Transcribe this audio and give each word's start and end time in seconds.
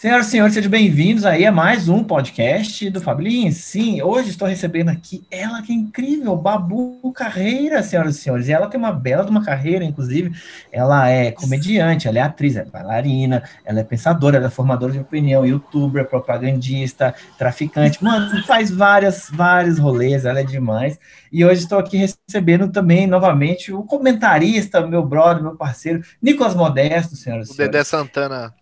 Senhoras 0.00 0.28
e 0.28 0.30
senhores, 0.30 0.54
sejam 0.54 0.70
bem-vindos 0.70 1.26
aí 1.26 1.44
a 1.44 1.52
mais 1.52 1.86
um 1.86 2.02
podcast 2.02 2.88
do 2.88 3.02
Fablinho. 3.02 3.52
Sim, 3.52 4.00
hoje 4.00 4.30
estou 4.30 4.48
recebendo 4.48 4.88
aqui 4.88 5.26
ela 5.30 5.60
que 5.60 5.72
é 5.72 5.74
incrível, 5.74 6.34
Babu 6.36 7.12
Carreira, 7.12 7.82
senhoras 7.82 8.16
e 8.16 8.18
senhores. 8.18 8.48
E 8.48 8.52
ela 8.52 8.66
tem 8.66 8.80
uma 8.80 8.92
bela 8.92 9.24
de 9.24 9.30
uma 9.30 9.44
carreira, 9.44 9.84
inclusive. 9.84 10.32
Ela 10.72 11.10
é 11.10 11.30
comediante, 11.30 12.08
ela 12.08 12.16
é 12.16 12.22
atriz, 12.22 12.56
é 12.56 12.64
bailarina, 12.64 13.42
ela 13.62 13.80
é 13.80 13.84
pensadora, 13.84 14.38
ela 14.38 14.46
é 14.46 14.50
formadora 14.50 14.90
de 14.90 15.00
opinião, 15.00 15.44
youtuber, 15.44 16.06
propagandista, 16.06 17.14
traficante. 17.36 18.02
Mano, 18.02 18.42
faz 18.46 18.70
várias, 18.70 19.28
vários 19.30 19.78
rolês, 19.78 20.24
ela 20.24 20.40
é 20.40 20.44
demais. 20.44 20.98
E 21.30 21.44
hoje 21.44 21.60
estou 21.60 21.78
aqui 21.78 21.98
recebendo 21.98 22.72
também, 22.72 23.06
novamente, 23.06 23.70
o 23.70 23.82
comentarista, 23.82 24.80
meu 24.80 25.04
brother, 25.04 25.42
meu 25.42 25.56
parceiro, 25.56 26.02
Nicolas 26.22 26.54
Modesto, 26.54 27.16
senhoras 27.16 27.50
e 27.50 27.52
senhores. 27.52 27.68
O 27.68 27.72
Dedé 27.72 27.84
Santana 27.84 28.54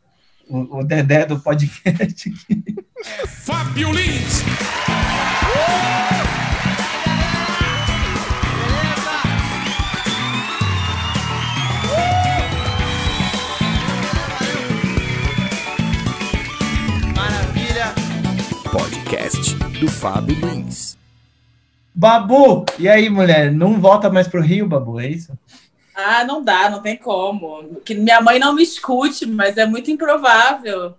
o, 0.49 0.79
o 0.79 0.85
Dedé 0.85 1.27
do 1.27 1.39
podcast 1.39 2.03
aqui. 2.03 2.75
Fábio 3.27 3.93
Lins! 3.93 4.43
Maravilha! 17.15 17.95
Podcast 18.73 19.55
do 19.81 19.89
Fábio 19.89 20.35
Lins. 20.35 20.97
Babu! 21.95 22.65
E 22.79 22.89
aí, 22.89 23.11
mulher? 23.11 23.53
Não 23.53 23.81
volta 23.81 24.09
mais 24.09 24.29
pro 24.29 24.41
Rio, 24.41 24.67
Babu, 24.69 25.01
é 25.01 25.09
isso? 25.09 25.37
Ah, 26.01 26.25
não 26.25 26.45
dá, 26.45 26.71
não 26.71 26.81
tem 26.81 26.97
como. 26.97 27.81
Que 27.85 27.93
minha 27.93 28.21
mãe 28.21 28.39
não 28.39 28.53
me 28.53 28.63
escute, 28.63 29.27
mas 29.27 29.59
é 29.59 29.67
muito 29.67 29.91
improvável. 29.91 30.95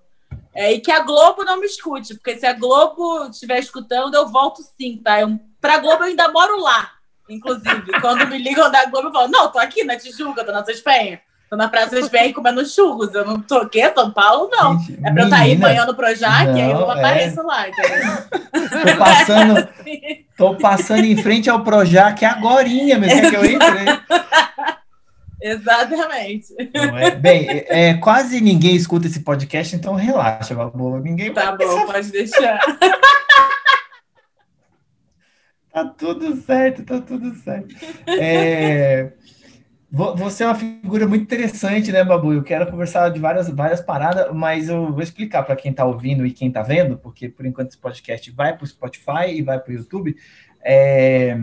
É, 0.53 0.73
e 0.73 0.81
que 0.81 0.91
a 0.91 0.99
Globo 0.99 1.45
não 1.45 1.57
me 1.57 1.65
escute, 1.65 2.15
porque 2.15 2.37
se 2.37 2.45
a 2.45 2.51
Globo 2.51 3.29
estiver 3.29 3.59
escutando, 3.59 4.13
eu 4.13 4.27
volto 4.27 4.61
sim, 4.77 4.97
tá? 5.01 5.21
Eu, 5.21 5.39
pra 5.61 5.77
Globo 5.77 6.03
eu 6.03 6.09
ainda 6.09 6.27
moro 6.27 6.59
lá, 6.59 6.91
inclusive. 7.29 8.01
Quando 8.01 8.27
me 8.27 8.37
ligam 8.37 8.69
da 8.69 8.87
Globo, 8.87 9.07
eu 9.07 9.13
falo, 9.13 9.29
não, 9.29 9.49
tô 9.49 9.57
aqui 9.57 9.85
na 9.85 9.95
Tijuca, 9.95 10.43
tô 10.43 10.51
na 10.51 10.65
Espanha. 10.67 11.21
Tô 11.49 11.55
na 11.55 11.67
Praça 11.67 11.97
Espanha 11.97 12.31
comendo 12.31 12.63
churros. 12.63 13.15
Eu 13.15 13.25
não 13.25 13.41
tô 13.41 13.57
aqui, 13.59 13.81
São 13.93 14.11
Paulo, 14.11 14.49
não. 14.51 14.77
Gente, 14.79 14.99
é 15.03 15.11
pra 15.11 15.21
eu 15.21 15.25
estar 15.25 15.37
tá 15.37 15.43
aí 15.43 15.55
banhando 15.55 15.95
pro 15.95 16.13
Jaque, 16.13 16.61
aí 16.61 16.71
eu 16.71 16.91
apareço 16.91 17.39
é... 17.39 17.43
lá, 17.43 17.69
entendeu? 17.69 18.01
Tô 18.51 18.97
passando, 18.97 19.69
tô 20.37 20.55
passando 20.55 21.05
em 21.05 21.17
frente 21.17 21.49
ao 21.49 21.63
Projac 21.63 22.23
agorinha, 22.23 22.99
mas 22.99 23.13
quer 23.13 23.29
que 23.29 23.35
eu 23.35 23.45
entre? 23.45 23.99
Exatamente. 25.41 26.53
É? 26.57 27.11
Bem, 27.11 27.65
é, 27.67 27.93
quase 27.95 28.41
ninguém 28.41 28.75
escuta 28.75 29.07
esse 29.07 29.21
podcast, 29.21 29.75
então 29.75 29.95
relaxa, 29.95 30.53
Babu. 30.53 30.99
Ninguém 30.99 31.33
Tá 31.33 31.55
bom, 31.55 31.85
pode 31.85 32.11
deixar. 32.11 32.59
tá 35.71 35.85
tudo 35.85 36.35
certo, 36.41 36.83
tá 36.83 36.99
tudo 36.99 37.33
certo. 37.35 37.73
É, 38.07 39.13
você 39.91 40.43
é 40.43 40.47
uma 40.47 40.55
figura 40.55 41.07
muito 41.07 41.23
interessante, 41.23 41.91
né, 41.91 42.03
Babu? 42.03 42.31
Eu 42.31 42.43
quero 42.43 42.69
conversar 42.69 43.09
de 43.09 43.19
várias, 43.19 43.49
várias 43.49 43.81
paradas, 43.81 44.31
mas 44.33 44.69
eu 44.69 44.91
vou 44.91 45.01
explicar 45.01 45.43
para 45.43 45.55
quem 45.55 45.71
está 45.71 45.83
ouvindo 45.83 46.25
e 46.25 46.31
quem 46.31 46.49
está 46.49 46.61
vendo, 46.61 46.97
porque 46.97 47.27
por 47.27 47.45
enquanto 47.45 47.69
esse 47.69 47.77
podcast 47.77 48.29
vai 48.31 48.55
para 48.55 48.63
o 48.63 48.67
Spotify 48.67 49.31
e 49.31 49.41
vai 49.41 49.59
para 49.59 49.71
o 49.71 49.75
YouTube. 49.75 50.15
É, 50.61 51.35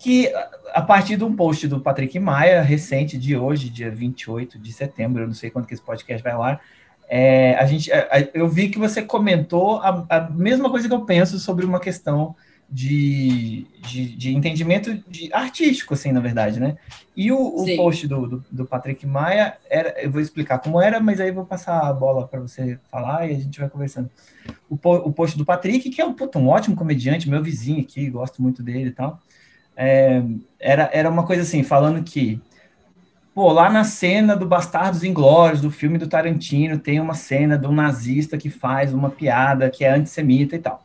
que 0.00 0.32
a 0.72 0.80
partir 0.80 1.16
de 1.16 1.24
um 1.24 1.36
post 1.36 1.68
do 1.68 1.78
Patrick 1.78 2.18
Maia, 2.18 2.62
recente 2.62 3.18
de 3.18 3.36
hoje, 3.36 3.68
dia 3.68 3.90
28 3.90 4.58
de 4.58 4.72
setembro, 4.72 5.22
eu 5.22 5.26
não 5.26 5.34
sei 5.34 5.50
quando 5.50 5.66
que 5.66 5.74
esse 5.74 5.82
podcast 5.82 6.24
vai 6.24 6.36
lá, 6.36 6.58
é, 7.06 7.54
a 7.56 7.66
gente, 7.66 7.92
a, 7.92 8.08
eu 8.32 8.48
vi 8.48 8.70
que 8.70 8.78
você 8.78 9.02
comentou 9.02 9.76
a, 9.76 10.06
a, 10.08 10.30
mesma 10.30 10.70
coisa 10.70 10.88
que 10.88 10.94
eu 10.94 11.04
penso 11.04 11.38
sobre 11.38 11.66
uma 11.66 11.78
questão 11.78 12.34
de, 12.70 13.66
de, 13.80 14.16
de 14.16 14.34
entendimento 14.34 14.94
de, 15.06 15.28
artístico, 15.34 15.92
assim, 15.92 16.12
na 16.12 16.20
verdade, 16.20 16.58
né? 16.58 16.78
E 17.14 17.30
o, 17.30 17.36
o 17.36 17.76
post 17.76 18.06
do, 18.06 18.26
do, 18.26 18.44
do, 18.50 18.64
Patrick 18.64 19.04
Maia, 19.06 19.58
era, 19.68 20.00
eu 20.00 20.10
vou 20.10 20.20
explicar 20.20 20.60
como 20.60 20.80
era, 20.80 20.98
mas 20.98 21.20
aí 21.20 21.28
eu 21.28 21.34
vou 21.34 21.44
passar 21.44 21.80
a 21.80 21.92
bola 21.92 22.26
para 22.26 22.40
você 22.40 22.78
falar 22.90 23.28
e 23.28 23.34
a 23.34 23.38
gente 23.38 23.58
vai 23.58 23.68
conversando. 23.68 24.08
O, 24.70 24.76
o 24.76 25.12
post 25.12 25.36
do 25.36 25.44
Patrick, 25.44 25.90
que 25.90 26.00
é 26.00 26.06
um, 26.06 26.14
puto, 26.14 26.38
um 26.38 26.48
ótimo 26.48 26.76
comediante, 26.76 27.28
meu 27.28 27.42
vizinho 27.42 27.80
aqui, 27.80 28.08
gosto 28.08 28.40
muito 28.40 28.62
dele 28.62 28.90
e 28.90 28.92
tal, 28.92 29.20
é, 29.82 30.22
era, 30.58 30.90
era 30.92 31.08
uma 31.08 31.24
coisa 31.24 31.40
assim, 31.40 31.62
falando 31.62 32.04
que, 32.04 32.38
pô, 33.34 33.50
lá 33.50 33.70
na 33.70 33.82
cena 33.82 34.36
do 34.36 34.44
Bastardos 34.44 35.02
Inglórios, 35.02 35.62
do 35.62 35.70
filme 35.70 35.96
do 35.96 36.06
Tarantino, 36.06 36.78
tem 36.78 37.00
uma 37.00 37.14
cena 37.14 37.56
de 37.56 37.66
um 37.66 37.72
nazista 37.72 38.36
que 38.36 38.50
faz 38.50 38.92
uma 38.92 39.08
piada 39.08 39.70
que 39.70 39.82
é 39.82 39.94
antissemita 39.94 40.54
e 40.54 40.58
tal. 40.58 40.84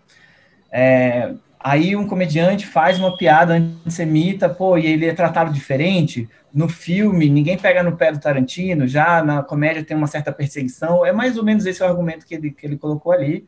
É, 0.71 1.33
aí 1.59 1.93
um 1.93 2.07
comediante 2.07 2.65
faz 2.65 2.97
uma 2.97 3.17
piada 3.17 3.55
antissemita, 3.55 4.47
pô, 4.47 4.77
e 4.77 4.85
ele 4.85 5.05
é 5.05 5.13
tratado 5.13 5.51
diferente. 5.51 6.29
No 6.53 6.69
filme, 6.69 7.29
ninguém 7.29 7.57
pega 7.57 7.83
no 7.83 7.97
pé 7.97 8.13
do 8.13 8.19
Tarantino, 8.21 8.87
já 8.87 9.21
na 9.21 9.43
comédia 9.43 9.83
tem 9.83 9.97
uma 9.97 10.07
certa 10.07 10.31
perseguição. 10.31 11.05
É 11.05 11.11
mais 11.11 11.37
ou 11.37 11.43
menos 11.43 11.65
esse 11.65 11.83
o 11.83 11.85
argumento 11.85 12.25
que 12.25 12.33
ele, 12.33 12.51
que 12.51 12.65
ele 12.65 12.77
colocou 12.77 13.11
ali 13.11 13.45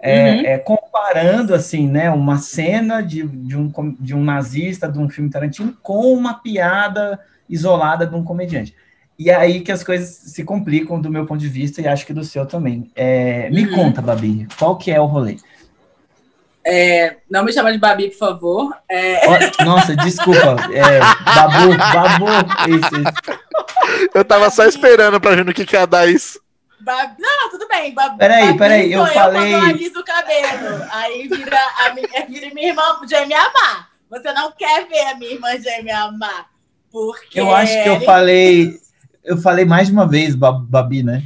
é, 0.00 0.30
uhum. 0.30 0.46
é, 0.46 0.58
comparando 0.58 1.54
assim, 1.54 1.88
né, 1.88 2.10
uma 2.10 2.38
cena 2.38 3.00
de, 3.00 3.26
de, 3.26 3.56
um, 3.56 3.70
de 3.98 4.14
um 4.14 4.22
nazista 4.22 4.88
de 4.88 4.98
um 4.98 5.08
filme 5.08 5.30
Tarantino 5.30 5.76
com 5.82 6.12
uma 6.12 6.34
piada 6.34 7.18
isolada 7.48 8.06
de 8.06 8.14
um 8.14 8.22
comediante. 8.22 8.74
E 9.18 9.30
é 9.30 9.34
aí 9.34 9.60
que 9.60 9.72
as 9.72 9.82
coisas 9.82 10.08
se 10.08 10.44
complicam 10.44 11.00
do 11.00 11.10
meu 11.10 11.26
ponto 11.26 11.40
de 11.40 11.48
vista 11.48 11.80
e 11.80 11.88
acho 11.88 12.06
que 12.06 12.12
do 12.12 12.22
seu 12.22 12.46
também. 12.46 12.88
É, 12.94 13.50
me 13.50 13.66
uhum. 13.66 13.74
conta, 13.74 14.00
Babi, 14.00 14.46
qual 14.56 14.76
que 14.76 14.92
é 14.92 15.00
o 15.00 15.06
rolê? 15.06 15.36
É, 16.64 17.16
não 17.30 17.44
me 17.44 17.52
chama 17.52 17.72
de 17.72 17.78
Babi, 17.78 18.10
por 18.10 18.18
favor. 18.18 18.76
É... 18.88 19.64
Nossa, 19.64 19.96
desculpa. 19.96 20.56
É, 20.72 21.00
babu, 21.34 21.76
Babu. 21.76 22.26
Isso, 22.68 23.00
isso. 23.00 24.08
Eu 24.14 24.24
tava 24.24 24.50
só 24.50 24.66
esperando 24.66 25.18
para 25.18 25.34
ver 25.34 25.44
no 25.44 25.54
que, 25.54 25.64
que 25.64 25.74
ia 25.74 25.86
dar 25.86 26.06
isso. 26.06 26.38
Bab... 26.88 27.16
Não, 27.18 27.50
tudo 27.50 27.68
bem. 27.68 27.92
Bab... 27.92 28.16
Peraí, 28.16 28.56
peraí, 28.56 28.90
eu 28.90 29.06
falei. 29.06 29.54
Eu 29.54 29.60
aliso 29.60 30.00
o 30.00 30.04
cabelo. 30.04 30.86
Aí 30.90 31.28
vira, 31.28 31.58
a 31.84 31.92
minha, 31.92 32.08
vira 32.26 32.54
minha 32.54 32.68
irmã 32.68 32.82
gêmea 33.06 33.42
amar. 33.42 33.90
Você 34.08 34.32
não 34.32 34.50
quer 34.52 34.88
ver 34.88 35.00
a 35.00 35.14
minha 35.14 35.32
irmã 35.32 35.60
gêmea 35.60 36.04
amar. 36.04 36.46
Porque. 36.90 37.38
Eu 37.38 37.54
acho 37.54 37.82
que 37.82 37.88
eu 37.90 38.00
falei. 38.00 38.80
Eu 39.22 39.36
falei 39.36 39.66
mais 39.66 39.88
de 39.88 39.92
uma 39.92 40.08
vez, 40.08 40.34
Babi, 40.34 41.02
né? 41.02 41.22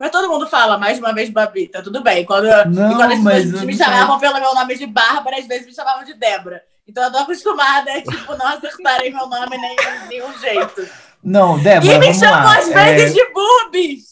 Mas 0.00 0.10
todo 0.10 0.28
mundo 0.28 0.48
fala 0.48 0.76
mais 0.76 0.96
de 0.96 1.04
uma 1.04 1.14
vez 1.14 1.30
Babi, 1.30 1.68
tá 1.68 1.80
tudo 1.80 2.02
bem. 2.02 2.24
Quando, 2.24 2.46
não, 2.66 2.96
quando 2.96 3.12
as 3.12 3.22
pessoas 3.22 3.62
me 3.62 3.76
chamavam 3.76 4.18
pelo 4.18 4.40
meu 4.40 4.52
nome 4.52 4.76
de 4.76 4.84
Bárbara, 4.84 5.38
às 5.38 5.46
vezes 5.46 5.64
me 5.64 5.72
chamavam 5.72 6.02
de 6.02 6.14
Débora. 6.14 6.60
Então 6.88 7.04
eu 7.04 7.12
tô 7.12 7.18
acostumada, 7.18 7.92
tipo, 8.02 8.36
não 8.36 8.48
acertarem 8.48 9.12
meu 9.12 9.28
nome 9.28 9.56
nem 9.56 9.76
de 9.76 10.08
nenhum 10.08 10.36
jeito. 10.40 10.88
Não, 11.22 11.56
Débora. 11.62 11.94
E 11.94 11.98
me 12.00 12.12
chamam 12.12 12.50
às 12.50 12.68
vezes 12.68 13.12
é... 13.12 13.14
de 13.14 13.32
Bubis. 13.32 14.11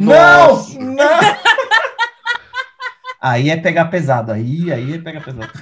Não! 0.00 0.68
Não! 0.80 1.06
aí 3.20 3.48
é 3.48 3.56
pegar 3.56 3.84
pesado, 3.84 4.32
aí, 4.32 4.72
aí 4.72 4.94
é 4.94 4.98
pegar 4.98 5.20
pesado. 5.20 5.52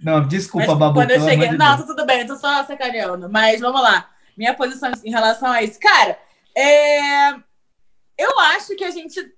Não, 0.00 0.26
desculpa, 0.26 0.68
mas, 0.68 0.78
Babu. 0.78 0.94
Quando 0.94 1.10
eu 1.10 1.20
cheguei. 1.20 1.50
Não, 1.50 1.84
tudo 1.84 2.06
bem, 2.06 2.20
eu 2.20 2.28
tô 2.28 2.36
só 2.36 2.64
sacaneando. 2.64 3.28
Mas 3.28 3.60
vamos 3.60 3.82
lá. 3.82 4.08
Minha 4.36 4.54
posição 4.54 4.92
em 5.04 5.10
relação 5.10 5.50
a 5.50 5.62
isso. 5.62 5.80
Cara, 5.80 6.16
é... 6.56 7.32
eu 8.16 8.38
acho 8.38 8.76
que 8.76 8.84
a 8.84 8.90
gente 8.90 9.34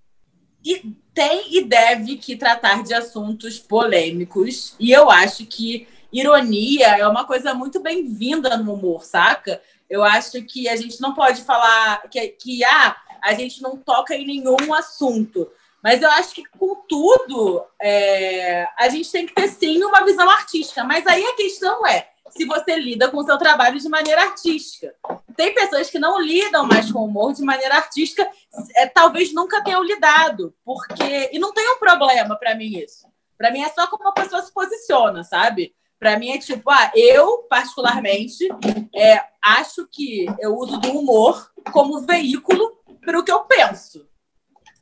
tem 1.15 1.57
e 1.57 1.65
deve 1.65 2.17
que 2.17 2.37
tratar 2.37 2.83
de 2.83 2.93
assuntos 2.93 3.59
polêmicos. 3.59 4.77
E 4.79 4.93
eu 4.93 5.11
acho 5.11 5.47
que 5.47 5.89
ironia 6.13 6.99
é 6.99 7.09
uma 7.09 7.25
coisa 7.25 7.55
muito 7.55 7.81
bem-vinda 7.81 8.59
no 8.59 8.75
humor, 8.75 9.05
saca? 9.05 9.61
Eu 9.89 10.05
acho 10.05 10.43
que 10.43 10.69
a 10.69 10.77
gente 10.77 11.01
não 11.01 11.15
pode 11.15 11.43
falar 11.43 12.03
que, 12.11 12.29
que 12.29 12.65
ah, 12.65 12.95
a 13.23 13.35
gente 13.35 13.63
não 13.63 13.77
toca 13.77 14.15
em 14.15 14.27
nenhum 14.27 14.75
assunto. 14.75 15.51
Mas 15.83 16.01
eu 16.01 16.11
acho 16.11 16.35
que, 16.35 16.45
contudo, 16.59 17.65
é, 17.81 18.69
a 18.79 18.89
gente 18.89 19.11
tem 19.11 19.27
que 19.27 19.35
ter 19.35 19.49
sim 19.49 19.83
uma 19.83 20.05
visão 20.05 20.29
artística. 20.31 20.85
Mas 20.85 21.07
aí 21.07 21.25
a 21.25 21.35
questão 21.35 21.87
é 21.87 22.09
se 22.31 22.47
você 22.47 22.77
lida 22.77 23.11
com 23.11 23.19
o 23.19 23.25
seu 23.25 23.37
trabalho 23.37 23.79
de 23.79 23.89
maneira 23.89 24.23
artística. 24.23 24.95
Tem 25.37 25.55
pessoas 25.55 25.91
que 25.91 25.99
não 25.99 26.21
lidam 26.21 26.67
mais 26.67 26.91
com 26.91 27.01
o 27.01 27.05
humor 27.05 27.33
de 27.35 27.43
maneira 27.43 27.77
artística, 27.77 28.29
é, 28.77 28.87
talvez 28.87 29.33
nunca 29.35 29.63
tenham 29.63 29.83
lidado, 29.83 30.55
porque. 30.65 31.31
E 31.33 31.39
não 31.39 31.53
tem 31.53 31.69
um 31.69 31.79
problema 31.79 32.37
para 32.37 32.55
mim 32.55 32.79
isso. 32.79 33.07
Para 33.37 33.51
mim 33.51 33.63
é 33.63 33.69
só 33.69 33.87
como 33.87 34.09
a 34.09 34.13
pessoa 34.13 34.41
se 34.43 34.53
posiciona, 34.53 35.25
sabe? 35.25 35.75
Para 35.99 36.19
mim 36.19 36.31
é 36.31 36.39
tipo, 36.39 36.71
ah, 36.71 36.91
eu, 36.95 37.39
particularmente, 37.49 38.49
é, 38.95 39.23
acho 39.43 39.87
que 39.91 40.27
eu 40.41 40.57
uso 40.57 40.79
do 40.79 40.99
humor 40.99 41.51
como 41.73 42.01
veículo 42.01 42.82
para 43.05 43.19
o 43.19 43.25
que 43.25 43.33
eu 43.33 43.41
penso. 43.41 44.07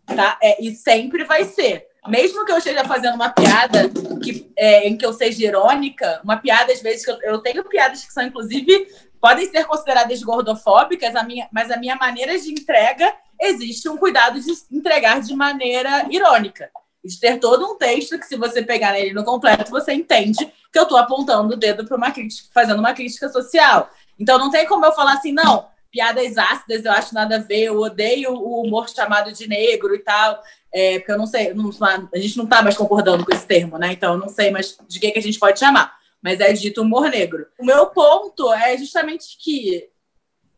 Tá? 0.06 0.38
É, 0.43 0.62
e 0.62 0.75
sempre 0.75 1.25
vai 1.25 1.44
ser. 1.44 1.87
Mesmo 2.08 2.44
que 2.44 2.52
eu 2.52 2.58
esteja 2.58 2.84
fazendo 2.84 3.14
uma 3.14 3.31
piada 3.31 3.90
que, 4.22 4.50
é, 4.56 4.88
em 4.88 4.96
que 4.96 5.05
eu 5.05 5.12
seja 5.12 5.44
irônica, 5.44 6.20
uma 6.25 6.37
piada, 6.37 6.72
às 6.72 6.81
vezes, 6.81 7.06
eu, 7.06 7.19
eu 7.22 7.38
tenho 7.38 7.62
piadas 7.64 8.05
que 8.05 8.12
são, 8.12 8.25
inclusive, 8.25 8.88
podem 9.20 9.49
ser 9.50 9.64
consideradas 9.67 10.22
gordofóbicas, 10.22 11.14
a 11.14 11.22
minha, 11.22 11.49
mas 11.52 11.70
a 11.70 11.76
minha 11.76 11.96
maneira 11.96 12.38
de 12.38 12.50
entrega 12.50 13.12
existe 13.40 13.88
um 13.88 13.96
cuidado 13.96 14.40
de 14.40 14.50
entregar 14.70 15.20
de 15.20 15.34
maneira 15.34 16.06
irônica. 16.11 16.70
De 17.05 17.19
ter 17.19 17.38
todo 17.38 17.67
um 17.67 17.76
texto 17.76 18.19
que, 18.19 18.26
se 18.26 18.37
você 18.37 18.62
pegar 18.62 18.99
ele 18.99 19.14
no 19.14 19.25
completo, 19.25 19.70
você 19.70 19.93
entende 19.93 20.50
que 20.72 20.78
eu 20.78 20.84
estou 20.84 20.99
apontando 20.99 21.55
o 21.55 21.56
dedo 21.56 21.84
para 21.87 21.96
uma 21.96 22.11
crítica, 22.11 22.49
fazendo 22.52 22.78
uma 22.78 22.94
crítica 22.94 23.28
social. 23.28 23.90
Então 24.19 24.38
não 24.38 24.50
tem 24.50 24.67
como 24.67 24.84
eu 24.84 24.93
falar 24.93 25.14
assim, 25.14 25.32
não, 25.32 25.69
piadas 25.90 26.38
ácidas 26.38 26.84
eu 26.84 26.92
acho 26.92 27.14
nada 27.14 27.37
a 27.37 27.40
ver, 27.40 27.64
eu 27.64 27.78
odeio 27.81 28.32
o 28.32 28.62
humor 28.62 28.88
chamado 28.88 29.32
de 29.32 29.48
negro 29.48 29.94
e 29.94 29.98
tal, 29.98 30.42
é, 30.72 30.98
porque 30.98 31.12
eu 31.12 31.19
não 31.19 31.26
sei, 31.26 31.52
não, 31.52 31.70
a 32.14 32.19
gente 32.19 32.37
não 32.37 32.44
está 32.44 32.62
mais 32.62 32.76
concordando 32.76 33.25
com 33.25 33.32
esse 33.34 33.46
termo, 33.46 33.76
né? 33.76 33.92
Então 33.92 34.14
eu 34.14 34.19
não 34.20 34.28
sei 34.28 34.50
mais 34.50 34.76
de 34.88 35.00
que, 35.00 35.10
que 35.10 35.19
a 35.19 35.22
gente 35.22 35.38
pode 35.38 35.58
chamar, 35.58 35.92
mas 36.22 36.38
é 36.40 36.52
dito 36.52 36.82
humor 36.82 37.08
negro. 37.10 37.46
O 37.58 37.64
meu 37.64 37.87
ponto 37.88 38.52
é 38.52 38.76
justamente 38.78 39.37
que 39.38 39.88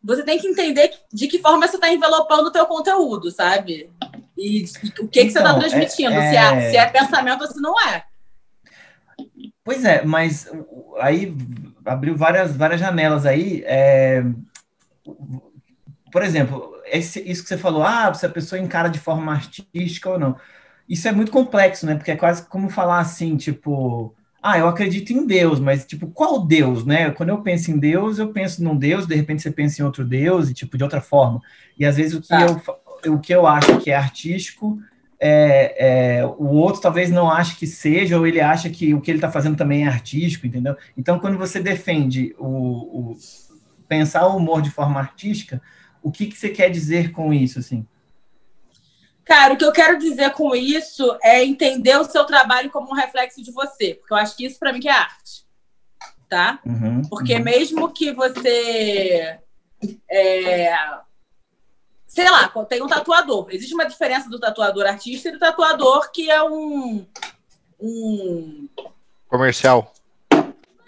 você 0.03 0.21
tem 0.23 0.37
que 0.37 0.47
entender 0.47 0.91
de 1.11 1.27
que 1.27 1.39
forma 1.39 1.65
você 1.67 1.75
está 1.75 1.91
envelopando 1.91 2.49
o 2.49 2.51
teu 2.51 2.65
conteúdo, 2.65 3.31
sabe? 3.31 3.89
E, 4.37 4.65
o 4.99 5.07
que, 5.07 5.25
que 5.25 5.31
você 5.31 5.37
está 5.39 5.49
Então, 5.49 5.59
transmitindo, 5.59 6.13
é- 6.13 6.29
Se, 6.29 6.35
é, 6.35 6.39
é- 6.41 6.69
se 6.71 6.77
é 6.77 6.85
pensamento 6.87 7.41
ou 7.41 7.47
se 7.47 7.61
não 7.61 7.79
é. 7.87 8.03
Pois 9.63 9.85
é, 9.85 10.03
mas 10.03 10.51
aí 10.99 11.33
abriu 11.85 12.15
várias, 12.17 12.55
várias 12.55 12.79
janelas 12.79 13.25
aí. 13.25 13.63
é, 13.65 14.21
por 16.11 16.21
exemplo, 16.23 16.73
esse- 16.85 17.21
isso 17.21 17.41
que 17.43 17.49
você 17.49 17.57
falou, 17.57 17.83
ah, 17.83 18.13
se 18.13 18.25
a 18.25 18.29
pessoa 18.29 18.59
encara 18.61 18.89
de 18.89 18.99
forma 18.99 19.31
artística 19.33 20.09
ou 20.09 20.19
não. 20.19 20.35
Isso 20.87 21.07
é 21.07 21.11
muito 21.11 21.31
complexo, 21.31 21.85
né? 21.85 21.95
Porque 21.95 22.11
é 22.11 22.15
quase 22.15 22.45
como 22.47 22.69
falar 22.69 22.99
assim, 22.99 23.35
tipo, 23.37 24.13
ah, 24.41 24.59
eu 24.59 24.67
acredito 24.67 25.11
em 25.11 25.25
Deus, 25.25 25.59
mas 25.59 25.85
tipo, 25.85 26.07
qual 26.07 26.45
Deus, 26.45 26.85
né? 26.85 27.09
Quando 27.11 27.29
eu 27.29 27.41
penso 27.41 27.71
em 27.71 27.79
Deus, 27.79 28.19
eu 28.19 28.31
penso 28.31 28.63
num 28.63 28.75
Deus, 28.77 29.07
de 29.07 29.15
repente 29.15 29.41
você 29.41 29.49
pensa 29.51 29.81
em 29.81 29.85
outro 29.85 30.05
Deus, 30.05 30.49
e 30.49 30.53
tipo, 30.53 30.77
de 30.77 30.83
outra 30.83 31.01
forma. 31.01 31.41
E 31.79 31.85
às 31.85 31.95
vezes 31.97 32.13
o 32.13 32.21
que, 32.21 32.27
Tá. 32.27 32.41
eu, 33.05 33.13
o 33.13 33.19
que 33.19 33.33
eu 33.33 33.47
acho 33.47 33.79
que 33.79 33.89
é 33.89 33.95
artístico 33.95 34.77
é, 35.19 36.17
é, 36.19 36.25
o 36.25 36.47
outro 36.47 36.81
talvez 36.81 37.09
não 37.09 37.31
ache 37.31 37.55
que 37.55 37.65
seja, 37.65 38.17
ou 38.19 38.27
ele 38.27 38.41
acha 38.41 38.69
que 38.69 38.93
o 38.93 38.99
que 38.99 39.09
ele 39.09 39.19
está 39.19 39.31
fazendo 39.31 39.55
também 39.55 39.85
é 39.85 39.87
artístico, 39.87 40.45
entendeu? 40.45 40.75
Então, 40.97 41.17
quando 41.17 41.37
você 41.37 41.61
defende 41.61 42.35
o, 42.37 43.11
o- 43.11 43.17
pensar 43.87 44.27
o 44.27 44.37
humor 44.37 44.61
de 44.61 44.69
forma 44.69 44.99
artística, 44.99 45.61
o 46.01 46.11
que, 46.11 46.27
que 46.27 46.37
você 46.37 46.49
quer 46.49 46.69
dizer 46.69 47.11
com 47.11 47.33
isso, 47.33 47.59
assim? 47.59 47.87
Cara, 49.25 49.53
o 49.53 49.57
que 49.57 49.63
eu 49.63 49.71
quero 49.71 49.97
dizer 49.97 50.31
com 50.31 50.53
isso 50.53 51.17
é 51.23 51.43
entender 51.43 51.97
o 51.97 52.03
seu 52.03 52.25
trabalho 52.25 52.69
como 52.69 52.89
um 52.91 52.95
reflexo 52.95 53.41
de 53.41 53.51
você, 53.51 53.95
porque 53.95 54.13
eu 54.13 54.17
acho 54.17 54.35
que 54.35 54.45
isso 54.45 54.59
para 54.59 54.73
mim 54.73 54.81
que 54.81 54.89
é 54.89 54.91
arte, 54.91 55.45
tá? 56.27 56.59
Uhum, 56.65 57.03
Porque 57.03 57.35
uhum. 57.35 57.43
mesmo 57.43 57.91
que 57.91 58.11
você. 58.11 59.39
é, 60.09 60.75
sei 62.05 62.29
lá, 62.29 62.47
tem 62.67 62.81
um 62.81 62.87
tatuador. 62.87 63.47
Existe 63.49 63.73
uma 63.73 63.85
diferença 63.85 64.29
do 64.29 64.39
tatuador 64.39 64.85
artista 64.85 65.29
e 65.29 65.31
do 65.31 65.39
tatuador 65.39 66.11
que 66.11 66.29
é 66.29 66.43
um. 66.43 67.05
um 67.79 68.67
Comercial. 69.27 69.93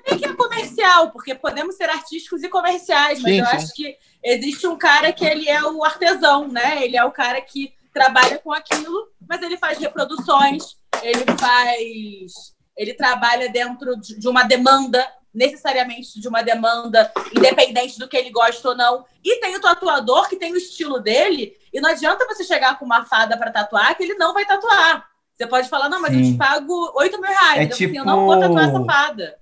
Nem 0.08 0.18
que 0.20 0.26
é 0.26 0.34
comercial, 0.34 1.12
porque 1.12 1.34
podemos 1.36 1.76
ser 1.76 1.90
artísticos 1.90 2.44
e 2.44 2.50
comerciais, 2.50 3.22
mas 3.22 3.34
Sim, 3.34 3.40
eu 3.40 3.46
sim. 3.46 3.56
acho 3.56 3.74
que 3.74 3.98
existe 4.24 4.68
um 4.68 4.78
cara 4.78 5.12
que 5.12 5.26
ele 5.26 5.50
é 5.50 5.64
o 5.64 5.84
artesão, 5.84 6.48
né? 6.48 6.84
Ele 6.84 6.98
é 6.98 7.04
o 7.04 7.12
cara 7.12 7.40
que 7.42 7.74
trabalha 7.94 8.38
com 8.40 8.52
aquilo, 8.52 9.08
mas 9.28 9.42
ele 9.42 9.58
faz 9.58 9.78
reproduções, 9.78 10.78
ele 11.02 11.24
faz. 11.40 12.54
Ele 12.78 12.94
trabalha 12.94 13.50
dentro 13.50 13.96
de 13.96 14.28
uma 14.28 14.44
demanda, 14.44 15.08
necessariamente 15.34 16.20
de 16.20 16.28
uma 16.28 16.42
demanda, 16.42 17.10
independente 17.36 17.98
do 17.98 18.08
que 18.08 18.18
ele 18.18 18.30
gosta 18.32 18.70
ou 18.70 18.76
não. 18.76 19.06
E 19.24 19.40
tem 19.40 19.56
o 19.56 19.62
tatuador 19.62 20.28
que 20.28 20.36
tem 20.36 20.52
o 20.52 20.58
estilo 20.58 21.00
dele, 21.00 21.56
e 21.72 21.80
não 21.80 21.90
adianta 21.90 22.26
você 22.28 22.44
chegar 22.44 22.78
com 22.78 22.84
uma 22.86 23.06
fada 23.06 23.38
para 23.38 23.52
tatuar, 23.52 23.96
que 23.96 24.04
ele 24.04 24.16
não 24.16 24.34
vai 24.34 24.46
tatuar. 24.46 25.08
Você 25.34 25.48
pode 25.48 25.70
falar, 25.70 25.90
não, 25.90 26.02
mas 26.02 26.14
eu 26.14 26.20
Sim. 26.20 26.32
te 26.34 26.38
pago 26.38 26.92
8 26.96 27.20
mil 27.20 27.30
reais. 27.30 27.60
É 27.60 27.64
eu, 27.64 27.68
assim, 27.74 27.84
eu 27.86 27.92
tipo- 27.92 28.06
não 28.06 28.26
vou 28.26 28.40
tatuar 28.40 28.70
essa 28.70 28.84
fada. 28.84 29.38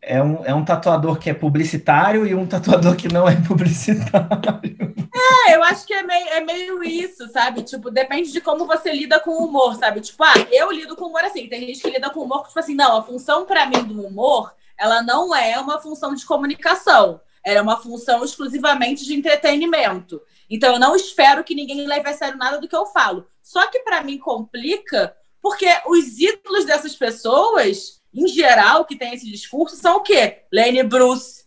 É 0.00 0.22
um, 0.22 0.44
é 0.44 0.54
um 0.54 0.64
tatuador 0.64 1.18
que 1.18 1.28
é 1.28 1.34
publicitário 1.34 2.26
e 2.26 2.34
um 2.34 2.46
tatuador 2.46 2.94
que 2.94 3.08
não 3.08 3.28
é 3.28 3.34
publicitário. 3.46 4.94
É, 5.48 5.56
eu 5.56 5.62
acho 5.64 5.86
que 5.86 5.94
é 5.94 6.02
meio, 6.02 6.28
é 6.28 6.40
meio 6.40 6.84
isso, 6.84 7.28
sabe? 7.32 7.62
Tipo, 7.62 7.90
depende 7.90 8.30
de 8.30 8.40
como 8.40 8.66
você 8.66 8.92
lida 8.92 9.18
com 9.18 9.30
o 9.30 9.46
humor, 9.46 9.74
sabe? 9.76 10.00
Tipo, 10.00 10.22
ah, 10.22 10.34
eu 10.52 10.70
lido 10.70 10.94
com 10.94 11.06
humor 11.06 11.24
assim. 11.24 11.48
Tem 11.48 11.66
gente 11.66 11.80
que 11.80 11.90
lida 11.90 12.10
com 12.10 12.20
humor, 12.20 12.46
tipo 12.46 12.58
assim, 12.58 12.74
não, 12.74 12.98
a 12.98 13.02
função 13.02 13.46
pra 13.46 13.66
mim 13.66 13.82
do 13.82 14.06
humor, 14.06 14.54
ela 14.78 15.02
não 15.02 15.34
é 15.34 15.58
uma 15.58 15.80
função 15.80 16.14
de 16.14 16.24
comunicação. 16.24 17.20
Ela 17.42 17.58
é 17.58 17.62
uma 17.62 17.80
função 17.80 18.24
exclusivamente 18.24 19.04
de 19.04 19.14
entretenimento. 19.14 20.20
Então, 20.50 20.74
eu 20.74 20.80
não 20.80 20.94
espero 20.94 21.42
que 21.42 21.54
ninguém 21.54 21.86
leve 21.86 22.08
a 22.08 22.12
sério 22.12 22.36
nada 22.36 22.58
do 22.58 22.68
que 22.68 22.76
eu 22.76 22.86
falo. 22.86 23.26
Só 23.42 23.66
que 23.68 23.80
pra 23.80 24.02
mim 24.02 24.18
complica, 24.18 25.16
porque 25.40 25.66
os 25.86 26.18
ídolos 26.18 26.64
dessas 26.64 26.94
pessoas, 26.94 27.95
em 28.16 28.26
geral, 28.28 28.84
que 28.84 28.96
tem 28.96 29.14
esse 29.14 29.30
discurso, 29.30 29.76
são 29.76 29.96
o 29.96 30.00
quê? 30.00 30.42
Lenny 30.52 30.82
Bruce, 30.82 31.44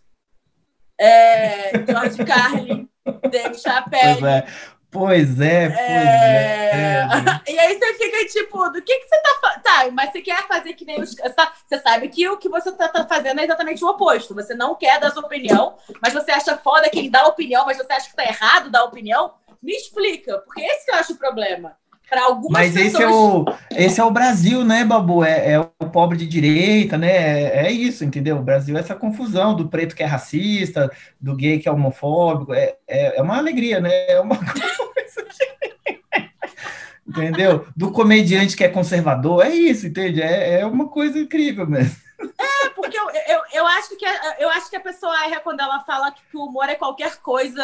é, 0.99 1.71
George 1.85 2.23
Carlin, 2.25 2.89
Dave 3.29 3.57
Chappelle. 3.59 4.19
Pois 4.19 4.23
é, 4.31 4.47
pois 4.91 5.39
é, 5.41 5.67
pois 5.69 5.79
É... 5.79 7.01
é. 7.03 7.09
E 7.51 7.59
aí 7.59 7.77
você 7.79 7.93
fica 7.95 8.25
tipo, 8.27 8.69
do 8.69 8.81
que, 8.81 8.99
que 8.99 9.07
você 9.07 9.21
tá 9.21 9.29
fazendo? 9.41 9.63
Tá, 9.63 9.91
mas 9.91 10.11
você 10.11 10.21
quer 10.21 10.47
fazer 10.47 10.73
que 10.73 10.85
nem 10.85 11.01
os. 11.01 11.15
tá- 11.15 11.53
Você 11.67 11.79
sabe 11.79 12.09
que 12.09 12.27
o 12.27 12.37
que 12.37 12.49
você 12.49 12.71
tá, 12.71 12.87
tá 12.87 13.05
fazendo 13.07 13.39
é 13.39 13.43
exatamente 13.43 13.83
o 13.83 13.87
oposto. 13.89 14.33
Você 14.35 14.53
não 14.53 14.75
quer 14.75 14.99
dar 14.99 15.11
sua 15.11 15.23
opinião, 15.23 15.77
mas 16.01 16.13
você 16.13 16.31
acha 16.31 16.57
foda 16.57 16.89
quem 16.89 17.09
dá 17.09 17.25
opinião, 17.27 17.65
mas 17.65 17.77
você 17.77 17.91
acha 17.93 18.09
que 18.09 18.15
tá 18.15 18.23
errado 18.23 18.69
dar 18.69 18.83
opinião. 18.83 19.33
Me 19.61 19.73
explica, 19.73 20.37
porque 20.39 20.61
esse 20.61 20.85
que 20.85 20.91
eu 20.91 20.95
acho 20.95 21.13
o 21.13 21.17
problema. 21.17 21.77
Para 22.09 22.23
algumas 22.23 22.51
Mas 22.51 22.73
pessoas. 22.73 22.93
esse 22.93 23.03
é, 23.03 23.07
o, 23.07 23.45
esse 23.71 24.01
é 24.01 24.03
o 24.03 24.11
Brasil, 24.11 24.65
né, 24.65 24.83
Babu? 24.83 25.23
É, 25.23 25.51
é 25.51 25.59
o 25.59 25.89
pobre 25.91 26.17
de 26.17 26.25
direita, 26.25 26.97
né? 26.97 27.11
É, 27.11 27.67
é 27.67 27.71
isso, 27.71 28.03
entendeu? 28.03 28.37
O 28.37 28.43
Brasil 28.43 28.75
é 28.75 28.79
essa 28.79 28.95
confusão 28.95 29.55
do 29.55 29.67
preto 29.67 29.95
que 29.95 30.01
é 30.01 30.05
racista, 30.05 30.91
do 31.21 31.35
gay 31.35 31.59
que 31.59 31.69
é 31.69 31.71
homofóbico. 31.71 32.53
É, 32.53 32.75
é, 32.87 33.19
é 33.19 33.21
uma 33.21 33.37
alegria, 33.37 33.79
né? 33.79 33.91
É 34.07 34.19
uma 34.19 34.35
coisa. 34.37 34.79
Entendeu? 37.07 37.67
Do 37.75 37.91
comediante 37.91 38.55
que 38.55 38.63
é 38.63 38.69
conservador, 38.69 39.43
é 39.43 39.49
isso, 39.49 39.87
entende? 39.87 40.21
É, 40.21 40.61
é 40.61 40.65
uma 40.65 40.87
coisa 40.87 41.17
incrível 41.17 41.65
mesmo. 41.65 41.95
É 42.37 42.69
porque 42.69 42.97
eu, 42.99 43.09
eu, 43.09 43.41
eu, 43.53 43.67
acho 43.67 43.97
que, 43.97 44.05
eu 44.37 44.49
acho 44.49 44.69
que 44.69 44.75
a 44.75 44.81
pessoa 44.81 45.25
erra 45.25 45.39
quando 45.39 45.59
ela 45.59 45.79
fala 45.81 46.11
que 46.11 46.21
o 46.35 46.45
humor 46.45 46.69
é 46.69 46.75
qualquer 46.75 47.17
coisa 47.17 47.63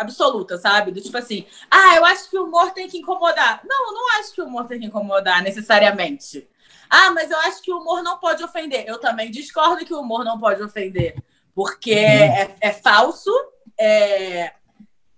absoluta, 0.00 0.58
sabe? 0.58 0.90
Do 0.90 1.00
tipo 1.00 1.16
assim, 1.16 1.46
ah, 1.70 1.96
eu 1.96 2.04
acho 2.04 2.30
que 2.30 2.38
o 2.38 2.44
humor 2.44 2.70
tem 2.72 2.88
que 2.88 2.98
incomodar. 2.98 3.60
Não, 3.64 3.88
eu 3.88 3.94
não 3.94 4.18
acho 4.18 4.32
que 4.32 4.40
o 4.40 4.46
humor 4.46 4.66
tem 4.66 4.80
que 4.80 4.86
incomodar 4.86 5.42
necessariamente. 5.42 6.48
Ah, 6.88 7.10
mas 7.12 7.30
eu 7.30 7.38
acho 7.40 7.62
que 7.62 7.72
o 7.72 7.78
humor 7.78 8.02
não 8.02 8.18
pode 8.18 8.42
ofender. 8.42 8.84
Eu 8.86 8.98
também 8.98 9.30
discordo 9.30 9.84
que 9.84 9.94
o 9.94 10.00
humor 10.00 10.24
não 10.24 10.38
pode 10.38 10.62
ofender. 10.62 11.14
Porque 11.54 11.92
é, 11.92 12.56
é 12.60 12.72
falso, 12.72 13.30
é, 13.78 14.52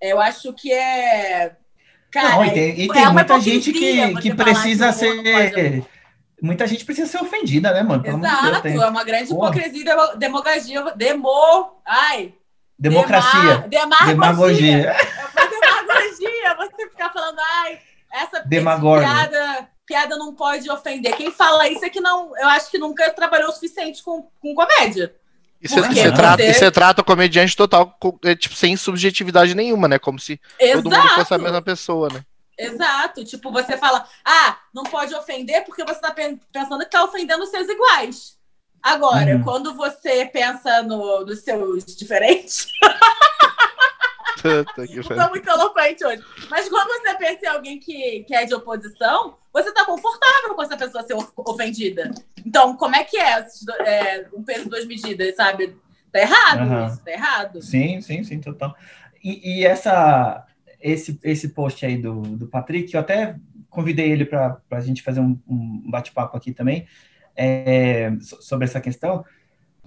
eu 0.01 0.21
acho 0.21 0.53
que 0.53 0.73
é. 0.73 1.57
Cara, 2.11 2.37
Não, 2.37 2.45
e 2.45 2.51
tem, 2.51 2.81
e 2.81 2.85
é 2.91 2.93
tem 2.93 3.03
uma 3.03 3.13
muita 3.13 3.41
gente 3.41 3.73
que, 3.73 4.15
que 4.21 4.35
precisa 4.35 4.89
que 4.89 4.99
ser. 4.99 5.87
Muita 6.43 6.67
gente 6.67 6.85
precisa 6.85 7.07
ser 7.07 7.23
ofendida, 7.23 7.73
né, 7.73 7.83
mano? 7.83 8.03
Pelo 8.03 8.17
de 8.17 8.23
Deus, 8.23 8.35
Exato, 8.35 8.63
tem 8.63 8.77
é 8.77 8.87
uma 8.87 9.05
grande 9.05 9.33
hipocrisia, 9.33 10.17
demagogia, 10.17 10.93
demo, 10.97 11.81
ai, 11.87 12.35
democracia, 12.91 13.59
Dema- 13.69 13.97
demagogia. 14.07 14.07
demagogia. 14.07 14.91
É 14.91 15.23
uma 15.23 15.49
demagogia. 15.51 16.57
Você 16.57 16.89
ficar 16.91 17.13
falando, 17.13 17.39
ai, 17.41 17.79
essa 18.13 18.43
piada, 18.43 19.69
piada 19.87 20.17
não 20.17 20.35
pode 20.35 20.71
ofender. 20.71 21.17
Quem 21.17 21.31
fala 21.31 21.69
isso 21.69 21.85
é 21.85 21.91
que 21.91 22.01
não, 22.01 22.37
eu 22.37 22.49
acho 22.49 22.71
que 22.71 22.79
nunca 22.79 23.11
trabalhou 23.11 23.49
o 23.49 23.53
suficiente 23.53 24.03
com, 24.03 24.29
com 24.41 24.55
comédia. 24.55 25.15
E 25.61 25.69
você, 25.69 25.81
você 25.81 26.13
trata, 26.13 26.43
Você- 26.43 26.51
e 26.51 26.55
você 26.55 26.71
trata 26.71 27.03
o 27.03 27.05
comediante 27.05 27.57
total, 27.57 27.97
é, 28.25 28.35
tipo, 28.35 28.55
sem 28.57 28.77
subjetividade 28.77 29.55
nenhuma, 29.55 29.87
né? 29.87 29.99
Como 29.99 30.19
se 30.19 30.41
todo 30.73 30.91
mundo 30.91 31.09
fosse 31.11 31.33
a 31.35 31.39
mesma 31.39 31.51
Exato. 31.59 31.65
pessoa, 31.65 32.09
né? 32.13 32.25
Exato. 32.59 33.25
Tipo, 33.25 33.51
você 33.53 33.77
fala, 33.79 34.05
ah, 34.25 34.57
não 34.75 34.83
pode 34.83 35.15
ofender 35.15 35.65
porque 35.65 35.85
você 35.85 36.01
tá 36.01 36.11
pen- 36.11 36.41
pensando 36.53 36.81
que 36.85 36.91
tá 36.91 37.05
ofendendo 37.05 37.45
os 37.45 37.51
seus 37.51 37.69
iguais. 37.69 38.37
Agora, 38.83 39.37
Uhum. 39.37 39.43
quando 39.43 39.75
você 39.75 40.27
pensa 40.27 40.83
no, 40.83 41.25
nos 41.25 41.39
seus 41.41 41.85
diferentes, 41.85 42.67
tô 44.43 45.29
muito 45.31 45.49
eloquente 45.49 46.05
hoje. 46.05 46.23
Mas 46.51 46.69
quando 46.69 46.89
você 46.89 47.15
pensa 47.15 47.45
em 47.45 47.49
alguém 47.49 47.79
que, 47.79 48.25
que 48.25 48.35
é 48.35 48.45
de 48.45 48.55
oposição, 48.55 49.37
você 49.53 49.73
tá 49.73 49.85
confortável 49.85 50.55
com 50.55 50.63
essa 50.63 50.77
pessoa 50.77 51.05
ser 51.05 51.15
of- 51.15 51.33
ofendida. 51.37 52.11
Então, 52.45 52.77
como 52.77 52.97
é 52.97 53.05
que 53.05 53.17
é, 53.17 53.47
é, 53.85 54.27
um 54.35 54.43
peso 54.43 54.69
duas 54.69 54.85
medidas, 54.85 55.37
sabe? 55.37 55.77
Tá 56.11 56.19
errado 56.21 56.61
Aham. 56.63 56.87
isso, 56.89 57.05
tá 57.05 57.11
errado. 57.13 57.63
Sim, 57.63 58.01
sim, 58.01 58.25
sim, 58.25 58.41
total. 58.41 58.75
E, 59.23 59.61
e 59.61 59.65
essa, 59.65 60.45
esse, 60.81 61.19
esse 61.23 61.51
post 61.51 61.87
aí 61.87 61.97
do, 61.97 62.21
do 62.23 62.47
Patrick, 62.49 62.93
eu 62.93 63.01
até 63.01 63.37
convidei 63.71 64.11
ele 64.11 64.25
para 64.25 64.59
a 64.71 64.81
gente 64.81 65.03
fazer 65.03 65.21
um, 65.21 65.39
um 65.49 65.89
bate-papo 65.91 66.37
aqui 66.37 66.53
também 66.53 66.87
é, 67.37 68.13
so- 68.21 68.41
sobre 68.43 68.65
essa 68.67 68.81
questão. 68.81 69.25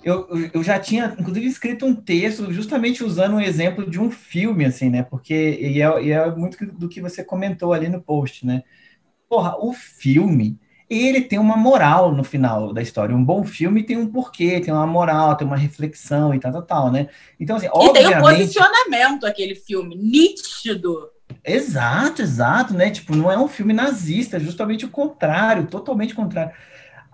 eu, 0.04 0.28
eu 0.54 0.64
já 0.64 0.80
tinha, 0.80 1.16
inclusive, 1.20 1.48
escrito 1.48 1.86
um 1.86 1.96
texto 1.96 2.52
justamente 2.54 3.04
usando 3.04 3.36
um 3.36 3.42
exemplo 3.42 3.90
de 3.90 4.00
um 4.00 4.12
filme, 4.12 4.66
assim, 4.66 4.90
né? 4.90 5.04
Porque 5.04 5.34
e 5.36 5.82
é, 5.82 6.04
e 6.04 6.12
é 6.12 6.32
muito 6.36 6.58
do 6.74 6.90
que 6.90 7.02
você 7.02 7.24
comentou 7.24 7.74
ali 7.74 7.90
no 7.90 8.02
post, 8.02 8.46
né? 8.46 8.64
Porra, 9.30 9.56
o 9.60 9.74
filme, 9.74 10.60
ele 10.90 11.22
tem 11.22 11.40
uma 11.40 11.58
moral 11.58 12.14
no 12.16 12.24
final 12.24 12.74
da 12.74 12.82
história. 12.82 13.16
Um 13.16 13.24
bom 13.26 13.44
filme 13.44 13.84
tem 13.84 13.98
um 13.98 14.12
porquê, 14.12 14.60
tem 14.62 14.74
uma 14.74 14.88
moral, 14.88 15.36
tem 15.38 15.48
uma 15.48 15.58
reflexão 15.58 16.34
e 16.34 16.40
tal, 16.40 16.52
tal, 16.52 16.64
tal, 16.64 16.92
né? 16.92 17.10
Então, 17.40 17.56
assim, 17.58 17.68
e 17.80 17.90
tem 17.90 18.08
um 18.08 18.18
posicionamento 18.18 19.26
aquele 19.26 19.56
filme, 19.56 19.96
nítido. 19.96 21.10
Exato, 21.44 22.22
exato, 22.22 22.74
né? 22.74 22.90
Tipo, 22.90 23.16
não 23.16 23.32
é 23.32 23.38
um 23.38 23.48
filme 23.48 23.72
nazista, 23.74 24.38
é 24.38 24.40
justamente 24.40 24.86
o 24.86 24.90
contrário, 24.90 25.68
totalmente 25.68 26.16
contrário. 26.16 26.54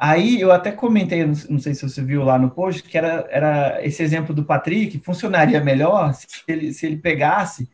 Aí 0.04 0.42
eu 0.42 0.52
até 0.52 0.72
comentei, 0.72 1.24
não 1.24 1.60
sei 1.60 1.76
se 1.76 1.88
você 1.88 2.02
viu 2.02 2.24
lá 2.24 2.40
no 2.40 2.50
post, 2.50 2.82
que 2.82 2.98
era, 2.98 3.28
era 3.30 3.86
esse 3.86 4.02
exemplo 4.02 4.34
do 4.34 4.44
Patrick, 4.44 4.98
funcionaria 4.98 5.64
melhor 5.64 6.12
se 6.16 6.28
ele, 6.48 6.74
se 6.74 6.88
ele 6.88 6.96
pegasse 6.96 7.70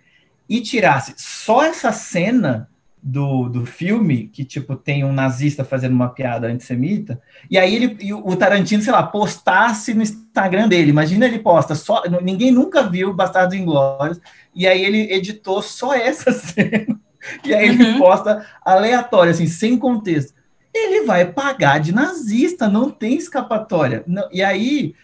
e 0.50 0.60
tirasse 0.60 1.14
só 1.16 1.64
essa 1.64 1.90
cena 1.94 2.70
do, 3.02 3.48
do 3.48 3.66
filme, 3.66 4.28
que, 4.28 4.44
tipo, 4.44 4.76
tem 4.76 5.06
um 5.06 5.14
nazista 5.14 5.64
fazendo 5.64 5.94
uma 5.94 6.10
piada 6.10 6.48
antissemita, 6.48 7.22
e 7.50 7.58
aí 7.58 7.74
ele, 7.74 7.98
e 8.02 8.14
o 8.14 8.36
Tarantino, 8.36 8.84
sei 8.84 8.92
lá, 8.92 9.04
postasse 9.04 9.94
no 9.94 10.04
Instagram 10.04 10.68
dele. 10.68 10.90
Imagina 10.90 11.28
ele 11.28 11.40
posta, 11.40 11.76
só, 11.76 12.04
ninguém 12.22 12.52
nunca 12.52 12.84
viu 12.84 13.14
Bastardos 13.14 13.56
Inglórios, 13.56 14.20
e 14.54 14.68
aí 14.68 14.84
ele 14.84 15.14
editou 15.14 15.62
só 15.62 15.94
essa 15.94 16.34
cena, 16.36 17.00
e 17.46 17.54
aí 17.54 17.70
uhum. 17.70 17.82
ele 17.82 17.98
posta 17.98 18.46
aleatório, 18.66 19.32
assim, 19.32 19.48
sem 19.48 19.78
contexto. 19.80 20.36
Ele 20.78 21.06
vai 21.06 21.32
pagar 21.32 21.80
de 21.80 21.94
nazista, 21.94 22.68
não 22.68 22.90
tem 22.90 23.16
escapatória. 23.18 24.04
Não, 24.08 24.28
e 24.32 24.44
aí, 24.44 24.96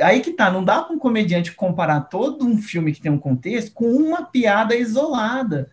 aí 0.00 0.20
que 0.20 0.32
tá, 0.32 0.50
não 0.50 0.64
dá 0.64 0.82
para 0.82 0.94
um 0.94 0.98
comediante 0.98 1.52
comparar 1.52 2.02
todo 2.02 2.46
um 2.46 2.58
filme 2.58 2.92
que 2.92 3.00
tem 3.00 3.10
um 3.12 3.18
contexto 3.18 3.72
com 3.72 3.86
uma 3.86 4.24
piada 4.24 4.74
isolada 4.74 5.70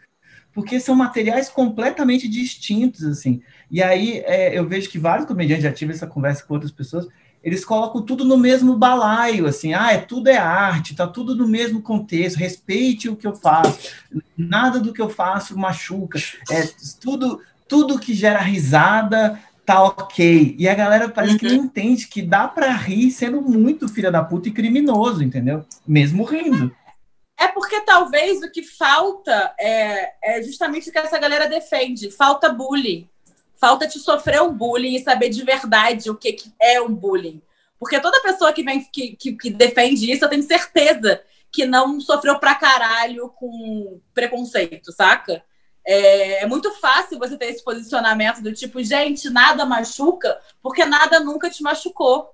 porque 0.53 0.79
são 0.79 0.95
materiais 0.95 1.49
completamente 1.49 2.27
distintos, 2.27 3.05
assim. 3.05 3.41
E 3.69 3.81
aí 3.81 4.19
é, 4.25 4.57
eu 4.57 4.67
vejo 4.67 4.89
que 4.89 4.99
vários 4.99 5.27
comediantes 5.27 5.63
já 5.63 5.71
tive 5.71 5.93
essa 5.93 6.07
conversa 6.07 6.43
com 6.43 6.53
outras 6.53 6.71
pessoas, 6.71 7.07
eles 7.43 7.65
colocam 7.65 8.01
tudo 8.03 8.23
no 8.23 8.37
mesmo 8.37 8.77
balaio, 8.77 9.47
assim, 9.47 9.73
ah, 9.73 9.91
é 9.91 9.97
tudo 9.97 10.29
é 10.29 10.37
arte, 10.37 10.95
tá 10.95 11.07
tudo 11.07 11.35
no 11.35 11.47
mesmo 11.47 11.81
contexto, 11.81 12.37
respeite 12.37 13.09
o 13.09 13.15
que 13.15 13.25
eu 13.25 13.33
faço, 13.33 13.91
nada 14.37 14.79
do 14.79 14.93
que 14.93 15.01
eu 15.01 15.09
faço 15.09 15.57
machuca, 15.57 16.19
é 16.51 16.69
tudo, 16.99 17.41
tudo 17.71 17.97
que 17.97 18.13
gera 18.13 18.41
risada 18.41 19.41
tá 19.65 19.81
ok. 19.81 20.57
E 20.59 20.67
a 20.67 20.75
galera 20.75 21.07
parece 21.07 21.35
uhum. 21.35 21.39
que 21.39 21.47
não 21.47 21.63
entende 21.63 22.07
que 22.07 22.21
dá 22.21 22.45
para 22.45 22.69
rir 22.73 23.09
sendo 23.11 23.41
muito 23.41 23.87
filha 23.87 24.11
da 24.11 24.21
puta 24.21 24.49
e 24.49 24.51
criminoso, 24.51 25.23
entendeu? 25.23 25.65
Mesmo 25.87 26.25
rindo. 26.25 26.75
É 27.39 27.47
porque 27.47 27.79
talvez 27.79 28.43
o 28.43 28.51
que 28.51 28.61
falta 28.61 29.55
é, 29.57 30.11
é 30.21 30.43
justamente 30.43 30.89
o 30.89 30.91
que 30.91 30.99
essa 30.99 31.17
galera 31.17 31.47
defende. 31.47 32.11
Falta 32.11 32.49
bullying. 32.49 33.07
Falta 33.55 33.87
te 33.87 33.99
sofrer 33.99 34.41
um 34.41 34.53
bullying 34.53 34.95
e 34.95 35.03
saber 35.03 35.29
de 35.29 35.41
verdade 35.41 36.09
o 36.09 36.15
que, 36.15 36.33
que 36.33 36.51
é 36.61 36.81
um 36.81 36.93
bullying. 36.93 37.41
Porque 37.79 38.01
toda 38.01 38.21
pessoa 38.21 38.51
que 38.51 38.63
vem 38.63 38.83
que, 38.83 39.15
que, 39.15 39.31
que 39.31 39.49
defende 39.49 40.11
isso, 40.11 40.25
eu 40.25 40.29
tenho 40.29 40.43
certeza 40.43 41.21
que 41.49 41.65
não 41.65 42.01
sofreu 42.01 42.37
pra 42.37 42.53
caralho 42.53 43.29
com 43.29 44.01
preconceito, 44.13 44.91
saca? 44.91 45.41
É, 45.85 46.43
é, 46.43 46.45
muito 46.45 46.71
fácil 46.79 47.17
você 47.17 47.37
ter 47.37 47.45
esse 47.45 47.63
posicionamento 47.63 48.41
do 48.41 48.53
tipo, 48.53 48.83
gente, 48.83 49.29
nada 49.29 49.65
machuca, 49.65 50.39
porque 50.61 50.85
nada 50.85 51.19
nunca 51.19 51.49
te 51.49 51.63
machucou. 51.63 52.29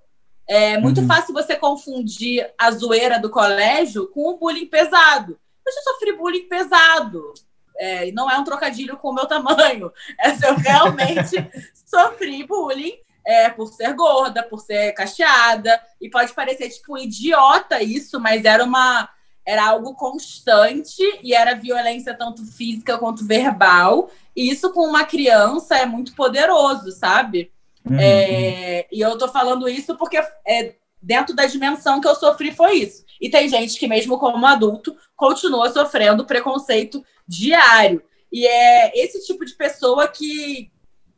É 0.48 0.78
muito 0.78 1.02
uhum. 1.02 1.08
fácil 1.08 1.34
você 1.34 1.56
confundir 1.56 2.50
a 2.58 2.72
zoeira 2.72 3.20
do 3.20 3.30
colégio 3.30 4.08
com 4.08 4.30
o 4.30 4.38
bullying 4.38 4.68
pesado. 4.68 5.38
Eu 5.66 5.74
já 5.74 5.82
sofri 5.82 6.14
bullying 6.14 6.48
pesado. 6.48 7.34
É, 7.78 8.08
e 8.08 8.12
não 8.12 8.30
é 8.30 8.38
um 8.38 8.44
trocadilho 8.44 8.98
com 8.98 9.10
o 9.10 9.14
meu 9.14 9.26
tamanho. 9.26 9.92
É 10.20 10.34
se 10.34 10.46
eu 10.46 10.56
realmente 10.56 11.36
sofri 11.86 12.46
bullying 12.46 12.98
é, 13.26 13.50
por 13.50 13.68
ser 13.68 13.94
gorda, 13.94 14.42
por 14.42 14.60
ser 14.60 14.94
cacheada. 14.94 15.80
E 16.00 16.10
pode 16.10 16.34
parecer, 16.34 16.70
tipo, 16.70 16.98
idiota 16.98 17.84
isso, 17.84 18.20
mas 18.20 18.46
era 18.46 18.64
uma. 18.64 19.10
Era 19.48 19.66
algo 19.66 19.96
constante 19.96 21.02
e 21.24 21.34
era 21.34 21.56
violência 21.56 22.14
tanto 22.14 22.46
física 22.46 22.98
quanto 22.98 23.26
verbal. 23.26 24.10
E 24.36 24.50
isso 24.50 24.74
com 24.74 24.82
uma 24.82 25.06
criança 25.06 25.78
é 25.78 25.86
muito 25.86 26.14
poderoso, 26.14 26.92
sabe? 26.92 27.50
Uhum. 27.90 27.98
É, 27.98 28.86
e 28.92 29.00
eu 29.00 29.18
tô 29.18 29.30
falando 29.30 29.70
isso 29.70 29.96
porque 29.96 30.18
é, 30.46 30.76
dentro 31.02 31.34
da 31.34 31.46
dimensão 31.46 32.02
que 32.02 32.08
eu 32.10 32.16
sofri 32.16 32.52
foi 32.52 32.80
isso. 32.80 33.06
E 33.22 33.30
tem 33.30 33.48
gente 33.48 33.80
que, 33.80 33.88
mesmo 33.88 34.20
como 34.20 34.46
adulto, 34.46 34.96
continua 35.16 35.72
sofrendo 35.72 36.26
preconceito 36.26 37.02
diário. 37.26 38.04
E 38.30 38.46
é 38.46 38.92
esse 39.00 39.26
tipo 39.26 39.46
de 39.46 39.54
pessoa 39.54 40.10
que, 40.10 40.70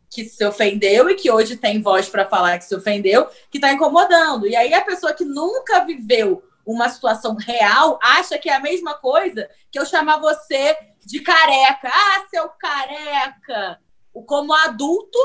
que 0.08 0.26
se 0.26 0.46
ofendeu 0.46 1.10
e 1.10 1.16
que 1.16 1.32
hoje 1.32 1.58
tem 1.58 1.82
voz 1.82 2.08
para 2.08 2.28
falar 2.28 2.60
que 2.60 2.66
se 2.66 2.76
ofendeu, 2.76 3.28
que 3.50 3.58
está 3.58 3.74
incomodando. 3.74 4.46
E 4.46 4.56
aí 4.56 4.72
a 4.72 4.86
pessoa 4.86 5.14
que 5.14 5.26
nunca 5.26 5.84
viveu 5.84 6.44
uma 6.72 6.88
situação 6.88 7.36
real 7.36 7.98
acha 8.02 8.38
que 8.38 8.48
é 8.48 8.54
a 8.54 8.60
mesma 8.60 8.94
coisa 8.94 9.50
que 9.72 9.80
eu 9.80 9.86
chamar 9.88 10.18
você 10.18 10.78
de 11.04 11.20
careca. 11.20 11.90
Ah, 11.92 12.26
seu 12.30 12.48
careca! 12.50 13.80
Como 14.28 14.54
adulto, 14.54 15.18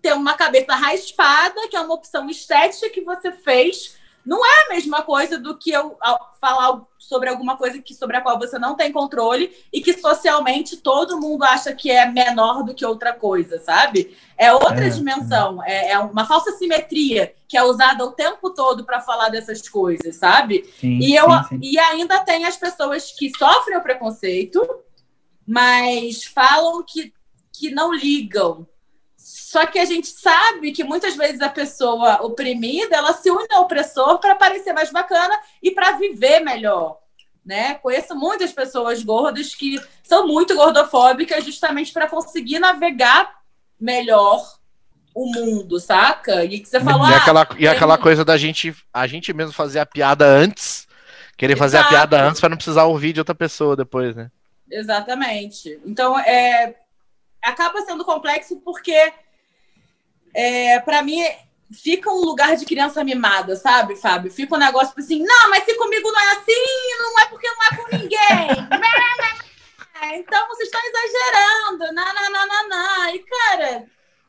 ter 0.00 0.14
uma 0.14 0.32
cabeça 0.32 0.74
raspada, 0.74 1.68
que 1.68 1.76
é 1.76 1.80
uma 1.80 1.94
opção 1.94 2.30
estética 2.30 2.88
que 2.88 3.02
você 3.02 3.32
fez, 3.32 3.98
não 4.24 4.44
é 4.44 4.66
a 4.66 4.68
mesma 4.74 5.02
coisa 5.02 5.38
do 5.38 5.56
que 5.56 5.70
eu 5.70 5.96
falar 6.40 6.82
sobre 6.98 7.28
alguma 7.28 7.56
coisa 7.56 7.80
que 7.80 7.94
sobre 7.94 8.16
a 8.16 8.20
qual 8.20 8.38
você 8.38 8.58
não 8.58 8.76
tem 8.76 8.92
controle 8.92 9.52
e 9.72 9.80
que 9.80 9.94
socialmente 9.94 10.76
todo 10.76 11.20
mundo 11.20 11.44
acha 11.44 11.74
que 11.74 11.90
é 11.90 12.06
menor 12.06 12.62
do 12.62 12.74
que 12.74 12.84
outra 12.84 13.12
coisa, 13.12 13.58
sabe? 13.58 14.16
É 14.36 14.52
outra 14.52 14.86
é, 14.86 14.90
dimensão, 14.90 15.62
é. 15.64 15.90
é. 15.90 15.98
uma 15.98 16.26
falsa 16.26 16.52
simetria 16.52 17.34
que 17.48 17.56
é 17.56 17.62
usada 17.62 18.04
o 18.04 18.12
tempo 18.12 18.50
todo 18.50 18.84
para 18.84 19.00
falar 19.00 19.28
dessas 19.28 19.68
coisas, 19.68 20.16
sabe? 20.16 20.64
Sim, 20.78 20.98
e 20.98 21.16
eu 21.16 21.30
sim, 21.30 21.48
sim. 21.48 21.60
e 21.62 21.78
ainda 21.78 22.20
tem 22.20 22.44
as 22.44 22.56
pessoas 22.56 23.12
que 23.12 23.30
sofrem 23.36 23.76
o 23.76 23.82
preconceito, 23.82 24.62
mas 25.46 26.24
falam 26.24 26.84
que 26.86 27.12
que 27.52 27.70
não 27.70 27.92
ligam 27.92 28.66
só 29.50 29.66
que 29.66 29.80
a 29.80 29.84
gente 29.84 30.06
sabe 30.06 30.70
que 30.70 30.84
muitas 30.84 31.16
vezes 31.16 31.40
a 31.40 31.48
pessoa 31.48 32.22
oprimida, 32.22 32.94
ela 32.94 33.12
se 33.12 33.28
une 33.32 33.48
ao 33.50 33.64
opressor 33.64 34.20
para 34.20 34.36
parecer 34.36 34.72
mais 34.72 34.92
bacana 34.92 35.36
e 35.60 35.72
para 35.72 35.98
viver 35.98 36.38
melhor. 36.38 37.00
Né? 37.44 37.74
Conheço 37.74 38.14
muitas 38.14 38.52
pessoas 38.52 39.02
gordas 39.02 39.52
que 39.52 39.82
são 40.04 40.24
muito 40.24 40.54
gordofóbicas 40.54 41.44
justamente 41.44 41.92
para 41.92 42.06
conseguir 42.06 42.60
navegar 42.60 43.40
melhor 43.80 44.40
o 45.12 45.26
mundo, 45.26 45.80
saca? 45.80 46.44
E 46.44 46.60
que 46.60 46.68
você 46.68 46.78
falou. 46.78 47.08
E, 47.08 47.12
ah, 47.12 47.16
aquela, 47.16 47.48
e 47.58 47.66
aquela 47.66 47.98
coisa 47.98 48.24
da 48.24 48.36
gente, 48.36 48.72
a 48.94 49.04
gente 49.08 49.32
mesmo 49.32 49.52
fazer 49.52 49.80
a 49.80 49.86
piada 49.86 50.26
antes, 50.26 50.86
querer 51.36 51.56
fazer 51.56 51.78
Exato. 51.78 51.92
a 51.92 51.98
piada 51.98 52.22
antes 52.22 52.40
para 52.40 52.50
não 52.50 52.56
precisar 52.56 52.84
ouvir 52.84 53.12
de 53.12 53.18
outra 53.18 53.34
pessoa 53.34 53.74
depois, 53.74 54.14
né? 54.14 54.30
Exatamente. 54.70 55.80
Então, 55.84 56.16
é, 56.20 56.76
acaba 57.42 57.80
sendo 57.80 58.04
complexo 58.04 58.54
porque 58.64 59.12
é, 60.34 60.78
para 60.80 61.02
mim, 61.02 61.22
fica 61.72 62.10
um 62.10 62.24
lugar 62.24 62.56
de 62.56 62.64
criança 62.64 63.02
mimada, 63.04 63.56
sabe, 63.56 63.96
Fábio? 63.96 64.30
Fica 64.30 64.54
um 64.54 64.58
negócio 64.58 64.92
assim, 64.98 65.22
não, 65.22 65.50
mas 65.50 65.64
se 65.64 65.74
comigo 65.74 66.10
não 66.10 66.20
é 66.20 66.32
assim, 66.32 66.98
não 66.98 67.20
é 67.20 67.26
porque 67.26 67.46
não 67.48 67.64
é 67.64 67.76
com 67.76 67.96
ninguém. 67.96 68.68
então 70.20 70.48
vocês 70.48 70.68
estão 70.68 70.80
exagerando. 70.80 71.94
Não. 71.94 73.14
E, 73.14 73.18
cara. 73.18 73.84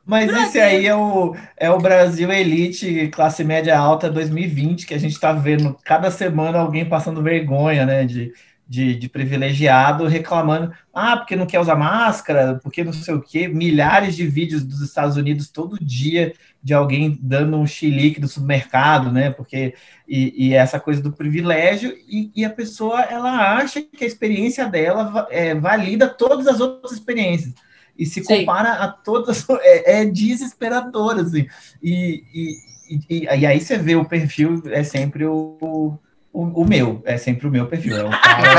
Mas 0.06 0.28
Brasil. 0.28 0.48
esse 0.48 0.60
aí 0.60 0.88
é 0.88 0.96
o, 0.96 1.36
é 1.56 1.70
o 1.70 1.78
Brasil 1.78 2.32
Elite 2.32 3.08
Classe 3.10 3.44
Média 3.44 3.78
Alta 3.78 4.10
2020, 4.10 4.88
que 4.88 4.94
a 4.94 4.98
gente 4.98 5.14
está 5.14 5.32
vendo 5.32 5.78
cada 5.84 6.10
semana 6.10 6.60
alguém 6.60 6.88
passando 6.88 7.22
vergonha, 7.22 7.86
né? 7.86 8.04
De, 8.04 8.34
de, 8.72 8.96
de, 8.96 9.10
privilegiado 9.10 10.08
reclamando, 10.08 10.72
ah, 10.94 11.18
porque 11.18 11.36
não 11.36 11.46
quer 11.46 11.60
usar 11.60 11.76
máscara, 11.76 12.58
porque 12.64 12.86
não 12.86 12.94
sei 12.94 13.14
o 13.14 13.22
quê, 13.22 13.46
milhares 13.46 14.16
de 14.16 14.26
vídeos 14.26 14.64
dos 14.64 14.80
Estados 14.80 15.18
Unidos 15.18 15.50
todo 15.50 15.84
dia 15.84 16.34
de 16.64 16.74
alguém 16.74 17.20
dando 17.22 17.58
um 17.58 17.68
chilique 17.68 18.22
do 18.22 18.30
supermercado, 18.30 19.12
né? 19.12 19.30
Porque 19.30 19.74
e, 20.08 20.48
e 20.48 20.54
essa 20.54 20.80
coisa 20.80 21.02
do 21.02 21.12
privilégio 21.12 21.94
e, 22.08 22.32
e, 22.34 22.46
a 22.46 22.50
pessoa 22.50 23.02
ela 23.02 23.58
acha 23.58 23.82
que 23.82 24.06
a 24.06 24.08
experiência 24.08 24.66
dela 24.66 25.28
é, 25.30 25.54
valida 25.54 26.08
todas 26.08 26.48
as 26.48 26.62
outras 26.62 26.94
experiências 26.94 27.54
e 28.00 28.06
se 28.06 28.24
Sim. 28.24 28.40
compara 28.40 28.72
a 28.72 28.88
todas 28.88 29.46
é, 29.64 30.02
é 30.02 30.06
desesperador 30.06 31.20
assim 31.20 31.46
e, 31.84 32.24
e, 32.34 33.06
e, 33.10 33.24
e 33.26 33.46
aí 33.46 33.60
você 33.60 33.78
vê 33.78 33.98
o 33.98 34.06
perfil 34.06 34.64
é 34.68 34.84
sempre 34.84 35.26
o 35.26 36.00
o, 36.34 36.62
o, 36.62 36.66
meu, 36.68 37.02
é 37.06 37.18
sempre 37.18 37.48
o 37.48 37.52
meu 37.52 37.68
perfil. 37.68 37.96
É, 37.98 38.10
cara, 38.10 38.52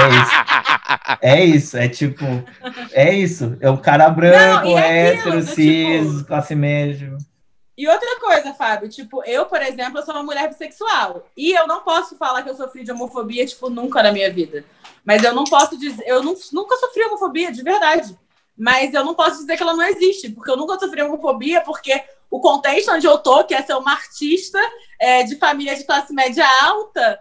é 0.00 0.08
isso. 0.20 0.44
É 1.20 1.44
isso, 1.44 1.76
é 1.76 1.88
tipo, 1.88 2.24
é 2.92 3.14
isso. 3.14 3.56
É 3.60 3.68
o 3.68 3.78
cara 3.78 4.08
branco, 4.08 4.68
Não, 4.68 4.78
é 4.78 5.08
hétero, 5.08 5.42
cis, 5.42 6.12
tipo... 6.12 6.24
classe 6.24 6.54
média. 6.54 7.16
E 7.76 7.88
outra 7.88 8.20
coisa, 8.20 8.54
Fábio, 8.54 8.88
tipo, 8.88 9.24
eu, 9.24 9.46
por 9.46 9.60
exemplo, 9.60 9.98
eu 9.98 10.04
sou 10.04 10.14
uma 10.14 10.22
mulher 10.22 10.48
bissexual. 10.48 11.26
E 11.36 11.52
eu 11.52 11.66
não 11.66 11.82
posso 11.82 12.16
falar 12.16 12.42
que 12.42 12.50
eu 12.50 12.56
sofri 12.56 12.84
de 12.84 12.92
homofobia, 12.92 13.44
tipo, 13.44 13.68
nunca 13.68 14.02
na 14.02 14.12
minha 14.12 14.32
vida. 14.32 14.64
Mas 15.04 15.24
eu 15.24 15.34
não 15.34 15.44
posso 15.44 15.76
dizer. 15.76 16.04
Eu 16.06 16.22
não, 16.22 16.36
nunca 16.52 16.76
sofri 16.76 17.02
homofobia, 17.04 17.50
de 17.50 17.62
verdade. 17.62 18.16
Mas 18.56 18.94
eu 18.94 19.04
não 19.04 19.14
posso 19.14 19.40
dizer 19.40 19.56
que 19.56 19.62
ela 19.62 19.74
não 19.74 19.84
existe, 19.84 20.30
porque 20.30 20.50
eu 20.50 20.56
nunca 20.56 20.78
sofri 20.78 21.02
homofobia, 21.02 21.60
porque 21.62 22.02
o 22.30 22.40
contexto 22.40 22.92
onde 22.92 23.06
eu 23.06 23.18
tô, 23.18 23.44
que 23.44 23.54
é 23.54 23.62
ser 23.62 23.74
uma 23.74 23.92
artista 23.92 24.58
é, 25.00 25.22
de 25.24 25.36
família 25.36 25.74
de 25.74 25.84
classe 25.84 26.12
média 26.12 26.46
alta, 26.62 27.20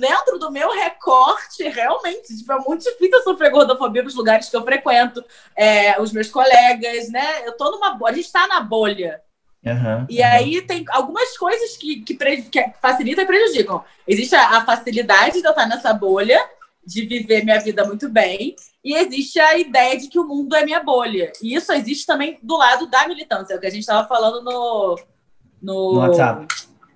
dentro 0.00 0.38
do 0.38 0.50
meu 0.50 0.70
recorte, 0.70 1.62
realmente, 1.68 2.36
tipo, 2.36 2.52
é 2.52 2.58
muito 2.58 2.82
difícil 2.82 3.22
sofrer 3.22 3.50
gordofobia 3.50 4.02
nos 4.02 4.14
lugares 4.14 4.48
que 4.48 4.56
eu 4.56 4.64
frequento, 4.64 5.24
é, 5.56 6.00
os 6.00 6.12
meus 6.12 6.28
colegas, 6.28 7.08
né? 7.10 7.46
Eu 7.46 7.56
tô 7.56 7.70
numa. 7.70 7.98
A 8.04 8.12
gente 8.12 8.32
tá 8.32 8.46
na 8.46 8.60
bolha. 8.60 9.20
Uhum, 9.64 10.06
E 10.08 10.22
aí 10.22 10.62
tem 10.62 10.84
algumas 10.90 11.36
coisas 11.36 11.76
que, 11.76 12.00
que, 12.00 12.14
que 12.14 12.72
facilitam 12.80 13.24
e 13.24 13.26
prejudicam. 13.26 13.84
Existe 14.06 14.34
a, 14.34 14.58
a 14.58 14.64
facilidade 14.64 15.40
de 15.40 15.46
eu 15.46 15.50
estar 15.50 15.66
nessa 15.66 15.92
bolha, 15.92 16.40
de 16.84 17.04
viver 17.04 17.44
minha 17.44 17.60
vida 17.60 17.84
muito 17.84 18.08
bem, 18.08 18.54
e 18.88 18.94
existe 18.94 19.38
a 19.38 19.58
ideia 19.58 19.98
de 19.98 20.08
que 20.08 20.18
o 20.18 20.24
mundo 20.26 20.54
é 20.56 20.64
minha 20.64 20.82
bolha. 20.82 21.30
E 21.42 21.54
isso 21.54 21.72
existe 21.72 22.06
também 22.06 22.38
do 22.42 22.56
lado 22.56 22.86
da 22.86 23.06
militância, 23.06 23.52
é 23.54 23.56
o 23.56 23.60
que 23.60 23.66
a 23.66 23.70
gente 23.70 23.80
estava 23.80 24.08
falando 24.08 24.42
no, 24.42 24.98
no, 25.60 25.92
No 25.92 25.98
WhatsApp. 25.98 26.46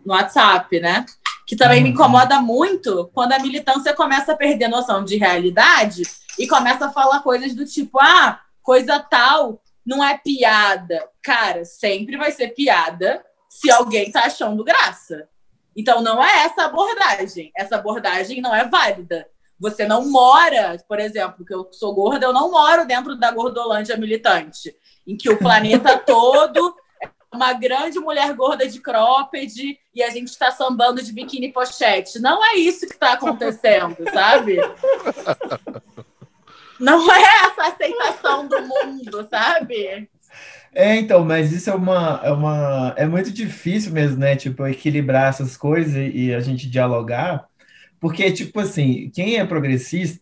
no 0.06 0.12
WhatsApp, 0.14 0.80
né? 0.80 1.04
Que 1.46 1.56
também 1.56 1.82
me 1.82 1.88
Uhum. 1.90 1.94
incomoda 1.94 2.40
muito 2.40 3.11
quando 3.12 3.32
a 3.32 3.38
militância 3.38 3.92
começa 3.94 4.32
a 4.32 4.37
perder 4.37 4.68
noção 4.68 5.04
de 5.04 5.16
realidade 5.16 6.02
e 6.38 6.46
começa 6.49 6.87
a 6.87 6.90
falar 6.90 7.20
coisas 7.20 7.54
do 7.54 7.66
tipo, 7.66 8.00
ah, 8.00 8.40
coisa 8.62 8.99
tal 9.00 9.61
não 9.84 10.02
é 10.02 10.16
piada. 10.16 11.06
Cara, 11.22 11.64
sempre 11.64 12.16
vai 12.16 12.30
ser 12.32 12.54
piada 12.54 13.22
se 13.50 13.70
alguém 13.70 14.11
tá 14.11 14.25
achando 14.26 14.64
graça. 14.64 15.28
Então 15.76 16.00
não 16.00 16.22
é 16.25 16.44
essa 16.44 16.64
abordagem. 16.64 17.50
Essa 17.56 17.76
abordagem 17.76 18.40
não 18.40 18.54
é 18.54 18.64
válida. 18.66 19.26
Você 19.62 19.87
não 19.87 20.11
mora, 20.11 20.76
por 20.88 20.99
exemplo, 20.99 21.47
que 21.47 21.54
eu 21.54 21.69
sou 21.71 21.95
gorda, 21.95 22.26
eu 22.26 22.33
não 22.33 22.50
moro 22.50 22.85
dentro 22.85 23.14
da 23.14 23.31
Gordolândia 23.31 23.97
militante, 23.97 24.75
em 25.07 25.16
que 25.16 25.31
o 25.31 25.38
planeta 25.38 25.97
todo 26.04 26.75
é 27.00 27.09
uma 27.33 27.52
grande 27.52 28.00
mulher 28.00 28.35
gorda 28.35 28.66
de 28.66 28.81
cropped 28.81 29.78
e 29.95 30.02
a 30.02 30.11
gente 30.11 30.31
está 30.31 30.50
sambando 30.50 31.00
de 31.00 31.12
biquíni 31.12 31.52
pochete. 31.52 32.19
Não 32.19 32.45
é 32.45 32.57
isso 32.57 32.88
que 32.88 32.95
está 32.95 33.12
acontecendo, 33.12 33.99
sabe? 34.12 34.59
Não 36.81 37.12
é 37.12 37.23
essa 37.45 37.69
aceitação 37.69 38.49
do 38.49 38.61
mundo, 38.62 39.28
sabe? 39.31 40.09
É, 40.75 40.97
então, 40.97 41.25
mas 41.25 41.52
isso 41.52 41.71
é 41.71 41.75
uma, 41.75 42.21
é 42.25 42.33
uma, 42.33 42.95
é 42.97 43.07
muito 43.07 43.31
difícil 43.31 43.92
mesmo, 43.92 44.16
né? 44.16 44.35
Tipo, 44.35 44.66
equilibrar 44.66 45.28
essas 45.28 45.57
coisas 45.57 45.95
e, 45.95 46.11
e 46.11 46.35
a 46.35 46.40
gente 46.40 46.69
dialogar, 46.69 47.47
porque, 48.02 48.32
tipo 48.32 48.59
assim, 48.59 49.12
quem 49.14 49.37
é 49.37 49.44
progressista 49.47 50.21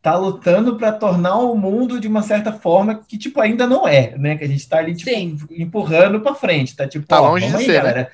tá 0.00 0.16
lutando 0.16 0.78
para 0.78 0.90
tornar 0.90 1.36
o 1.36 1.54
mundo 1.54 2.00
de 2.00 2.08
uma 2.08 2.22
certa 2.22 2.50
forma 2.50 2.94
que, 3.06 3.18
tipo, 3.18 3.42
ainda 3.42 3.66
não 3.66 3.86
é, 3.86 4.16
né? 4.16 4.38
Que 4.38 4.44
a 4.44 4.48
gente 4.48 4.66
tá 4.66 4.78
ali, 4.78 4.96
tipo, 4.96 5.10
Sim. 5.10 5.36
empurrando 5.50 6.20
para 6.22 6.34
frente, 6.34 6.74
tá? 6.74 6.88
Tipo, 6.88 7.06
Tá 7.06 7.20
ó, 7.20 7.28
longe 7.32 7.46
de 7.46 7.56
aí, 7.56 7.66
ser, 7.66 7.72
né? 7.72 7.78
galera. 7.78 8.10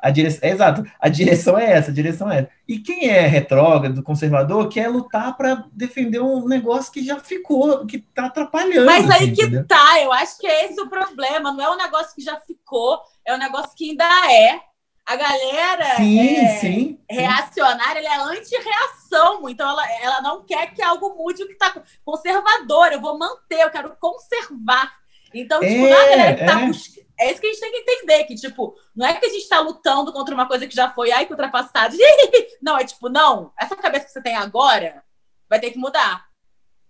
A 0.00 0.10
direção, 0.10 0.48
é, 0.48 0.52
exato, 0.52 0.84
a 1.00 1.08
direção 1.08 1.58
é 1.58 1.72
essa, 1.72 1.90
a 1.90 1.94
direção 1.94 2.30
é 2.30 2.38
essa. 2.38 2.50
E 2.68 2.78
quem 2.78 3.08
é 3.08 3.26
retrógrado, 3.26 4.04
conservador, 4.04 4.68
quer 4.68 4.86
lutar 4.86 5.36
para 5.36 5.64
defender 5.72 6.20
um 6.20 6.46
negócio 6.46 6.92
que 6.92 7.04
já 7.04 7.18
ficou, 7.18 7.84
que 7.86 7.98
tá 7.98 8.26
atrapalhando. 8.26 8.86
Mas 8.86 9.10
aí 9.10 9.24
assim, 9.24 9.34
que 9.34 9.42
entendeu? 9.42 9.66
tá, 9.66 10.00
eu 10.00 10.12
acho 10.12 10.38
que 10.38 10.46
é 10.46 10.66
esse 10.66 10.80
o 10.80 10.88
problema. 10.88 11.52
Não 11.52 11.60
é 11.60 11.70
um 11.72 11.76
negócio 11.76 12.14
que 12.14 12.22
já 12.22 12.38
ficou, 12.38 13.00
é 13.26 13.34
um 13.34 13.38
negócio 13.38 13.72
que 13.76 13.90
ainda 13.90 14.04
é. 14.32 14.60
A 15.08 15.16
galera 15.16 15.96
Sim, 15.96 16.20
é, 16.36 16.48
sim. 16.58 16.58
sim. 16.60 17.00
reacionária, 17.10 17.98
ela 18.00 18.34
é 18.34 18.38
anti-reação. 18.38 19.48
Então, 19.48 19.68
ela, 19.68 19.92
ela 20.02 20.20
não 20.20 20.44
quer 20.44 20.74
que 20.74 20.82
algo 20.82 21.14
mude 21.16 21.42
o 21.42 21.48
que 21.48 21.54
tá 21.54 21.74
conservador. 22.04 22.92
Eu 22.92 23.00
vou 23.00 23.18
manter, 23.18 23.60
eu 23.62 23.70
quero 23.70 23.96
conservar. 23.98 24.92
Então, 25.34 25.60
tipo, 25.60 25.72
É, 25.72 25.78
não 25.78 25.86
é 25.88 25.92
a 26.04 26.08
galera 26.10 26.34
que 26.36 26.44
tá 26.44 26.60
é. 26.60 26.66
bus- 26.66 26.98
É 27.18 27.30
isso 27.32 27.40
que 27.40 27.46
a 27.46 27.50
gente 27.50 27.60
tem 27.60 27.72
que 27.72 27.78
entender, 27.78 28.24
que, 28.24 28.34
tipo, 28.34 28.74
não 28.94 29.06
é 29.06 29.14
que 29.14 29.24
a 29.26 29.28
gente 29.30 29.48
tá 29.48 29.60
lutando 29.60 30.12
contra 30.12 30.34
uma 30.34 30.46
coisa 30.46 30.66
que 30.66 30.74
já 30.76 30.90
foi, 30.90 31.10
ai, 31.10 31.24
que 31.26 31.32
ultrapassado. 31.32 31.96
Não, 32.62 32.76
é 32.78 32.84
tipo, 32.84 33.08
não, 33.08 33.52
essa 33.58 33.74
cabeça 33.76 34.04
que 34.06 34.12
você 34.12 34.20
tem 34.22 34.36
agora 34.36 35.02
vai 35.48 35.58
ter 35.60 35.70
que 35.70 35.78
mudar. 35.78 36.26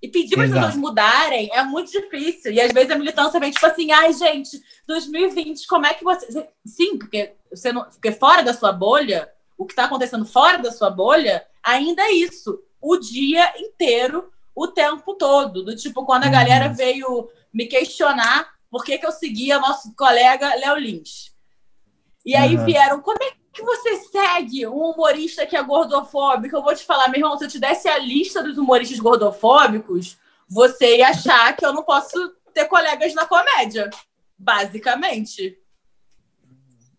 E 0.01 0.09
pedir 0.09 0.37
para 0.37 0.45
as 0.45 0.51
pessoas 0.53 0.77
mudarem 0.77 1.51
é 1.53 1.63
muito 1.65 1.91
difícil. 1.91 2.53
E 2.53 2.61
às 2.61 2.73
vezes 2.73 2.91
a 2.91 2.97
militância 2.97 3.41
vem 3.41 3.51
tipo 3.51 3.67
assim, 3.67 3.91
ai, 3.91 4.13
gente, 4.13 4.63
2020, 4.87 5.67
como 5.67 5.87
é 5.87 5.95
que 5.95 6.05
você. 6.05 6.49
Sim, 6.65 6.97
porque 6.99 7.35
você 7.51 7.73
não. 7.73 7.83
Porque 7.85 8.13
fora 8.13 8.43
da 8.43 8.55
sua 8.55 8.71
bolha, 8.73 9.29
o 9.57 9.67
que 9.67 9.73
está 9.73 9.85
acontecendo 9.85 10.25
fora 10.25 10.59
da 10.59 10.71
sua 10.71 10.89
bolha, 10.89 11.45
ainda 11.63 12.03
é 12.03 12.13
isso. 12.13 12.63
O 12.81 12.97
dia 12.97 13.53
inteiro, 13.59 14.31
o 14.55 14.69
tempo 14.69 15.15
todo. 15.15 15.65
Do 15.65 15.75
tipo, 15.75 16.05
quando 16.07 16.23
a 16.25 16.27
Uhum. 16.27 16.33
galera 16.33 16.69
veio 16.69 17.29
me 17.53 17.67
questionar 17.67 18.49
por 18.71 18.85
que, 18.85 18.99
que 18.99 19.07
eu 19.07 19.11
seguia 19.13 19.59
nosso 19.59 19.93
colega 19.97 20.55
Léo 20.55 20.77
Lins. 20.77 21.33
E 22.25 22.37
aí 22.37 22.57
Uhum. 22.57 22.65
vieram, 22.65 23.01
como 23.01 23.19
é 23.23 23.33
que 23.59 23.64
você 23.64 23.97
segue 23.97 24.66
um 24.68 24.90
humorista 24.90 25.44
que 25.44 25.57
é 25.57 25.62
gordofóbico? 25.62 26.55
Eu 26.57 26.62
vou 26.62 26.75
te 26.75 26.85
falar, 26.85 27.09
meu 27.09 27.18
irmão, 27.18 27.37
se 27.37 27.44
eu 27.44 27.49
te 27.49 27.59
desse 27.59 27.88
a 27.88 27.99
lista 27.99 28.40
dos 28.42 28.57
humoristas 28.57 29.01
gordofóbicos, 29.01 30.16
você 30.49 30.99
ia 30.99 31.09
achar 31.09 31.57
que 31.57 31.66
eu 31.66 31.73
não 31.73 31.83
posso 31.83 32.33
ter 32.55 32.66
colegas 32.66 33.12
na 33.14 33.27
comédia. 33.27 33.90
Basicamente. 34.38 35.59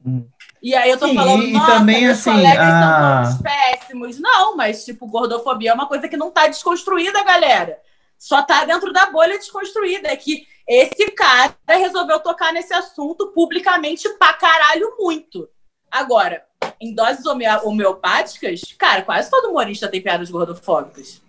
Hum. 0.05 0.27
E 0.61 0.75
aí 0.75 0.89
eu 0.89 0.97
tô 0.99 1.07
Sim, 1.07 1.15
falando, 1.15 1.43
e 1.43 1.53
nossa, 1.53 1.71
também, 1.71 2.01
meus 2.03 2.19
assim, 2.19 2.31
colegas 2.31 2.67
a- 2.67 3.23
são 3.23 3.23
todos 3.23 3.41
péssimos. 3.41 4.19
Não, 4.19 4.57
mas, 4.57 4.83
tipo, 4.83 5.07
gordofobia 5.07 5.71
é 5.71 5.73
uma 5.73 5.87
coisa 5.87 6.09
que 6.09 6.17
não 6.17 6.29
tá 6.31 6.47
desconstruída, 6.47 7.23
galera. 7.23 7.79
Só 8.17 8.41
tá 8.41 8.65
dentro 8.65 8.91
da 8.91 9.05
bolha 9.09 9.37
desconstruída. 9.37 10.09
É 10.09 10.17
que 10.17 10.45
esse 10.67 11.09
cara 11.11 11.55
resolveu 11.69 12.19
tocar 12.19 12.51
nesse 12.51 12.73
assunto 12.73 13.27
publicamente 13.27 14.09
pra 14.17 14.33
caralho 14.33 14.95
muito. 14.99 15.47
Agora, 15.91 16.43
em 16.79 16.93
doses 16.93 17.25
homeo- 17.25 17.65
homeopáticas, 17.65 18.61
cara, 18.77 19.01
quase 19.01 19.29
todo 19.29 19.49
humorista 19.49 19.87
tem 19.87 20.01
piadas 20.01 20.29
gordofóbicas. 20.29 21.21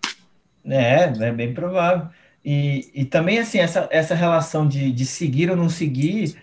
É, 0.64 1.04
é 1.04 1.32
bem 1.32 1.54
provável. 1.54 2.08
E, 2.44 2.90
e 2.94 3.04
também, 3.04 3.38
assim, 3.38 3.58
essa, 3.58 3.88
essa 3.90 4.14
relação 4.14 4.66
de, 4.66 4.90
de 4.92 5.04
seguir 5.04 5.50
ou 5.50 5.56
não 5.56 5.68
seguir, 5.68 6.36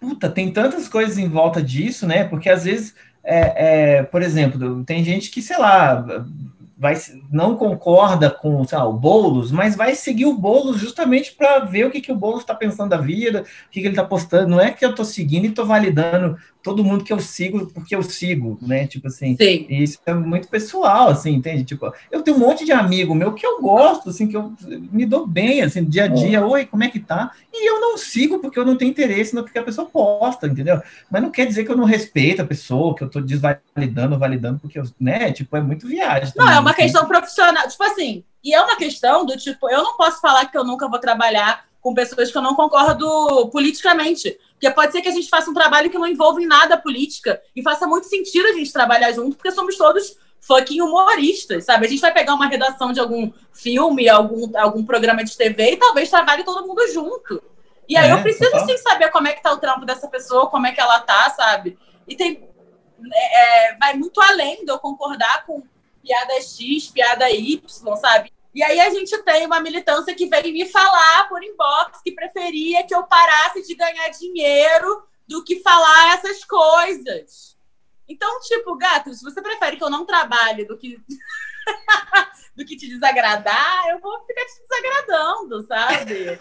puta, 0.00 0.28
tem 0.28 0.52
tantas 0.52 0.88
coisas 0.88 1.18
em 1.18 1.28
volta 1.28 1.62
disso, 1.62 2.06
né? 2.06 2.24
Porque 2.24 2.48
às 2.48 2.64
vezes, 2.64 2.94
é, 3.22 3.96
é, 3.98 4.02
por 4.02 4.22
exemplo, 4.22 4.84
tem 4.84 5.04
gente 5.04 5.30
que, 5.30 5.40
sei 5.42 5.58
lá, 5.58 6.04
vai, 6.76 6.94
não 7.32 7.56
concorda 7.56 8.30
com, 8.30 8.62
sei 8.64 8.76
lá, 8.76 8.86
o 8.86 8.92
Boulos, 8.92 9.50
mas 9.50 9.74
vai 9.74 9.94
seguir 9.94 10.26
o 10.26 10.36
Boulos 10.36 10.78
justamente 10.78 11.32
para 11.32 11.60
ver 11.60 11.86
o 11.86 11.90
que, 11.90 12.00
que 12.00 12.12
o 12.12 12.16
Boulos 12.16 12.40
está 12.40 12.54
pensando 12.54 12.90
da 12.90 12.98
vida, 12.98 13.42
o 13.42 13.70
que, 13.70 13.80
que 13.80 13.86
ele 13.86 13.88
está 13.88 14.04
postando. 14.04 14.48
Não 14.48 14.60
é 14.60 14.70
que 14.70 14.84
eu 14.84 14.90
estou 14.90 15.04
seguindo 15.04 15.44
e 15.44 15.48
estou 15.48 15.64
validando 15.64 16.36
todo 16.66 16.82
mundo 16.82 17.04
que 17.04 17.12
eu 17.12 17.20
sigo 17.20 17.66
porque 17.66 17.94
eu 17.94 18.02
sigo, 18.02 18.58
né? 18.60 18.88
Tipo 18.88 19.06
assim. 19.06 19.36
Sim. 19.36 19.66
Isso 19.70 20.00
é 20.04 20.12
muito 20.12 20.48
pessoal, 20.48 21.10
assim, 21.10 21.32
entende? 21.32 21.62
Tipo, 21.62 21.92
eu 22.10 22.22
tenho 22.22 22.36
um 22.36 22.40
monte 22.40 22.64
de 22.64 22.72
amigo 22.72 23.14
meu 23.14 23.32
que 23.34 23.46
eu 23.46 23.60
gosto, 23.60 24.10
assim, 24.10 24.26
que 24.26 24.36
eu 24.36 24.52
me 24.66 25.06
dou 25.06 25.26
bem, 25.28 25.62
assim, 25.62 25.84
dia 25.84 26.04
a 26.04 26.08
dia. 26.08 26.44
Oi, 26.44 26.64
como 26.66 26.82
é 26.82 26.88
que 26.88 26.98
tá? 26.98 27.30
E 27.52 27.70
eu 27.70 27.80
não 27.80 27.96
sigo 27.96 28.40
porque 28.40 28.58
eu 28.58 28.64
não 28.64 28.76
tenho 28.76 28.90
interesse 28.90 29.32
no 29.32 29.44
que 29.44 29.56
a 29.56 29.62
pessoa 29.62 29.86
posta, 29.86 30.48
entendeu? 30.48 30.82
Mas 31.08 31.22
não 31.22 31.30
quer 31.30 31.46
dizer 31.46 31.64
que 31.64 31.70
eu 31.70 31.76
não 31.76 31.84
respeito 31.84 32.42
a 32.42 32.44
pessoa, 32.44 32.96
que 32.96 33.04
eu 33.04 33.08
tô 33.08 33.20
desvalidando, 33.20 34.18
validando, 34.18 34.58
porque 34.58 34.80
eu, 34.80 34.84
né? 34.98 35.30
Tipo, 35.30 35.56
é 35.56 35.60
muito 35.60 35.86
viagem. 35.86 36.32
Não, 36.36 36.46
também, 36.46 36.56
é 36.56 36.60
uma 36.60 36.65
assim. 36.70 36.82
questão 36.82 37.06
profissional. 37.06 37.68
Tipo 37.68 37.84
assim, 37.84 38.24
e 38.42 38.54
é 38.54 38.60
uma 38.60 38.76
questão 38.76 39.24
do 39.24 39.36
tipo, 39.36 39.68
eu 39.68 39.82
não 39.82 39.96
posso 39.96 40.20
falar 40.20 40.46
que 40.46 40.56
eu 40.56 40.64
nunca 40.64 40.88
vou 40.88 40.98
trabalhar 40.98 41.66
com 41.80 41.94
pessoas 41.94 42.32
que 42.32 42.36
eu 42.36 42.42
não 42.42 42.54
concordo 42.54 43.48
politicamente. 43.50 44.38
Porque 44.52 44.70
pode 44.70 44.92
ser 44.92 45.02
que 45.02 45.08
a 45.08 45.12
gente 45.12 45.28
faça 45.28 45.50
um 45.50 45.54
trabalho 45.54 45.90
que 45.90 45.98
não 45.98 46.06
envolva 46.06 46.40
em 46.40 46.46
nada 46.46 46.74
a 46.74 46.80
política 46.80 47.40
e 47.54 47.62
faça 47.62 47.86
muito 47.86 48.08
sentido 48.08 48.46
a 48.46 48.52
gente 48.52 48.72
trabalhar 48.72 49.12
junto, 49.12 49.36
porque 49.36 49.52
somos 49.52 49.76
todos 49.76 50.16
fucking 50.40 50.80
humoristas, 50.80 51.64
sabe? 51.64 51.86
A 51.86 51.88
gente 51.88 52.00
vai 52.00 52.12
pegar 52.12 52.34
uma 52.34 52.46
redação 52.46 52.92
de 52.92 53.00
algum 53.00 53.32
filme, 53.52 54.08
algum, 54.08 54.50
algum 54.56 54.84
programa 54.84 55.24
de 55.24 55.36
TV 55.36 55.72
e 55.72 55.76
talvez 55.76 56.08
trabalhe 56.08 56.44
todo 56.44 56.66
mundo 56.66 56.86
junto. 56.92 57.42
E 57.88 57.96
aí 57.96 58.10
É, 58.10 58.12
eu 58.12 58.22
preciso 58.22 58.58
sim 58.66 58.76
saber 58.78 59.10
como 59.10 59.28
é 59.28 59.32
que 59.32 59.42
tá 59.42 59.52
o 59.52 59.58
trampo 59.58 59.84
dessa 59.84 60.08
pessoa, 60.08 60.48
como 60.48 60.66
é 60.66 60.72
que 60.72 60.80
ela 60.80 61.00
tá, 61.00 61.30
sabe? 61.30 61.78
E 62.06 62.16
tem. 62.16 62.48
é, 63.12 63.76
vai 63.76 63.94
muito 63.94 64.20
além 64.20 64.64
de 64.64 64.70
eu 64.70 64.78
concordar 64.78 65.44
com 65.46 65.62
piada 66.06 66.40
X, 66.40 66.86
piada 66.88 67.28
Y, 67.30 67.60
sabe? 67.96 68.32
E 68.54 68.62
aí 68.62 68.80
a 68.80 68.88
gente 68.90 69.16
tem 69.18 69.44
uma 69.44 69.60
militância 69.60 70.14
que 70.14 70.26
veio 70.26 70.52
me 70.52 70.64
falar 70.66 71.28
por 71.28 71.42
inbox 71.42 72.00
que 72.02 72.12
preferia 72.12 72.86
que 72.86 72.94
eu 72.94 73.02
parasse 73.04 73.66
de 73.66 73.74
ganhar 73.74 74.08
dinheiro 74.10 75.02
do 75.28 75.44
que 75.44 75.60
falar 75.60 76.14
essas 76.14 76.44
coisas. 76.44 77.56
Então, 78.08 78.40
tipo, 78.40 78.76
gato, 78.76 79.12
se 79.12 79.22
você 79.22 79.42
prefere 79.42 79.76
que 79.76 79.84
eu 79.84 79.90
não 79.90 80.06
trabalhe 80.06 80.64
do 80.64 80.78
que 80.78 80.98
do 82.56 82.64
que 82.64 82.76
te 82.76 82.88
desagradar, 82.88 83.88
eu 83.90 84.00
vou 84.00 84.18
ficar 84.24 84.42
te 84.46 84.62
desagradando, 84.62 85.66
sabe? 85.66 86.38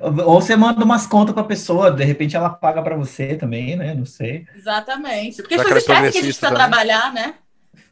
Ou 0.24 0.40
você 0.40 0.56
manda 0.56 0.84
umas 0.84 1.06
contas 1.06 1.34
pra 1.34 1.44
pessoa, 1.44 1.90
de 1.90 2.04
repente 2.04 2.36
ela 2.36 2.50
paga 2.50 2.82
pra 2.82 2.96
você 2.96 3.36
também, 3.36 3.76
né? 3.76 3.94
Não 3.94 4.06
sei. 4.06 4.46
Exatamente. 4.54 5.42
Porque 5.42 5.54
as 5.54 5.62
Será 5.62 5.74
que 5.74 5.80
pessoas 5.80 5.98
é 5.98 6.08
esquecem 6.08 6.12
que 6.12 6.18
a 6.18 6.22
gente 6.22 6.38
precisa 6.38 6.48
também? 6.48 6.70
trabalhar, 6.70 7.12
né? 7.12 7.34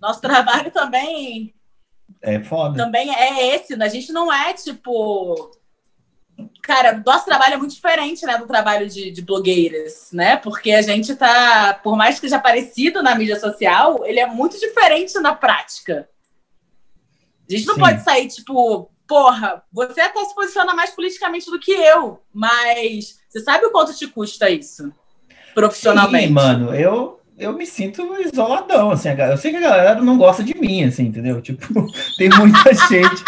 Nosso 0.01 0.21
trabalho 0.21 0.71
também, 0.71 1.55
É 2.23 2.43
foda. 2.43 2.77
também 2.77 3.15
é 3.15 3.55
esse. 3.55 3.77
né? 3.77 3.85
A 3.87 3.89
gente 3.89 4.13
não 4.13 4.33
é 4.33 4.53
tipo. 4.53 5.53
Cara, 6.63 7.01
nosso 7.07 7.25
trabalho 7.27 7.55
é 7.55 7.57
muito 7.57 7.75
diferente, 7.75 8.27
né, 8.27 8.37
do 8.39 8.47
trabalho 8.47 8.89
de, 8.89 9.11
de 9.13 9.23
blogueiras, 9.23 10.09
né? 10.13 10.37
Porque 10.37 10.73
a 10.73 10.83
gente 10.83 11.15
tá, 11.15 11.79
por 11.83 11.97
mais 11.97 12.17
que 12.17 12.23
seja 12.27 12.41
parecido 12.41 13.03
na 13.03 13.15
mídia 13.15 13.39
social, 13.39 14.05
ele 14.05 14.19
é 14.19 14.27
muito 14.27 14.59
diferente 14.59 15.15
na 15.21 15.33
prática. 15.35 16.09
A 17.49 17.53
gente 17.55 17.67
não 17.67 17.75
Sim. 17.75 17.81
pode 17.81 18.03
sair, 18.03 18.27
tipo, 18.29 18.91
porra, 19.07 19.63
você 19.73 20.01
até 20.01 20.25
se 20.25 20.35
posiciona 20.35 20.75
mais 20.75 20.91
politicamente 20.91 21.49
do 21.51 21.61
que 21.61 21.71
eu, 21.71 22.21
mas 22.33 23.21
você 23.29 23.41
sabe 23.41 23.67
o 23.67 23.71
quanto 23.71 23.95
te 23.95 24.09
custa 24.09 24.51
isso? 24.51 24.93
Profissionalmente. 25.55 26.29
Sim, 26.29 26.33
mano, 26.33 26.75
eu, 26.75 27.21
eu 27.39 27.53
me 27.53 27.67
sinto 27.67 28.03
isoladão, 28.21 28.91
assim, 28.91 29.09
eu 29.11 29.37
sei 29.37 29.51
que 29.51 29.57
a 29.57 29.61
galera 29.61 30.01
não 30.01 30.17
gosta 30.17 30.43
de 30.43 30.55
mim, 30.59 30.85
assim, 30.85 31.07
entendeu? 31.07 31.41
Tipo, 31.41 31.67
tem 32.17 32.29
muita 32.29 32.73
gente. 32.89 33.25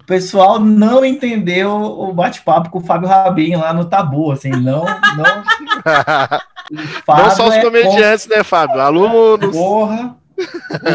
O 0.00 0.04
pessoal 0.04 0.58
não 0.58 1.04
entendeu 1.04 1.70
o 1.70 2.12
bate-papo 2.12 2.70
com 2.70 2.78
o 2.78 2.84
Fábio 2.84 3.08
Rabin 3.08 3.56
lá 3.56 3.72
no 3.72 3.84
Tabu, 3.84 4.32
assim, 4.32 4.50
não, 4.50 4.84
não. 4.84 5.42
Não 7.06 7.30
só 7.30 7.48
os 7.48 7.54
é 7.54 7.60
comediantes, 7.60 8.26
né, 8.28 8.42
Fábio? 8.42 8.80
Alunos. 8.80 9.54
Porra! 9.54 10.16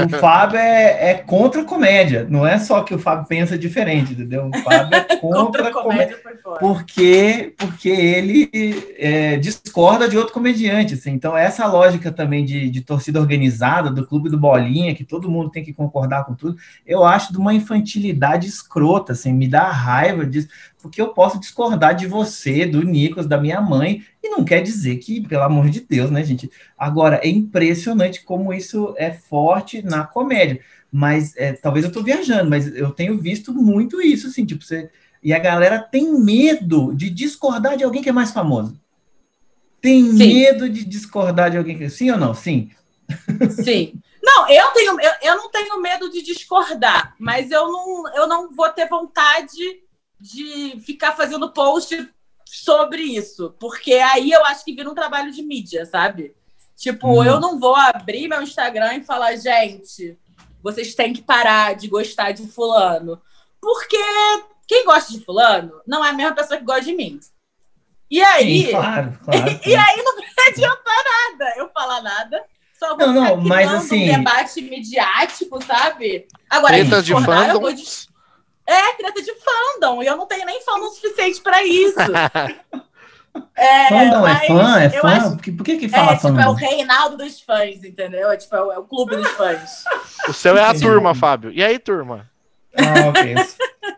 O 0.06 0.17
Fábio 0.19 0.58
é, 0.58 1.12
é 1.12 1.13
contra 1.15 1.62
a 1.62 1.65
comédia. 1.65 2.26
Não 2.30 2.45
é 2.45 2.58
só 2.60 2.82
que 2.82 2.93
o 2.93 3.00
Fábio 3.00 3.28
pensa 3.28 3.58
diferente, 3.58 4.13
entendeu? 4.13 4.50
O 4.54 4.58
Fábio 4.60 4.97
é 4.97 5.08
Contra 5.17 5.43
contra 5.43 5.69
a 5.69 5.71
comédia. 5.71 6.17
fora. 6.43 6.60
Porque, 6.60 7.54
porque 7.58 7.89
ele 7.89 8.50
é, 8.97 9.38
discorda 9.38 10.08
de 10.08 10.17
outro 10.17 10.34
comediante. 10.34 10.93
Assim. 10.93 11.12
Então, 11.12 11.36
essa 11.36 11.65
lógica 11.65 12.12
também 12.12 12.45
de, 12.45 12.69
de 12.69 12.82
torcida 12.82 13.19
organizada, 13.19 13.89
do 13.89 14.06
clube 14.06 14.30
do 14.30 14.38
Bolinha, 14.38 14.95
que 14.95 15.04
todo 15.04 15.30
mundo 15.30 15.50
tem 15.50 15.63
que 15.63 15.73
concordar 15.73 16.26
com 16.26 16.34
tudo, 16.34 16.58
eu 16.86 17.04
acho 17.04 17.32
de 17.32 17.39
uma 17.39 17.54
infantilidade 17.54 18.47
escrota. 18.47 19.13
Assim, 19.13 19.34
me 19.34 19.47
dá 19.47 19.69
raiva 19.69 20.26
disso, 20.26 20.47
porque 20.82 21.02
eu 21.02 21.10
posso 21.10 21.40
discordar 21.40 21.96
de 21.96 22.06
você, 22.06 22.66
do 22.66 22.84
Nicolas, 22.84 23.28
da 23.28 23.38
minha 23.38 23.60
mãe, 23.60 24.06
e 24.24 24.30
não 24.30 24.44
quer 24.44 24.62
dizer 24.62 24.98
que, 24.98 25.22
pelo 25.28 25.44
amor 25.44 25.70
de 25.70 25.82
Deus, 25.82 26.12
né, 26.12 26.24
gente? 26.24 26.52
Agora, 26.78 27.20
é 27.24 27.28
impressionante 27.28 28.24
como 28.24 28.54
isso 28.54 28.94
é 28.98 29.12
forte 29.12 29.82
na 29.82 30.06
comédia. 30.06 30.60
Mas 30.92 31.36
é, 31.36 31.54
talvez 31.54 31.84
eu 31.84 31.90
estou 31.90 32.04
viajando, 32.04 32.50
mas 32.50 32.74
eu 32.76 32.92
tenho 32.92 33.18
visto 33.18 33.54
muito 33.54 34.02
isso, 34.02 34.28
assim, 34.28 34.46
tipo, 34.46 34.63
você. 34.63 34.90
E 35.22 35.34
a 35.34 35.40
galera 35.40 35.80
tem 35.80 36.13
medo 36.20 36.94
de 36.94 37.10
discordar 37.10 37.76
de 37.76 37.84
alguém 37.84 38.02
que 38.02 38.10
é 38.10 38.13
mais 38.13 38.32
famoso. 38.32 38.80
Tem 39.82 40.06
Sim. 40.12 40.18
medo 40.18 40.70
de 40.70 40.86
discordar 40.86 41.52
de 41.52 41.58
alguém 41.58 41.78
que. 41.78 41.90
Sim 41.90 42.12
ou 42.12 42.18
não? 42.18 42.34
Sim. 42.34 42.70
Sim. 43.63 43.94
Não, 44.24 44.50
eu 44.50 44.68
tenho, 44.72 45.00
eu, 45.00 45.12
eu 45.22 45.36
não 45.38 45.50
tenho 45.50 45.82
medo 45.82 46.10
de 46.10 46.22
discordar, 46.22 47.16
mas 47.18 47.50
eu 47.50 47.72
não, 47.72 48.16
eu 48.16 48.28
não 48.28 48.54
vou 48.54 48.70
ter 48.70 48.88
vontade 48.88 49.82
de 50.19 50.80
ficar 50.86 51.13
fazendo 51.15 51.51
post 51.51 52.10
sobre 52.45 53.01
isso, 53.01 53.56
porque 53.60 53.93
aí 53.93 54.32
eu 54.32 54.43
acho 54.45 54.63
que 54.63 54.73
vira 54.73 54.89
um 54.89 54.95
trabalho 54.95 55.32
de 55.32 55.41
mídia, 55.43 55.86
sabe? 55.86 56.34
Tipo, 56.75 57.08
Uhum. 57.08 57.23
eu 57.25 57.39
não 57.39 57.60
vou 57.60 57.75
abrir 57.75 58.27
meu 58.27 58.41
Instagram 58.41 58.95
e 58.95 59.03
falar, 59.03 59.36
gente, 59.36 60.17
vocês 60.63 60.95
têm 60.95 61.12
que 61.13 61.21
parar 61.21 61.75
de 61.75 61.88
gostar 61.88 62.32
de 62.32 62.47
fulano, 62.47 63.21
porque 63.60 63.97
quem 64.67 64.86
gosta 64.86 65.12
de 65.12 65.23
fulano 65.23 65.82
não 65.86 66.03
é 66.06 66.10
a 66.10 66.13
mesma 66.13 66.34
pessoa 66.36 66.58
que 66.58 66.65
gosta 66.65 66.84
de 66.84 66.93
mim. 66.95 67.19
E 68.10 68.21
aí, 68.21 68.65
Sim, 68.67 68.71
claro, 68.71 69.19
claro. 69.23 69.60
e 69.65 69.75
aí 69.75 70.03
não 70.03 70.15
vai 70.36 70.47
adiantar 70.49 71.03
nada 71.03 71.53
eu 71.58 71.69
falar 71.69 72.01
nada. 72.01 72.43
Só 72.80 72.95
vou 72.95 73.08
Não, 73.08 73.13
não, 73.13 73.38
mas 73.41 73.73
assim- 73.73 74.10
um 74.10 74.17
debate 74.17 74.62
midiático, 74.62 75.62
sabe? 75.65 76.27
Agora, 76.49 76.75
Tretas 76.75 77.06
de 77.06 77.12
discordar, 77.13 77.49
eu 77.49 77.60
vou 77.60 77.69
fandom. 77.71 77.84
É, 78.67 78.93
treta 78.93 79.21
de 79.21 79.34
fandom. 79.36 80.03
E 80.03 80.08
eu 80.08 80.17
não 80.17 80.25
tenho 80.27 80.45
nem 80.45 80.62
fandom 80.62 80.89
suficiente 80.91 81.41
pra 81.41 81.63
isso. 81.63 81.95
É, 83.56 83.89
Fandom 83.89 84.27
é 84.27 84.47
fã? 84.47 84.80
É 84.82 84.89
fã? 84.89 85.08
acho- 85.10 85.30
Por 85.36 85.41
que, 85.43 85.51
por 85.51 85.63
que, 85.63 85.77
que 85.77 85.89
fala 85.89 86.13
É, 86.13 86.15
tipo, 86.15 86.27
é 86.27 86.32
o 86.32 86.36
fandom? 86.36 86.53
Reinaldo 86.53 87.17
dos 87.17 87.39
fãs, 87.39 87.84
entendeu? 87.84 88.32
É, 88.32 88.38
tipo, 88.38 88.56
é 88.56 88.62
o, 88.63 88.71
é 88.71 88.80
o 88.80 88.84
clube 88.84 89.15
dos 89.15 89.27
fãs. 89.32 89.84
O 90.27 90.34
seu 90.34 90.58
é 90.58 90.63
a 90.63 90.73
turma, 90.73 91.13
Fábio. 91.13 91.51
E 91.51 91.63
aí, 91.63 91.77
turma? 91.77 92.27
Ah, 92.75 93.10
ok. 93.10 93.36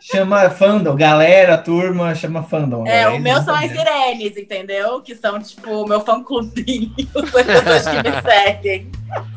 Chama 0.02 0.50
fandom, 0.50 0.94
galera, 0.96 1.58
turma, 1.58 2.14
chama 2.16 2.44
fandom. 2.44 2.86
É, 2.86 3.04
Agora, 3.04 3.16
o 3.18 3.20
meu 3.22 3.42
são 3.42 3.56
as. 3.56 3.72
Irenes, 3.72 4.36
entendeu? 4.38 5.02
Que 5.02 5.16
são, 5.16 5.40
tipo, 5.42 5.70
o 5.72 5.88
meu 5.88 6.02
fã-clubinho. 6.02 6.94
As 7.16 7.32
pessoas 7.32 7.88
que 7.88 7.96
me 8.10 8.22
seguem. 8.22 8.92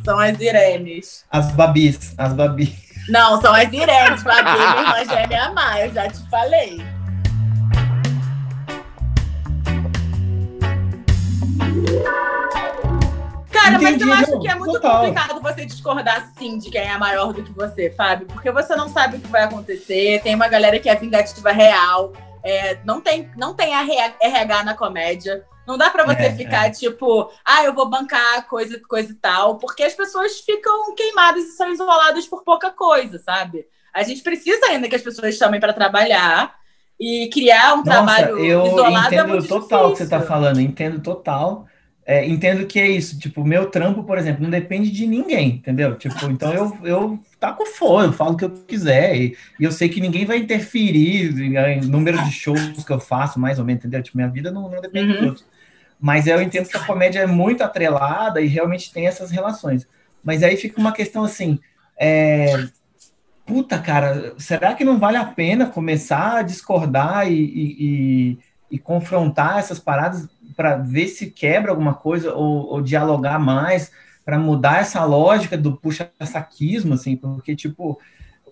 São 0.04 0.18
as 0.18 0.38
Irenes. 0.40 1.24
As 1.30 1.50
babis, 1.52 2.12
as 2.18 2.32
babis. 2.32 2.81
Não, 3.08 3.40
são 3.40 3.52
as 3.52 3.72
Irenes, 3.72 4.22
Babi, 4.22 4.50
minha 4.50 4.80
irmã 4.80 5.04
gêmea 5.04 5.44
amar, 5.46 5.80
eu 5.80 5.92
já 5.92 6.08
te 6.08 6.28
falei. 6.30 6.82
Cara, 13.50 13.74
Entendi, 13.76 14.04
mas 14.04 14.28
eu 14.28 14.34
acho 14.34 14.40
que 14.40 14.48
é 14.48 14.54
muito 14.54 14.72
total. 14.74 15.00
complicado 15.00 15.40
você 15.40 15.64
discordar 15.66 16.32
sim 16.38 16.58
de 16.58 16.70
quem 16.70 16.82
é 16.82 16.96
maior 16.98 17.32
do 17.32 17.42
que 17.42 17.52
você, 17.52 17.90
Fábio, 17.90 18.26
porque 18.26 18.50
você 18.50 18.74
não 18.74 18.88
sabe 18.88 19.16
o 19.16 19.20
que 19.20 19.28
vai 19.28 19.42
acontecer. 19.42 20.20
Tem 20.22 20.34
uma 20.34 20.48
galera 20.48 20.78
que 20.78 20.88
é 20.88 20.94
vingativa 20.94 21.52
real, 21.52 22.12
é, 22.42 22.78
não 22.84 23.00
tem, 23.00 23.30
não 23.36 23.54
tem 23.54 23.72
RH 24.20 24.64
na 24.64 24.74
comédia. 24.74 25.44
Não 25.66 25.78
dá 25.78 25.90
pra 25.90 26.04
você 26.04 26.28
É, 26.28 26.30
ficar 26.30 26.70
tipo, 26.72 27.30
ah, 27.44 27.64
eu 27.64 27.74
vou 27.74 27.88
bancar 27.88 28.46
coisa, 28.48 28.80
coisa 28.88 29.12
e 29.12 29.14
tal, 29.16 29.58
porque 29.58 29.82
as 29.84 29.94
pessoas 29.94 30.40
ficam 30.40 30.94
queimadas 30.94 31.44
e 31.44 31.52
são 31.56 31.70
isoladas 31.72 32.26
por 32.26 32.42
pouca 32.44 32.70
coisa, 32.70 33.18
sabe? 33.20 33.66
A 33.94 34.02
gente 34.02 34.22
precisa 34.22 34.66
ainda 34.66 34.88
que 34.88 34.96
as 34.96 35.02
pessoas 35.02 35.36
chamem 35.36 35.60
pra 35.60 35.72
trabalhar 35.72 36.54
e 36.98 37.28
criar 37.32 37.74
um 37.74 37.84
Nossa, 37.84 38.22
trabalho 38.22 38.36
eu 38.36 38.62
isolado 38.62 39.18
é 39.18 39.22
entendo 39.22 39.24
muito 39.24 39.46
total 39.46 39.88
o 39.88 39.92
que 39.92 39.98
você 39.98 40.04
está 40.04 40.20
falando, 40.22 40.60
entendo 40.60 41.00
total. 41.02 41.66
É, 42.04 42.26
entendo 42.28 42.66
que 42.66 42.80
é 42.80 42.88
isso, 42.88 43.16
tipo, 43.18 43.44
meu 43.44 43.70
trampo, 43.70 44.02
por 44.04 44.18
exemplo, 44.18 44.42
não 44.42 44.50
depende 44.50 44.90
de 44.90 45.06
ninguém, 45.06 45.50
entendeu? 45.56 45.96
Tipo, 45.96 46.28
então 46.30 46.52
eu, 46.52 46.80
eu 46.84 47.22
taco 47.38 47.64
fogo, 47.66 48.02
eu 48.04 48.12
falo 48.12 48.32
o 48.34 48.36
que 48.36 48.44
eu 48.44 48.50
quiser, 48.66 49.16
e, 49.16 49.36
e 49.58 49.62
eu 49.64 49.70
sei 49.70 49.88
que 49.88 50.00
ninguém 50.00 50.24
vai 50.26 50.38
interferir 50.38 51.30
em, 51.40 51.56
em 51.56 51.80
número 51.86 52.20
de 52.20 52.30
shows 52.32 52.82
que 52.84 52.92
eu 52.92 52.98
faço, 53.00 53.38
mais 53.38 53.58
ou 53.60 53.64
menos, 53.64 53.80
entendeu? 53.84 54.02
Tipo, 54.02 54.16
minha 54.18 54.28
vida 54.30 54.50
não, 54.50 54.68
não 54.68 54.80
depende 54.80 55.12
Uhum. 55.12 55.14
de 55.14 55.24
outros. 55.28 55.46
Mas 56.02 56.26
eu 56.26 56.42
entendo 56.42 56.68
que 56.68 56.76
a 56.76 56.84
comédia 56.84 57.20
é 57.20 57.26
muito 57.28 57.62
atrelada 57.64 58.42
e 58.42 58.48
realmente 58.48 58.92
tem 58.92 59.06
essas 59.08 59.30
relações. 59.30 59.88
Mas 60.24 60.42
aí 60.44 60.56
fica 60.58 60.80
uma 60.80 60.92
questão 60.92 61.24
assim, 61.24 61.60
é, 61.98 62.68
puta, 63.46 63.78
cara, 63.78 64.34
será 64.38 64.74
que 64.74 64.84
não 64.84 64.98
vale 64.98 65.16
a 65.16 65.24
pena 65.24 65.66
começar 65.66 66.38
a 66.38 66.42
discordar 66.42 67.30
e, 67.30 67.34
e- 67.34 67.76
e- 68.32 68.38
e 68.72 68.78
confrontar 68.78 69.58
essas 69.58 69.78
paradas 69.78 70.28
para 70.56 70.76
ver 70.76 71.08
se 71.08 71.30
quebra 71.30 71.70
alguma 71.72 71.94
coisa 71.94 72.34
ou, 72.34 72.66
ou 72.72 72.82
dialogar 72.82 73.38
mais 73.38 73.92
para 74.24 74.38
mudar 74.38 74.80
essa 74.80 75.04
lógica 75.04 75.58
do 75.58 75.76
puxa-saquismo, 75.76 76.94
assim, 76.94 77.16
porque, 77.16 77.56
tipo, 77.56 77.98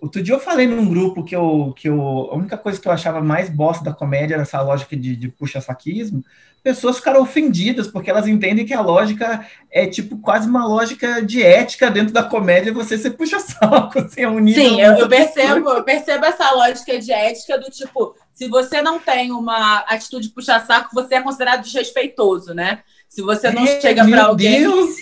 outro 0.01 0.21
dia 0.21 0.33
eu 0.33 0.39
falei 0.39 0.67
num 0.67 0.85
grupo 0.89 1.23
que 1.23 1.35
eu, 1.35 1.73
que 1.77 1.87
eu, 1.87 2.01
a 2.31 2.35
única 2.35 2.57
coisa 2.57 2.81
que 2.81 2.87
eu 2.87 2.91
achava 2.91 3.21
mais 3.21 3.49
bosta 3.49 3.83
da 3.83 3.93
comédia 3.93 4.33
era 4.33 4.43
essa 4.43 4.59
lógica 4.59 4.97
de, 4.97 5.15
de 5.15 5.29
puxa-saquismo, 5.29 6.23
pessoas 6.63 6.97
ficaram 6.97 7.21
ofendidas 7.21 7.87
porque 7.87 8.09
elas 8.09 8.27
entendem 8.27 8.65
que 8.65 8.73
a 8.73 8.81
lógica 8.81 9.45
é, 9.71 9.85
tipo, 9.85 10.17
quase 10.17 10.49
uma 10.49 10.65
lógica 10.65 11.21
de 11.21 11.41
ética 11.43 11.89
dentro 11.89 12.13
da 12.13 12.23
comédia, 12.23 12.73
você 12.73 12.97
ser 12.97 13.11
puxa-saco, 13.11 13.97
assim, 13.99 14.21
é 14.21 14.27
um 14.27 14.39
nível 14.39 14.63
Sim, 14.63 14.81
eu, 14.81 15.07
percebo, 15.07 15.69
eu 15.69 15.83
percebo 15.83 16.25
essa 16.25 16.51
lógica 16.51 16.99
de 16.99 17.11
ética 17.11 17.57
do 17.59 17.69
tipo, 17.69 18.15
se 18.33 18.47
você 18.47 18.81
não 18.81 18.99
tem 18.99 19.31
uma 19.31 19.79
atitude 19.87 20.27
de 20.27 20.33
puxa-saco, 20.33 20.89
você 20.93 21.15
é 21.15 21.21
considerado 21.21 21.61
desrespeitoso, 21.61 22.53
né? 22.53 22.79
Se 23.07 23.21
você 23.21 23.51
não 23.51 23.63
É, 23.63 23.79
chega 23.79 24.03
meu 24.03 24.13
pra 24.13 24.25
alguém. 24.27 24.61
Deus! 24.61 24.95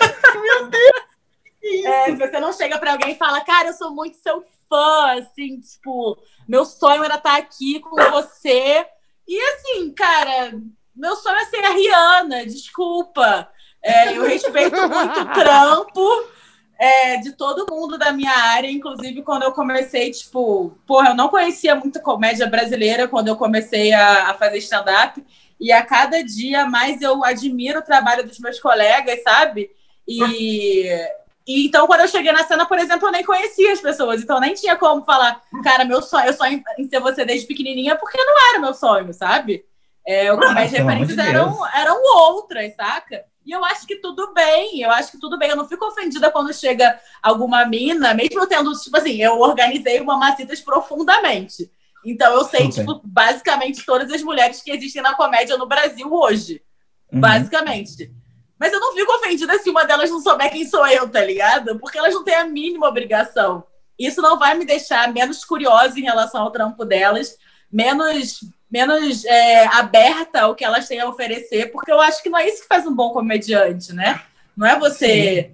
É, 1.62 2.04
se 2.06 2.16
você 2.16 2.40
não 2.40 2.52
chega 2.52 2.78
pra 2.78 2.92
alguém 2.92 3.12
e 3.12 3.18
fala, 3.18 3.40
cara, 3.42 3.68
eu 3.68 3.74
sou 3.74 3.94
muito 3.94 4.16
seu 4.16 4.42
fã, 4.68 5.18
assim, 5.18 5.60
tipo, 5.60 6.16
meu 6.48 6.64
sonho 6.64 7.04
era 7.04 7.16
estar 7.16 7.36
aqui 7.36 7.80
com 7.80 7.96
você. 8.10 8.86
E 9.28 9.40
assim, 9.40 9.92
cara, 9.92 10.52
meu 10.94 11.16
sonho 11.16 11.36
é 11.36 11.44
ser 11.46 11.64
a 11.64 11.70
Rihanna, 11.70 12.46
desculpa. 12.46 13.48
É, 13.82 14.16
eu 14.16 14.22
respeito 14.24 14.76
muito 14.76 15.20
o 15.20 15.32
trampo 15.32 16.28
é, 16.78 17.16
de 17.16 17.32
todo 17.32 17.66
mundo 17.70 17.98
da 17.98 18.12
minha 18.12 18.32
área, 18.32 18.70
inclusive 18.70 19.22
quando 19.22 19.42
eu 19.42 19.52
comecei, 19.52 20.10
tipo, 20.10 20.78
porra, 20.86 21.10
eu 21.10 21.14
não 21.14 21.28
conhecia 21.28 21.74
muita 21.74 22.00
comédia 22.00 22.46
brasileira 22.46 23.06
quando 23.06 23.28
eu 23.28 23.36
comecei 23.36 23.92
a, 23.92 24.30
a 24.30 24.34
fazer 24.34 24.58
stand-up. 24.58 25.24
E 25.60 25.72
a 25.72 25.84
cada 25.84 26.24
dia 26.24 26.64
mais 26.64 27.02
eu 27.02 27.22
admiro 27.22 27.80
o 27.80 27.84
trabalho 27.84 28.26
dos 28.26 28.38
meus 28.38 28.58
colegas, 28.58 29.22
sabe? 29.22 29.70
E, 30.08 30.88
e 31.50 31.66
então, 31.66 31.86
quando 31.86 32.00
eu 32.00 32.08
cheguei 32.08 32.32
na 32.32 32.44
cena, 32.44 32.66
por 32.66 32.78
exemplo, 32.78 33.08
eu 33.08 33.12
nem 33.12 33.24
conhecia 33.24 33.72
as 33.72 33.80
pessoas, 33.80 34.22
então 34.22 34.38
nem 34.38 34.54
tinha 34.54 34.76
como 34.76 35.04
falar, 35.04 35.42
cara, 35.64 35.84
meu 35.84 36.00
sonho, 36.00 36.26
eu 36.26 36.32
sonho 36.32 36.62
em 36.78 36.88
ser 36.88 37.00
você 37.00 37.24
desde 37.24 37.46
pequenininha, 37.46 37.96
porque 37.96 38.22
não 38.22 38.50
era 38.50 38.58
meu 38.60 38.72
sonho, 38.72 39.12
sabe? 39.12 39.64
É, 40.06 40.26
pelo 40.26 40.44
amor 40.44 40.62
referências 40.62 41.16
de 41.16 41.20
eram, 41.20 41.52
Deus. 41.52 41.68
eram 41.74 42.02
outras, 42.02 42.74
saca? 42.74 43.24
E 43.44 43.52
eu 43.52 43.64
acho 43.64 43.86
que 43.86 43.96
tudo 43.96 44.32
bem, 44.32 44.80
eu 44.80 44.90
acho 44.90 45.10
que 45.10 45.18
tudo 45.18 45.38
bem. 45.38 45.50
Eu 45.50 45.56
não 45.56 45.66
fico 45.66 45.84
ofendida 45.84 46.30
quando 46.30 46.52
chega 46.52 46.98
alguma 47.22 47.64
mina, 47.64 48.14
mesmo 48.14 48.46
tendo, 48.46 48.72
tipo 48.72 48.96
assim, 48.96 49.20
eu 49.20 49.40
organizei 49.40 50.00
uma 50.00 50.16
Macitas 50.16 50.60
profundamente. 50.60 51.70
Então 52.04 52.32
eu 52.34 52.44
sei, 52.44 52.68
tipo, 52.68 53.00
basicamente 53.04 53.84
todas 53.84 54.10
as 54.12 54.22
mulheres 54.22 54.62
que 54.62 54.70
existem 54.70 55.02
na 55.02 55.14
comédia 55.14 55.56
no 55.56 55.66
Brasil 55.66 56.12
hoje. 56.12 56.62
Uhum. 57.12 57.20
Basicamente. 57.20 58.12
Mas 58.60 58.74
eu 58.74 58.78
não 58.78 58.92
fico 58.92 59.10
ofendida 59.14 59.58
se 59.58 59.70
uma 59.70 59.84
delas 59.84 60.10
não 60.10 60.20
souber 60.20 60.52
quem 60.52 60.68
sou 60.68 60.86
eu, 60.86 61.08
tá 61.08 61.24
ligado? 61.24 61.78
Porque 61.78 61.96
elas 61.96 62.12
não 62.12 62.22
têm 62.22 62.34
a 62.34 62.44
mínima 62.44 62.86
obrigação. 62.86 63.64
Isso 63.98 64.20
não 64.20 64.38
vai 64.38 64.54
me 64.54 64.66
deixar 64.66 65.10
menos 65.10 65.46
curiosa 65.46 65.98
em 65.98 66.02
relação 66.02 66.42
ao 66.42 66.50
trampo 66.50 66.84
delas, 66.84 67.38
menos, 67.72 68.40
menos 68.70 69.24
é, 69.24 69.64
aberta 69.66 70.42
ao 70.42 70.54
que 70.54 70.62
elas 70.62 70.86
têm 70.86 71.00
a 71.00 71.08
oferecer, 71.08 71.72
porque 71.72 71.90
eu 71.90 71.98
acho 72.02 72.22
que 72.22 72.28
não 72.28 72.38
é 72.38 72.46
isso 72.46 72.60
que 72.60 72.68
faz 72.68 72.86
um 72.86 72.94
bom 72.94 73.10
comediante, 73.10 73.94
né? 73.94 74.20
Não 74.54 74.66
é 74.66 74.78
você 74.78 75.52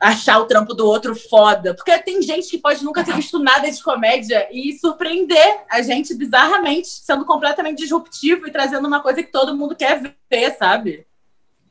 achar 0.00 0.38
o 0.38 0.46
trampo 0.46 0.72
do 0.72 0.86
outro 0.86 1.14
foda. 1.14 1.74
Porque 1.74 1.98
tem 1.98 2.22
gente 2.22 2.48
que 2.48 2.58
pode 2.58 2.82
nunca 2.82 3.04
ter 3.04 3.14
visto 3.14 3.38
nada 3.38 3.70
de 3.70 3.82
comédia 3.82 4.48
e 4.50 4.72
surpreender 4.78 5.64
a 5.70 5.82
gente 5.82 6.14
bizarramente, 6.14 6.88
sendo 6.88 7.26
completamente 7.26 7.78
disruptivo 7.78 8.46
e 8.46 8.50
trazendo 8.50 8.88
uma 8.88 9.00
coisa 9.00 9.22
que 9.22 9.30
todo 9.30 9.56
mundo 9.56 9.76
quer 9.76 10.00
ver, 10.30 10.56
sabe? 10.58 11.06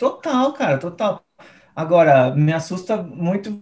Total, 0.04 0.52
cara, 0.54 0.78
total. 0.78 1.24
Agora, 1.76 2.36
me 2.36 2.52
assusta 2.54 2.98
muito. 2.98 3.62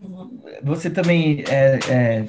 Você 0.64 0.90
também. 0.90 1.44
é, 1.48 1.80
é, 1.90 2.26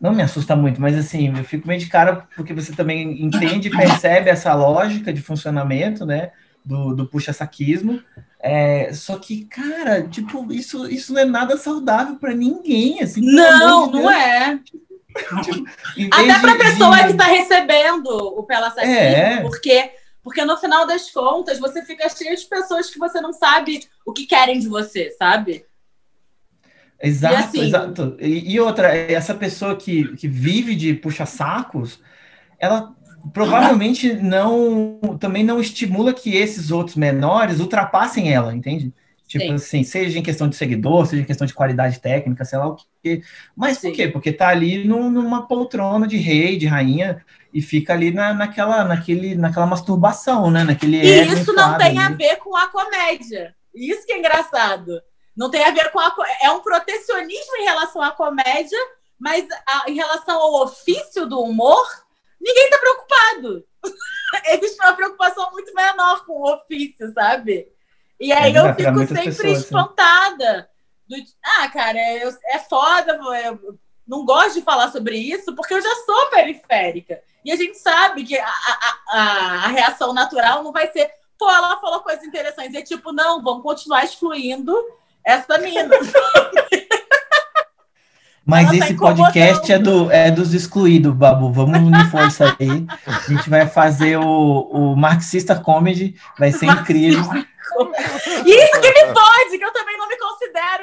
não 0.00 0.12
me 0.14 0.22
assusta 0.22 0.54
muito, 0.54 0.80
mas 0.80 0.96
assim, 0.96 1.28
eu 1.36 1.42
fico 1.44 1.66
meio 1.66 1.80
de 1.80 1.86
cara 1.86 2.28
porque 2.36 2.52
você 2.52 2.72
também 2.72 3.24
entende 3.24 3.68
e 3.68 3.76
percebe 3.76 4.30
essa 4.30 4.54
lógica 4.54 5.12
de 5.12 5.20
funcionamento, 5.22 6.04
né? 6.06 6.30
Do, 6.64 6.94
do 6.94 7.06
puxa-saquismo. 7.06 8.00
É, 8.40 8.92
só 8.92 9.18
que, 9.18 9.46
cara, 9.46 10.02
tipo, 10.02 10.52
isso, 10.52 10.86
isso 10.88 11.12
não 11.14 11.20
é 11.22 11.24
nada 11.24 11.56
saudável 11.56 12.16
para 12.16 12.34
ninguém. 12.34 13.00
Assim, 13.02 13.20
Não, 13.22 13.90
não 13.90 14.10
é. 14.10 14.60
Em 15.96 16.06
Até 16.12 16.38
pra 16.38 16.52
de- 16.52 16.58
pessoa 16.58 16.96
de- 16.98 17.06
que 17.08 17.14
tá 17.14 17.24
recebendo 17.24 18.06
o 18.08 18.42
Pela 18.44 18.70
Saquismo, 18.70 18.94
É. 18.94 19.40
porque, 19.40 19.90
porque 20.28 20.44
no 20.44 20.58
final 20.58 20.86
das 20.86 21.10
contas 21.10 21.58
você 21.58 21.82
fica 21.82 22.06
cheio 22.10 22.36
de 22.36 22.44
pessoas 22.44 22.90
que 22.90 22.98
você 22.98 23.18
não 23.18 23.32
sabe 23.32 23.80
o 24.04 24.12
que 24.12 24.26
querem 24.26 24.58
de 24.60 24.68
você, 24.68 25.10
sabe? 25.12 25.64
Exato, 27.02 27.34
E 27.34 27.36
assim- 27.38 27.60
exato. 27.62 28.16
E, 28.20 28.52
e 28.52 28.60
outra, 28.60 28.88
essa 28.94 29.34
pessoa 29.34 29.74
que, 29.74 30.14
que 30.16 30.28
vive 30.28 30.74
de 30.76 30.92
puxa-sacos, 30.92 31.98
ela 32.58 32.94
provavelmente 33.32 34.12
não 34.12 35.00
também 35.18 35.42
não 35.42 35.58
estimula 35.60 36.12
que 36.12 36.36
esses 36.36 36.70
outros 36.70 36.94
menores 36.94 37.58
ultrapassem 37.58 38.30
ela, 38.30 38.54
entende? 38.54 38.92
Tipo 39.26 39.46
Sim. 39.46 39.54
assim, 39.54 39.82
seja 39.82 40.18
em 40.18 40.22
questão 40.22 40.46
de 40.46 40.56
seguidor, 40.56 41.06
seja 41.06 41.22
em 41.22 41.26
questão 41.26 41.46
de 41.46 41.54
qualidade 41.54 42.00
técnica, 42.00 42.44
sei 42.44 42.58
lá 42.58 42.68
o 42.68 42.76
quê. 43.16 43.22
Mas 43.56 43.78
por 43.78 43.88
Sim. 43.88 43.92
quê? 43.92 44.08
Porque 44.08 44.32
tá 44.32 44.48
ali 44.48 44.84
num- 44.86 45.10
numa 45.10 45.46
poltrona 45.46 46.06
de 46.06 46.16
rei, 46.16 46.56
de 46.56 46.66
rainha, 46.66 47.24
e 47.52 47.62
fica 47.62 47.92
ali 47.94 48.10
na, 48.12 48.32
naquela, 48.34 48.84
naquele, 48.84 49.34
naquela 49.34 49.66
masturbação, 49.66 50.50
né? 50.50 50.64
Naquele 50.64 50.98
E 50.98 51.32
isso 51.32 51.52
não 51.52 51.76
tem 51.78 51.98
a 51.98 52.06
ali. 52.06 52.16
ver 52.16 52.36
com 52.36 52.54
a 52.56 52.68
comédia. 52.68 53.54
Isso 53.74 54.04
que 54.06 54.12
é 54.12 54.18
engraçado. 54.18 55.00
Não 55.36 55.50
tem 55.50 55.64
a 55.64 55.70
ver 55.70 55.90
com 55.92 55.98
a. 56.00 56.12
É 56.42 56.50
um 56.50 56.60
protecionismo 56.60 57.56
em 57.58 57.64
relação 57.64 58.02
à 58.02 58.10
comédia, 58.10 58.78
mas 59.18 59.46
a- 59.66 59.84
em 59.90 59.94
relação 59.94 60.38
ao 60.40 60.62
ofício 60.64 61.26
do 61.26 61.40
humor, 61.40 61.86
ninguém 62.40 62.68
tá 62.70 62.78
preocupado. 62.78 63.64
Existe 64.50 64.80
uma 64.82 64.92
preocupação 64.92 65.50
muito 65.52 65.72
menor 65.74 66.24
com 66.26 66.32
o 66.34 66.54
ofício, 66.54 67.12
sabe? 67.12 67.68
E 68.20 68.32
aí 68.32 68.54
É, 68.54 68.58
eu 68.58 68.74
fico 68.74 68.98
sempre 69.06 69.24
pessoas, 69.24 69.36
sim. 69.58 69.62
espantada. 69.64 70.68
Do- 71.08 71.16
ah, 71.44 71.68
cara, 71.68 71.98
eu- 72.18 72.32
é 72.46 72.58
foda, 72.58 73.18
eu 73.44 73.78
não 74.06 74.24
gosto 74.24 74.54
de 74.54 74.62
falar 74.62 74.90
sobre 74.90 75.16
isso, 75.16 75.54
porque 75.54 75.74
eu 75.74 75.80
já 75.82 75.94
sou 76.06 76.26
periférica. 76.30 77.20
E 77.44 77.52
a 77.52 77.56
gente 77.56 77.78
sabe 77.78 78.24
que 78.24 78.36
a, 78.38 78.46
a, 78.46 78.94
a, 79.10 79.20
a 79.64 79.68
reação 79.68 80.12
natural 80.12 80.62
não 80.62 80.72
vai 80.72 80.90
ser, 80.92 81.10
pô, 81.38 81.48
ela 81.50 81.80
falou 81.80 82.00
coisas 82.00 82.24
interessantes. 82.24 82.74
É 82.74 82.82
tipo, 82.82 83.12
não, 83.12 83.42
vamos 83.42 83.62
continuar 83.62 84.04
excluindo 84.04 84.74
essa 85.24 85.56
mina. 85.58 85.88
Mas 88.44 88.62
Ela 88.68 88.78
tá 88.78 88.84
esse 88.84 88.92
incomodando. 88.94 89.24
podcast 89.26 89.72
é, 89.72 89.78
do, 89.78 90.10
é 90.10 90.30
dos 90.30 90.54
excluídos, 90.54 91.14
Babu. 91.14 91.52
Vamos 91.52 91.80
unir 91.80 92.10
força 92.10 92.56
aí. 92.58 92.86
A 93.06 93.30
gente 93.30 93.50
vai 93.50 93.66
fazer 93.66 94.16
o, 94.18 94.60
o 94.72 94.96
Marxista 94.96 95.54
Comedy, 95.54 96.18
vai 96.38 96.50
ser 96.50 96.64
incrível. 96.64 97.22
E 98.46 98.50
isso 98.50 98.80
que 98.80 98.90
me 98.90 99.14
fode, 99.14 99.58
que 99.58 99.64
eu 99.64 99.72
também 99.74 99.98
não 99.98 100.08
me 100.08 100.16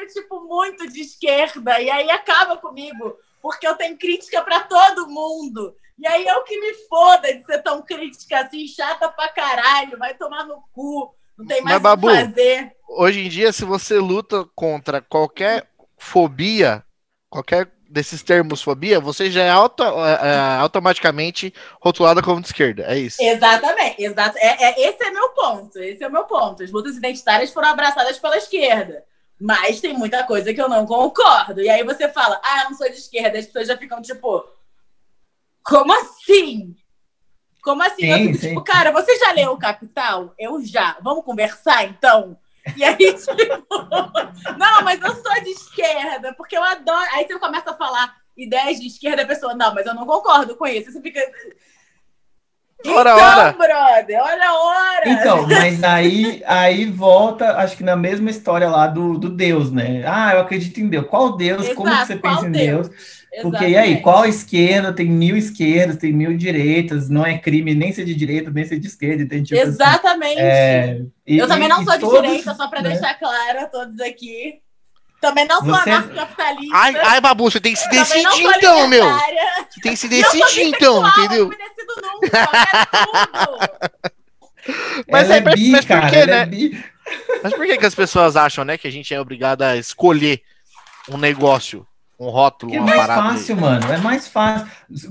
tipo, 0.07 0.41
muito 0.41 0.87
de 0.91 1.01
esquerda. 1.01 1.79
E 1.81 1.89
aí 1.89 2.09
acaba 2.09 2.57
comigo, 2.57 3.17
porque 3.41 3.67
eu 3.67 3.75
tenho 3.75 3.97
crítica 3.97 4.41
pra 4.41 4.61
todo 4.61 5.07
mundo. 5.07 5.75
E 5.97 6.05
aí 6.07 6.27
é 6.27 6.35
o 6.35 6.43
que 6.43 6.59
me 6.59 6.73
foda 6.89 7.33
de 7.33 7.43
ser 7.45 7.61
tão 7.63 7.81
crítica 7.81 8.39
assim, 8.41 8.67
chata 8.67 9.09
pra 9.09 9.29
caralho, 9.29 9.97
vai 9.97 10.13
tomar 10.13 10.45
no 10.45 10.61
cu. 10.73 11.15
Não 11.37 11.45
tem 11.45 11.61
mais 11.61 11.81
Mas, 11.81 11.93
o 11.93 11.97
que 11.97 12.07
fazer. 12.13 12.71
Hoje 12.87 13.25
em 13.25 13.29
dia, 13.29 13.51
se 13.51 13.65
você 13.65 13.97
luta 13.97 14.45
contra 14.55 15.01
qualquer 15.01 15.67
fobia, 15.97 16.83
qualquer 17.29 17.71
desses 17.89 18.21
termos 18.23 18.61
fobia, 18.61 18.99
você 18.99 19.29
já 19.31 19.43
é, 19.43 19.49
auto- 19.49 19.83
é, 19.83 20.19
é, 20.21 20.57
automaticamente 20.59 21.53
rotulada 21.81 22.21
como 22.21 22.41
de 22.41 22.47
esquerda. 22.47 22.83
É 22.87 22.97
isso. 22.97 23.21
Exatamente, 23.21 24.03
exato. 24.03 24.37
É, 24.37 24.63
é- 24.63 24.89
esse 24.89 25.03
é 25.03 25.11
meu 25.11 25.29
ponto. 25.29 25.79
Esse 25.79 26.03
é 26.03 26.07
o 26.07 26.11
meu 26.11 26.23
ponto. 26.25 26.63
As 26.63 26.71
lutas 26.71 26.97
identitárias 26.97 27.53
foram 27.53 27.69
abraçadas 27.69 28.19
pela 28.19 28.37
esquerda. 28.37 29.03
Mas 29.39 29.81
tem 29.81 29.93
muita 29.93 30.23
coisa 30.23 30.53
que 30.53 30.61
eu 30.61 30.69
não 30.69 30.85
concordo. 30.85 31.61
E 31.61 31.69
aí 31.69 31.83
você 31.83 32.09
fala, 32.09 32.39
ah, 32.43 32.63
eu 32.63 32.69
não 32.69 32.77
sou 32.77 32.89
de 32.89 32.97
esquerda. 32.97 33.37
As 33.37 33.45
pessoas 33.45 33.67
já 33.67 33.77
ficam 33.77 34.01
tipo, 34.01 34.45
como 35.63 35.91
assim? 35.93 36.75
Como 37.61 37.81
assim? 37.81 38.05
eu 38.05 38.17
Sim, 38.17 38.25
fico 38.27 38.37
sim. 38.37 38.47
tipo, 38.49 38.63
cara, 38.63 38.91
você 38.91 39.17
já 39.17 39.31
leu 39.31 39.51
o 39.51 39.57
Capital? 39.57 40.33
Eu 40.37 40.63
já. 40.63 40.97
Vamos 41.01 41.25
conversar 41.25 41.83
então? 41.85 42.37
E 42.77 42.83
aí, 42.83 42.95
tipo, 43.13 43.65
não, 44.57 44.83
mas 44.83 45.01
eu 45.01 45.15
sou 45.15 45.43
de 45.43 45.49
esquerda, 45.49 46.33
porque 46.33 46.55
eu 46.55 46.63
adoro. 46.63 47.07
Aí 47.11 47.25
você 47.25 47.37
começa 47.39 47.71
a 47.71 47.75
falar 47.77 48.15
ideias 48.37 48.79
de 48.79 48.87
esquerda, 48.87 49.23
a 49.23 49.27
pessoa, 49.27 49.53
não, 49.55 49.73
mas 49.73 49.85
eu 49.85 49.93
não 49.93 50.05
concordo 50.05 50.55
com 50.55 50.67
isso. 50.67 50.91
Você 50.91 51.01
fica. 51.01 51.19
Ora, 52.83 53.11
então, 53.11 53.15
ora. 53.15 53.51
brother, 53.53 54.21
ora, 54.21 54.53
ora. 54.53 55.09
Então, 55.09 55.47
mas 55.47 55.83
aí, 55.83 56.43
aí 56.45 56.85
volta, 56.85 57.57
acho 57.57 57.77
que 57.77 57.83
na 57.83 57.95
mesma 57.95 58.29
história 58.29 58.69
lá 58.69 58.87
do, 58.87 59.17
do 59.17 59.29
Deus, 59.29 59.71
né? 59.71 60.03
Ah, 60.05 60.33
eu 60.33 60.39
acredito 60.41 60.79
em 60.79 60.87
Deus. 60.87 61.07
Qual 61.07 61.35
Deus? 61.35 61.69
Como 61.69 61.89
Exato, 61.89 62.07
você 62.07 62.17
qual 62.17 62.35
pensa 62.35 62.47
em 62.47 62.51
Deus? 62.51 62.89
Deus? 62.89 63.25
Porque 63.41 63.67
e 63.67 63.75
aí, 63.77 63.97
Exatamente. 63.97 64.01
qual 64.01 64.25
esquerda? 64.25 64.93
Tem 64.93 65.07
mil 65.09 65.35
esquerdas, 65.35 65.97
tem 65.97 66.13
mil 66.13 66.37
direitas, 66.37 67.09
não 67.09 67.25
é 67.25 67.37
crime 67.37 67.75
nem 67.75 67.91
ser 67.91 68.05
de 68.05 68.15
direita, 68.15 68.49
nem 68.51 68.65
ser 68.65 68.79
de 68.79 68.87
esquerda. 68.87 69.25
Tipo, 69.25 69.67
assim, 69.67 69.69
Exatamente. 69.69 70.39
é, 70.39 71.01
e- 71.27 71.37
eu 71.37 71.47
também 71.47 71.65
e- 71.65 71.69
não 71.69 71.81
e 71.81 71.85
sou 71.85 71.93
de 71.95 71.99
todos, 71.99 72.21
direita, 72.21 72.53
só 72.55 72.67
para 72.69 72.81
né? 72.81 72.89
deixar 72.89 73.13
claro 73.19 73.59
a 73.59 73.67
todos 73.67 73.99
aqui. 73.99 74.61
Também 75.21 75.45
não 75.47 75.59
sou 75.61 75.73
Você- 75.73 75.89
anarcocapitalista. 75.89 76.75
Ai, 76.77 76.95
ai, 76.97 77.21
Babu, 77.21 77.49
você 77.49 77.59
tem 77.59 77.73
que 77.73 77.79
se 77.79 77.85
também 77.89 78.23
não 78.23 78.31
decidir 78.31 78.57
então, 78.57 78.87
meu. 78.87 79.05
Você 79.09 79.81
tem 79.81 79.91
que 79.93 79.97
se 79.97 80.07
decidir 80.07 80.63
então, 80.63 81.07
entendeu? 81.07 81.37
Eu 81.39 81.45
não 81.45 81.51
fui 81.51 81.57
decido 81.57 82.01
nunca. 82.01 82.27
eu 82.27 82.47
quero 82.47 83.47
tudo. 83.47 84.05
Mas 85.11 85.29
é 85.29 85.41
mas- 85.41 85.53
bi, 85.55 85.69
mas 85.71 85.85
por 85.85 85.87
cara, 85.89 86.09
quê, 86.09 86.15
ela 86.17 86.25
né? 86.27 86.39
é 86.41 86.45
bi. 86.45 86.85
Mas 87.43 87.53
por 87.53 87.65
que, 87.67 87.77
que 87.77 87.85
as 87.85 87.93
pessoas 87.93 88.35
acham, 88.35 88.65
né, 88.65 88.77
que 88.79 88.87
a 88.87 88.91
gente 88.91 89.13
é 89.13 89.21
obrigado 89.21 89.61
a 89.61 89.75
escolher 89.77 90.41
um 91.07 91.17
negócio, 91.17 91.85
um 92.19 92.29
rótulo, 92.29 92.71
Porque 92.71 92.77
é 92.77 92.95
mais 92.95 93.05
parada? 93.07 93.29
fácil, 93.29 93.57
mano. 93.57 93.93
É 93.93 93.97
mais 93.97 94.27
fácil. 94.27 94.67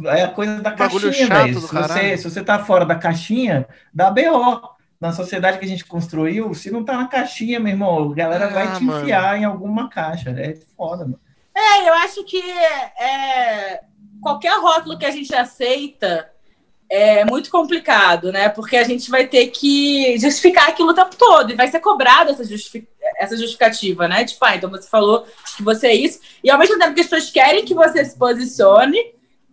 É 0.08 0.24
a 0.24 0.28
coisa 0.28 0.60
da 0.60 0.70
Bagulho 0.72 1.04
caixinha, 1.06 1.28
velho. 1.28 1.60
Se 1.60 1.72
você, 1.72 2.16
se 2.16 2.24
você 2.30 2.42
tá 2.42 2.58
fora 2.64 2.84
da 2.84 2.96
caixinha, 2.96 3.64
dá 3.92 4.10
BO. 4.10 4.73
Na 5.00 5.12
sociedade 5.12 5.58
que 5.58 5.64
a 5.64 5.68
gente 5.68 5.84
construiu, 5.84 6.54
se 6.54 6.70
não 6.70 6.84
tá 6.84 6.96
na 6.96 7.08
caixinha, 7.08 7.60
meu 7.60 7.72
irmão, 7.72 8.10
a 8.10 8.14
galera 8.14 8.48
vai 8.48 8.66
Ah, 8.68 8.72
te 8.76 8.84
enfiar 8.84 9.38
em 9.38 9.44
alguma 9.44 9.88
caixa. 9.90 10.30
É 10.30 10.56
foda, 10.76 11.04
mano. 11.04 11.20
É, 11.54 11.88
eu 11.88 11.94
acho 11.94 12.24
que 12.24 12.40
é, 12.40 13.80
qualquer 14.20 14.58
rótulo 14.60 14.98
que 14.98 15.06
a 15.06 15.10
gente 15.10 15.34
aceita 15.34 16.30
é 16.90 17.24
muito 17.24 17.50
complicado, 17.50 18.30
né? 18.32 18.48
Porque 18.48 18.76
a 18.76 18.84
gente 18.84 19.10
vai 19.10 19.26
ter 19.26 19.48
que 19.48 20.16
justificar 20.18 20.68
aquilo 20.68 20.90
o 20.90 20.94
tempo 20.94 21.16
todo 21.16 21.52
e 21.52 21.56
vai 21.56 21.68
ser 21.68 21.80
cobrada 21.80 22.30
essa, 22.30 22.42
essa 23.18 23.36
justificativa, 23.36 24.06
né? 24.08 24.24
Tipo, 24.24 24.44
ah, 24.44 24.56
então 24.56 24.70
você 24.70 24.88
falou 24.88 25.26
que 25.56 25.62
você 25.62 25.88
é 25.88 25.94
isso. 25.94 26.20
E 26.42 26.50
ao 26.50 26.58
mesmo 26.58 26.78
tempo 26.78 26.94
que 26.94 27.00
as 27.00 27.06
pessoas 27.06 27.30
querem 27.30 27.64
que 27.64 27.74
você 27.74 28.04
se 28.04 28.16
posicione, 28.16 28.98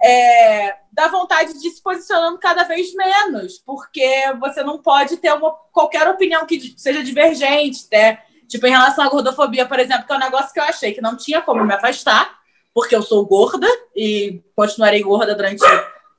é, 0.04 0.76
vontade 1.12 1.60
de 1.60 1.70
se 1.70 1.82
posicionando 1.82 2.40
cada 2.40 2.64
vez 2.64 2.94
menos, 2.94 3.60
porque 3.60 4.34
você 4.40 4.64
não 4.64 4.82
pode 4.82 5.18
ter 5.18 5.32
uma, 5.34 5.52
qualquer 5.72 6.08
opinião 6.08 6.46
que 6.46 6.74
seja 6.78 7.04
divergente, 7.04 7.88
né? 7.92 8.20
Tipo, 8.48 8.68
em 8.68 8.72
relação 8.72 9.06
à 9.06 9.10
gordofobia, 9.10 9.66
por 9.66 9.80
exemplo, 9.80 10.06
que 10.06 10.12
é 10.12 10.16
um 10.16 10.20
negócio 10.20 10.54
que 10.54 10.60
eu 10.60 10.64
achei 10.64 10.94
que 10.94 11.02
não 11.02 11.16
tinha 11.16 11.42
como 11.42 11.64
me 11.64 11.74
afastar, 11.74 12.38
porque 12.74 12.96
eu 12.96 13.02
sou 13.02 13.26
gorda 13.26 13.68
e 13.96 14.42
continuarei 14.56 15.02
gorda 15.04 15.36
durante 15.36 15.64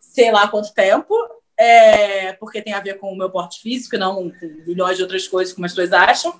sei 0.00 0.30
lá 0.30 0.46
quanto 0.48 0.72
tempo. 0.72 1.14
é, 1.58 2.32
porque 2.34 2.62
tem 2.62 2.72
a 2.72 2.80
ver 2.80 2.98
com 2.98 3.12
o 3.12 3.16
meu 3.16 3.30
porte 3.30 3.60
físico, 3.60 3.96
não 3.96 4.30
com 4.30 4.32
milhões 4.66 4.96
de 4.96 5.02
outras 5.02 5.28
coisas 5.28 5.54
como 5.54 5.66
as 5.66 5.72
pessoas 5.72 5.92
acham. 5.92 6.38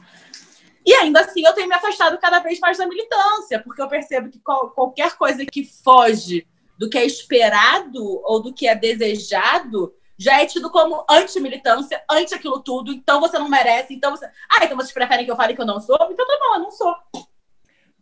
E 0.84 0.92
ainda 0.94 1.20
assim 1.20 1.46
eu 1.46 1.52
tenho 1.52 1.68
me 1.68 1.74
afastado 1.74 2.18
cada 2.18 2.40
vez 2.40 2.58
mais 2.58 2.76
da 2.76 2.86
militância, 2.86 3.60
porque 3.62 3.80
eu 3.80 3.88
percebo 3.88 4.30
que 4.30 4.40
qual, 4.40 4.70
qualquer 4.70 5.16
coisa 5.16 5.44
que 5.46 5.64
foge 5.64 6.46
do 6.82 6.90
que 6.90 6.98
é 6.98 7.06
esperado 7.06 8.02
ou 8.24 8.42
do 8.42 8.52
que 8.52 8.66
é 8.66 8.74
desejado 8.74 9.94
já 10.18 10.42
é 10.42 10.46
tido 10.46 10.68
como 10.68 11.04
anti-militância, 11.08 12.02
anti 12.10 12.34
aquilo 12.34 12.58
tudo, 12.58 12.92
então 12.92 13.20
você 13.20 13.38
não 13.38 13.48
merece, 13.48 13.94
então 13.94 14.10
você. 14.10 14.26
Ah, 14.50 14.64
então 14.64 14.76
vocês 14.76 14.92
preferem 14.92 15.24
que 15.24 15.30
eu 15.30 15.36
fale 15.36 15.54
que 15.54 15.60
eu 15.60 15.66
não 15.66 15.80
sou? 15.80 15.96
Então 16.10 16.26
tá 16.26 16.38
bom, 16.40 16.56
eu 16.56 16.60
não 16.60 16.70
sou. 16.72 16.94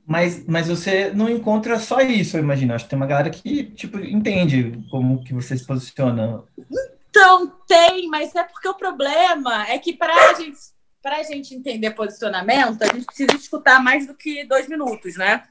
Mas, 0.07 0.47
mas 0.47 0.69
você 0.69 1.11
não 1.11 1.29
encontra 1.29 1.79
só 1.79 2.01
isso, 2.01 2.38
eu 2.38 2.43
imagino. 2.43 2.73
Acho 2.73 2.85
que 2.85 2.90
tem 2.90 2.97
uma 2.97 3.07
galera 3.07 3.29
que, 3.29 3.64
tipo, 3.64 3.99
entende 3.99 4.83
como 4.90 5.23
que 5.23 5.35
você 5.35 5.57
se 5.57 5.66
posiciona. 5.66 6.43
Então, 7.11 7.53
tem, 7.69 8.09
mas 8.09 8.35
é 8.35 8.45
porque 8.45 8.69
o 8.69 8.75
problema 8.75 9.69
é 9.69 9.79
que 9.79 9.93
para 9.93 10.35
gente, 10.35 10.59
a 11.05 11.23
gente 11.23 11.55
entender 11.55 11.90
posicionamento, 11.90 12.83
a 12.83 12.87
gente 12.87 13.05
precisa 13.05 13.37
escutar 13.37 13.83
mais 13.83 14.07
do 14.07 14.14
que 14.14 14.45
dois 14.45 14.69
minutos, 14.69 15.16
né? 15.16 15.45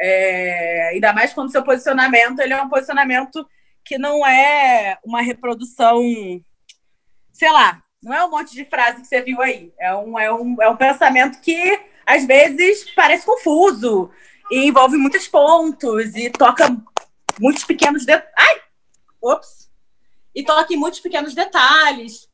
É, 0.00 0.90
ainda 0.92 1.12
mais 1.12 1.32
quando 1.32 1.52
seu 1.52 1.62
posicionamento 1.62 2.40
ele 2.40 2.52
é 2.52 2.62
um 2.62 2.68
posicionamento 2.68 3.46
que 3.84 3.98
não 3.98 4.26
é 4.26 4.98
uma 5.04 5.20
reprodução, 5.20 6.00
sei 7.32 7.50
lá, 7.50 7.82
não 8.02 8.12
é 8.12 8.24
um 8.24 8.30
monte 8.30 8.52
de 8.54 8.64
frase 8.64 9.00
que 9.00 9.06
você 9.06 9.22
viu 9.22 9.40
aí. 9.40 9.72
É 9.78 9.94
um, 9.94 10.18
é 10.18 10.32
um, 10.32 10.56
é 10.62 10.68
um 10.68 10.76
pensamento 10.76 11.40
que 11.40 11.80
às 12.06 12.26
vezes 12.26 12.90
parece 12.94 13.24
confuso 13.24 14.10
e 14.50 14.66
envolve 14.66 14.96
muitos 14.96 15.26
pontos 15.26 16.14
e 16.14 16.30
toca 16.30 16.76
muitos 17.40 17.64
pequenos 17.64 18.04
detalhes. 18.04 18.34
Ai! 18.36 18.60
Ops! 19.22 19.70
E 20.34 20.42
toca 20.44 20.72
em 20.72 20.76
muitos 20.76 21.00
pequenos 21.00 21.34
detalhes. 21.34 22.28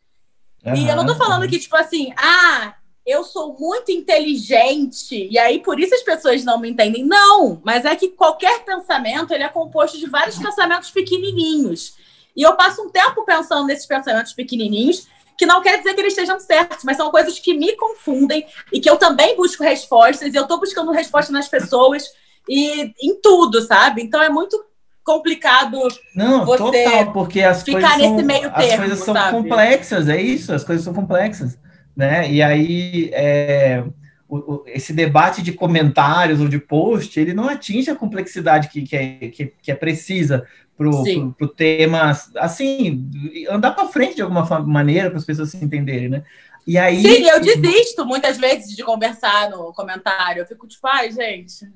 Uhum, 0.64 0.74
e 0.74 0.88
eu 0.88 0.96
não 0.96 1.06
tô 1.06 1.14
falando 1.14 1.48
que, 1.48 1.58
tipo 1.58 1.76
assim, 1.76 2.12
ah, 2.16 2.74
eu 3.10 3.24
sou 3.24 3.56
muito 3.58 3.90
inteligente 3.90 5.28
e 5.30 5.38
aí 5.38 5.58
por 5.60 5.80
isso 5.80 5.94
as 5.94 6.02
pessoas 6.02 6.44
não 6.44 6.60
me 6.60 6.70
entendem. 6.70 7.04
Não, 7.04 7.60
mas 7.64 7.84
é 7.84 7.96
que 7.96 8.08
qualquer 8.08 8.64
pensamento 8.64 9.32
ele 9.32 9.42
é 9.42 9.48
composto 9.48 9.98
de 9.98 10.08
vários 10.08 10.38
pensamentos 10.38 10.90
pequenininhos. 10.90 11.94
E 12.36 12.42
eu 12.42 12.54
passo 12.54 12.82
um 12.82 12.90
tempo 12.90 13.24
pensando 13.24 13.66
nesses 13.66 13.86
pensamentos 13.86 14.32
pequenininhos, 14.32 15.08
que 15.36 15.44
não 15.44 15.60
quer 15.60 15.78
dizer 15.78 15.94
que 15.94 16.00
eles 16.00 16.12
estejam 16.12 16.38
certos, 16.38 16.84
mas 16.84 16.96
são 16.96 17.10
coisas 17.10 17.38
que 17.38 17.54
me 17.54 17.74
confundem 17.76 18.46
e 18.72 18.78
que 18.78 18.88
eu 18.88 18.96
também 18.96 19.36
busco 19.36 19.64
respostas, 19.64 20.32
e 20.32 20.36
eu 20.36 20.42
estou 20.42 20.60
buscando 20.60 20.92
resposta 20.92 21.32
nas 21.32 21.48
pessoas 21.48 22.04
e 22.48 22.92
em 23.02 23.20
tudo, 23.20 23.60
sabe? 23.62 24.02
Então 24.02 24.22
é 24.22 24.28
muito 24.28 24.64
complicado 25.02 25.78
não, 26.14 26.44
você 26.44 26.84
total, 26.84 27.12
porque 27.12 27.42
as 27.42 27.62
ficar 27.62 27.80
coisas 27.80 27.96
nesse 27.96 28.14
são, 28.16 28.24
meio 28.24 28.52
termo, 28.52 28.72
As 28.72 28.76
coisas 28.76 28.98
são 29.00 29.14
sabe? 29.14 29.30
complexas, 29.36 30.08
é 30.08 30.20
isso, 30.20 30.52
as 30.52 30.62
coisas 30.62 30.84
são 30.84 30.94
complexas 30.94 31.58
né? 32.00 32.32
E 32.32 32.42
aí 32.42 33.10
é, 33.12 33.84
o, 34.26 34.36
o, 34.38 34.64
esse 34.66 34.92
debate 34.92 35.42
de 35.42 35.52
comentários 35.52 36.40
ou 36.40 36.48
de 36.48 36.58
post, 36.58 37.20
ele 37.20 37.34
não 37.34 37.46
atinge 37.46 37.90
a 37.90 37.94
complexidade 37.94 38.68
que, 38.68 38.82
que, 38.82 38.96
é, 38.96 39.28
que, 39.28 39.46
que 39.62 39.70
é 39.70 39.74
precisa 39.74 40.46
para 40.76 40.88
o 40.88 41.48
tema, 41.48 42.10
assim, 42.36 43.06
andar 43.50 43.72
para 43.72 43.88
frente 43.88 44.16
de 44.16 44.22
alguma 44.22 44.44
maneira 44.60 45.10
para 45.10 45.18
as 45.18 45.26
pessoas 45.26 45.50
se 45.50 45.62
entenderem, 45.62 46.08
né? 46.08 46.22
E 46.66 46.78
aí, 46.78 47.02
Sim, 47.02 47.28
eu 47.28 47.38
desisto 47.38 48.06
muitas 48.06 48.38
vezes 48.38 48.74
de 48.74 48.82
conversar 48.82 49.50
no 49.50 49.74
comentário. 49.74 50.40
Eu 50.40 50.46
fico 50.46 50.66
tipo, 50.66 50.86
ai, 50.86 51.10
gente. 51.12 51.70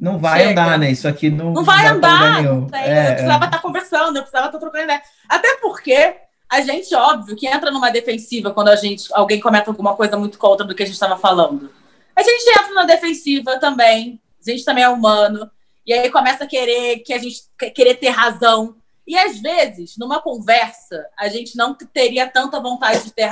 Não 0.00 0.18
vai 0.18 0.40
Chega. 0.40 0.50
andar, 0.50 0.78
né? 0.78 0.90
Isso 0.90 1.06
aqui 1.06 1.30
não, 1.30 1.52
não 1.52 1.62
vai 1.62 1.86
andar. 1.86 2.42
Não 2.42 2.66
tem, 2.66 2.80
é, 2.80 3.10
eu 3.10 3.12
precisava 3.12 3.44
é. 3.44 3.46
estar 3.46 3.62
conversando, 3.62 4.16
eu 4.16 4.22
precisava 4.22 4.46
estar 4.46 4.58
trocando 4.58 4.84
ideia. 4.84 5.02
Até 5.28 5.56
porque 5.58 6.16
a 6.54 6.60
gente, 6.60 6.94
óbvio, 6.94 7.36
que 7.36 7.46
entra 7.46 7.70
numa 7.70 7.90
defensiva 7.90 8.52
quando 8.52 8.68
a 8.68 8.76
gente, 8.76 9.08
alguém 9.12 9.40
comenta 9.40 9.70
alguma 9.70 9.94
coisa 9.94 10.16
muito 10.16 10.38
contra 10.38 10.64
do 10.64 10.74
que 10.74 10.82
a 10.82 10.86
gente 10.86 10.94
estava 10.94 11.16
falando. 11.16 11.70
A 12.16 12.22
gente 12.22 12.48
entra 12.48 12.72
na 12.74 12.84
defensiva 12.84 13.58
também. 13.58 14.20
A 14.46 14.50
gente 14.50 14.64
também 14.64 14.84
é 14.84 14.88
humano. 14.88 15.50
E 15.86 15.92
aí 15.92 16.10
começa 16.10 16.44
a 16.44 16.46
querer 16.46 17.00
que 17.00 17.12
a 17.12 17.18
gente 17.18 17.42
querer 17.74 17.94
ter 17.96 18.10
razão. 18.10 18.76
E 19.06 19.18
às 19.18 19.38
vezes, 19.40 19.96
numa 19.98 20.20
conversa, 20.20 21.04
a 21.18 21.28
gente 21.28 21.56
não 21.56 21.74
teria 21.74 22.26
tanta 22.26 22.60
vontade 22.60 23.04
de 23.04 23.12
ter, 23.12 23.28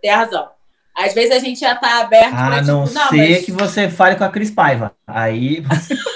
ter 0.00 0.10
razão. 0.10 0.50
Às 0.94 1.12
vezes 1.12 1.32
a 1.32 1.38
gente 1.38 1.60
já 1.60 1.72
está 1.72 2.00
aberto 2.00 2.34
ah, 2.34 2.46
para 2.46 2.60
tipo, 2.60 2.66
não, 2.68 2.80
não 2.86 3.08
ser 3.08 3.30
mas... 3.30 3.44
que 3.44 3.52
você 3.52 3.90
fale 3.90 4.16
com 4.16 4.24
a 4.24 4.30
Cris 4.30 4.50
Paiva. 4.50 4.94
Aí 5.06 5.62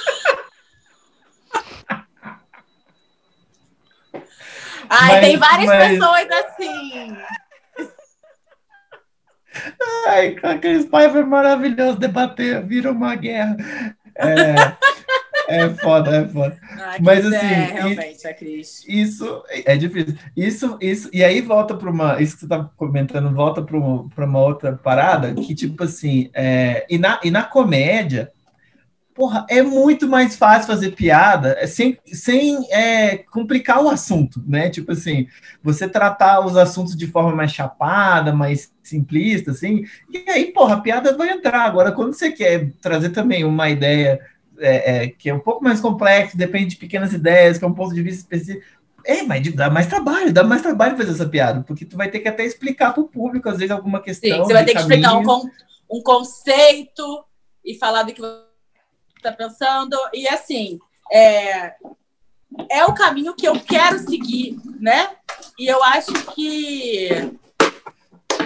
Ai, 4.90 5.12
mas, 5.12 5.20
tem 5.20 5.36
várias 5.36 5.66
mas... 5.66 5.88
pessoas 5.88 6.28
assim. 6.30 7.16
Ai, 10.06 10.36
aqueles 10.42 10.86
pais 10.86 11.12
foi 11.12 11.24
maravilhoso 11.24 11.98
debater, 11.98 12.64
vira 12.66 12.90
uma 12.90 13.14
guerra. 13.14 13.56
É, 14.16 14.76
é 15.48 15.68
foda, 15.70 16.16
é 16.16 16.28
foda. 16.28 16.58
Ah, 16.78 16.96
mas 17.00 17.24
assim, 17.24 17.36
é, 17.36 17.72
realmente, 17.72 18.26
a 18.26 18.34
Cris. 18.34 18.84
Isso 18.86 19.42
é 19.48 19.76
difícil. 19.76 20.16
Isso, 20.36 20.78
isso, 20.80 21.10
e 21.12 21.24
aí 21.24 21.40
volta 21.40 21.74
para 21.74 21.90
uma. 21.90 22.20
Isso 22.20 22.34
que 22.34 22.40
você 22.40 22.48
tá 22.48 22.70
comentando, 22.76 23.34
volta 23.34 23.62
para 23.62 23.76
uma, 23.76 24.08
uma 24.16 24.40
outra 24.40 24.72
parada, 24.72 25.34
que, 25.34 25.54
tipo 25.54 25.84
assim, 25.84 26.30
é, 26.34 26.84
e, 26.88 26.98
na, 26.98 27.20
e 27.22 27.30
na 27.30 27.42
comédia 27.42 28.30
porra, 29.20 29.44
é 29.50 29.60
muito 29.60 30.08
mais 30.08 30.34
fácil 30.34 30.66
fazer 30.66 30.92
piada 30.92 31.54
é, 31.60 31.66
sem, 31.66 31.98
sem 32.06 32.66
é, 32.72 33.18
complicar 33.18 33.84
o 33.84 33.90
assunto, 33.90 34.42
né? 34.48 34.70
Tipo 34.70 34.92
assim, 34.92 35.26
você 35.62 35.86
tratar 35.86 36.40
os 36.40 36.56
assuntos 36.56 36.96
de 36.96 37.06
forma 37.06 37.36
mais 37.36 37.52
chapada, 37.52 38.32
mais 38.32 38.72
simplista, 38.82 39.50
assim, 39.50 39.84
e 40.10 40.24
aí, 40.26 40.46
porra, 40.46 40.76
a 40.76 40.80
piada 40.80 41.14
vai 41.18 41.28
entrar. 41.28 41.66
Agora, 41.66 41.92
quando 41.92 42.14
você 42.14 42.32
quer 42.32 42.70
trazer 42.80 43.10
também 43.10 43.44
uma 43.44 43.68
ideia 43.68 44.18
é, 44.58 45.02
é, 45.04 45.08
que 45.08 45.28
é 45.28 45.34
um 45.34 45.40
pouco 45.40 45.62
mais 45.62 45.82
complexa, 45.82 46.34
depende 46.34 46.70
de 46.70 46.76
pequenas 46.76 47.12
ideias, 47.12 47.58
que 47.58 47.64
é 47.66 47.68
um 47.68 47.74
ponto 47.74 47.94
de 47.94 48.02
vista 48.02 48.22
específico, 48.22 48.64
é, 49.04 49.22
mas 49.22 49.52
dá 49.52 49.68
mais 49.68 49.86
trabalho, 49.86 50.32
dá 50.32 50.42
mais 50.42 50.62
trabalho 50.62 50.96
fazer 50.96 51.10
essa 51.10 51.28
piada, 51.28 51.60
porque 51.60 51.84
tu 51.84 51.94
vai 51.94 52.10
ter 52.10 52.20
que 52.20 52.28
até 52.28 52.42
explicar 52.42 52.94
para 52.94 53.02
o 53.02 53.08
público, 53.08 53.50
às 53.50 53.58
vezes, 53.58 53.70
alguma 53.70 54.00
questão. 54.00 54.30
Sim, 54.30 54.38
você 54.38 54.54
vai 54.54 54.64
ter 54.64 54.72
que 54.72 54.80
explicar 54.80 55.18
um, 55.18 55.50
um 55.90 56.02
conceito 56.02 57.22
e 57.62 57.74
falar 57.74 58.04
do 58.04 58.14
que 58.14 58.22
está 59.20 59.32
pensando. 59.32 59.96
E 60.12 60.28
assim, 60.28 60.78
é, 61.10 61.74
é 62.68 62.84
o 62.84 62.94
caminho 62.94 63.34
que 63.34 63.46
eu 63.46 63.58
quero 63.60 63.98
seguir, 63.98 64.58
né? 64.80 65.10
E 65.58 65.66
eu 65.66 65.82
acho 65.84 66.12
que 66.34 67.08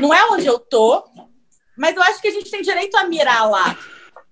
não 0.00 0.12
é 0.12 0.24
onde 0.30 0.46
eu 0.46 0.58
tô, 0.58 1.04
mas 1.76 1.96
eu 1.96 2.02
acho 2.02 2.20
que 2.20 2.28
a 2.28 2.32
gente 2.32 2.50
tem 2.50 2.62
direito 2.62 2.96
a 2.96 3.04
mirar 3.04 3.48
lá. 3.48 3.76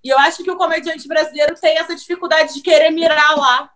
E 0.05 0.09
eu 0.09 0.18
acho 0.18 0.42
que 0.42 0.50
o 0.50 0.57
comediante 0.57 1.07
brasileiro 1.07 1.55
tem 1.55 1.78
essa 1.78 1.94
dificuldade 1.94 2.55
de 2.55 2.61
querer 2.61 2.90
mirar 2.90 3.37
lá, 3.37 3.70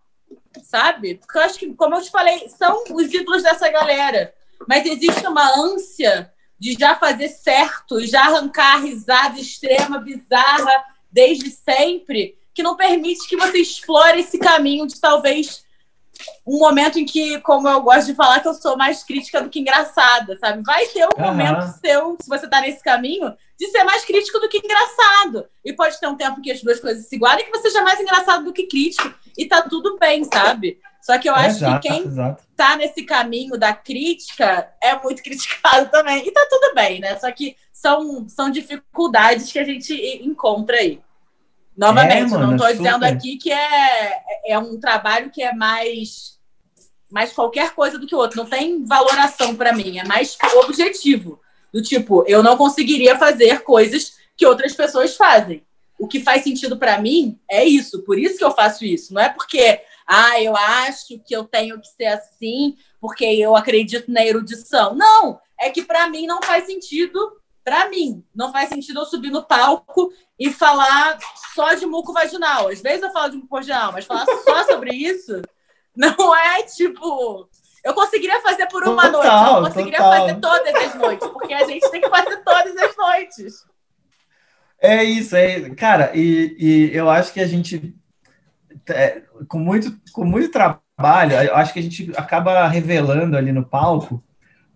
sabe? 0.62 1.16
Porque 1.16 1.38
eu 1.38 1.42
acho 1.42 1.58
que, 1.58 1.72
como 1.74 1.94
eu 1.94 2.02
te 2.02 2.10
falei, 2.10 2.48
são 2.48 2.82
os 2.90 3.12
ídolos 3.12 3.42
dessa 3.42 3.68
galera. 3.70 4.34
Mas 4.66 4.84
existe 4.84 5.26
uma 5.26 5.48
ânsia 5.56 6.32
de 6.58 6.72
já 6.72 6.96
fazer 6.96 7.28
certo 7.28 8.04
já 8.04 8.22
arrancar 8.22 8.82
risada 8.82 9.38
extrema, 9.38 9.98
bizarra, 9.98 10.84
desde 11.10 11.50
sempre, 11.50 12.36
que 12.56 12.62
não 12.62 12.74
permite 12.74 13.28
que 13.28 13.36
você 13.36 13.58
explore 13.58 14.18
esse 14.18 14.38
caminho 14.38 14.86
de 14.86 14.98
talvez 14.98 15.62
um 16.46 16.58
momento 16.58 16.98
em 16.98 17.04
que, 17.04 17.38
como 17.42 17.68
eu 17.68 17.82
gosto 17.82 18.06
de 18.06 18.14
falar, 18.14 18.40
que 18.40 18.48
eu 18.48 18.54
sou 18.54 18.78
mais 18.78 19.04
crítica 19.04 19.42
do 19.42 19.50
que 19.50 19.60
engraçada, 19.60 20.38
sabe? 20.38 20.62
Vai 20.64 20.86
ter 20.86 21.04
um 21.04 21.10
uhum. 21.18 21.26
momento 21.26 21.78
seu, 21.78 22.16
se 22.18 22.26
você 22.26 22.48
tá 22.48 22.62
nesse 22.62 22.82
caminho, 22.82 23.36
de 23.60 23.66
ser 23.68 23.84
mais 23.84 24.06
crítico 24.06 24.40
do 24.40 24.48
que 24.48 24.56
engraçado. 24.56 25.46
E 25.62 25.70
pode 25.74 26.00
ter 26.00 26.06
um 26.06 26.16
tempo 26.16 26.40
que 26.40 26.50
as 26.50 26.62
duas 26.62 26.80
coisas 26.80 27.06
se 27.06 27.16
igualem 27.16 27.44
que 27.44 27.50
você 27.50 27.68
seja 27.68 27.82
mais 27.82 28.00
engraçado 28.00 28.46
do 28.46 28.54
que 28.54 28.66
crítico. 28.66 29.12
E 29.36 29.44
tá 29.44 29.60
tudo 29.60 29.98
bem, 29.98 30.24
sabe? 30.24 30.80
Só 31.02 31.18
que 31.18 31.28
eu 31.28 31.34
acho 31.34 31.58
exato, 31.58 31.80
que 31.82 31.88
quem 31.88 32.04
exato. 32.04 32.42
tá 32.56 32.76
nesse 32.76 33.04
caminho 33.04 33.58
da 33.58 33.74
crítica 33.74 34.72
é 34.82 34.98
muito 34.98 35.20
criticado 35.22 35.90
também. 35.90 36.26
E 36.26 36.32
tá 36.32 36.46
tudo 36.48 36.74
bem, 36.74 37.00
né? 37.00 37.18
Só 37.18 37.30
que 37.30 37.54
são, 37.70 38.26
são 38.30 38.48
dificuldades 38.48 39.52
que 39.52 39.58
a 39.58 39.64
gente 39.64 39.94
encontra 40.24 40.78
aí. 40.78 41.02
Novamente, 41.76 42.22
é, 42.22 42.26
mano, 42.26 42.46
não 42.46 42.56
estou 42.56 42.72
dizendo 42.72 43.04
aqui 43.04 43.36
que 43.36 43.52
é, 43.52 44.22
é 44.46 44.58
um 44.58 44.80
trabalho 44.80 45.30
que 45.30 45.42
é 45.42 45.52
mais, 45.52 46.38
mais 47.10 47.32
qualquer 47.32 47.74
coisa 47.74 47.98
do 47.98 48.06
que 48.06 48.14
o 48.14 48.18
outro. 48.18 48.38
Não 48.38 48.46
tem 48.46 48.84
valoração 48.84 49.54
para 49.54 49.72
mim, 49.72 49.98
é 49.98 50.04
mais 50.04 50.38
objetivo. 50.64 51.40
Do 51.72 51.82
tipo, 51.82 52.24
eu 52.26 52.42
não 52.42 52.56
conseguiria 52.56 53.18
fazer 53.18 53.62
coisas 53.62 54.16
que 54.36 54.46
outras 54.46 54.72
pessoas 54.72 55.16
fazem. 55.16 55.62
O 55.98 56.06
que 56.06 56.20
faz 56.20 56.42
sentido 56.42 56.76
para 56.76 56.98
mim 56.98 57.38
é 57.50 57.64
isso, 57.64 58.02
por 58.02 58.18
isso 58.18 58.38
que 58.38 58.44
eu 58.44 58.50
faço 58.50 58.84
isso. 58.84 59.12
Não 59.12 59.20
é 59.20 59.28
porque, 59.28 59.80
ah, 60.06 60.40
eu 60.40 60.56
acho 60.56 61.18
que 61.26 61.34
eu 61.34 61.44
tenho 61.44 61.80
que 61.80 61.88
ser 61.88 62.06
assim, 62.06 62.76
porque 63.00 63.24
eu 63.24 63.54
acredito 63.54 64.10
na 64.10 64.24
erudição. 64.24 64.94
Não, 64.94 65.38
é 65.58 65.70
que 65.70 65.82
para 65.82 66.08
mim 66.08 66.26
não 66.26 66.40
faz 66.42 66.64
sentido 66.64 67.18
para 67.64 67.88
mim, 67.88 68.22
não 68.32 68.52
faz 68.52 68.68
sentido 68.68 69.00
eu 69.00 69.04
subir 69.04 69.30
no 69.30 69.42
palco 69.42 70.12
e 70.38 70.52
falar 70.52 71.18
só 71.54 71.74
de 71.74 71.86
muco 71.86 72.12
vaginal. 72.12 72.68
Às 72.68 72.80
vezes 72.80 73.02
eu 73.02 73.12
falo 73.12 73.30
de 73.30 73.36
muco 73.36 73.56
vaginal, 73.56 73.92
mas 73.92 74.04
falar 74.04 74.26
só 74.26 74.64
sobre 74.70 74.94
isso 74.94 75.42
não 75.96 76.36
é 76.36 76.62
tipo. 76.62 77.48
Eu 77.82 77.94
conseguiria 77.94 78.40
fazer 78.42 78.66
por 78.66 78.82
uma 78.82 79.10
Total, 79.10 79.12
noite, 79.12 79.26
eu 79.26 79.52
não 79.52 79.62
conseguiria 79.68 79.98
total. 79.98 80.20
fazer 80.20 80.40
todas 80.40 80.74
as 80.74 80.94
noites, 80.96 81.28
porque 81.28 81.54
a 81.54 81.64
gente 81.64 81.90
tem 81.90 82.00
que 82.00 82.08
fazer 82.08 82.36
todas 82.38 82.76
as 82.76 82.96
noites. 82.96 83.64
É 84.80 85.04
isso, 85.04 85.34
é, 85.36 85.70
cara, 85.70 86.10
e, 86.14 86.56
e 86.58 86.90
eu 86.94 87.08
acho 87.08 87.32
que 87.32 87.40
a 87.40 87.46
gente, 87.46 87.94
é, 88.88 89.22
com, 89.48 89.58
muito, 89.58 89.96
com 90.12 90.24
muito 90.24 90.50
trabalho, 90.50 91.32
eu 91.32 91.54
acho 91.54 91.72
que 91.72 91.78
a 91.78 91.82
gente 91.82 92.12
acaba 92.16 92.66
revelando 92.66 93.36
ali 93.36 93.52
no 93.52 93.64
palco 93.64 94.22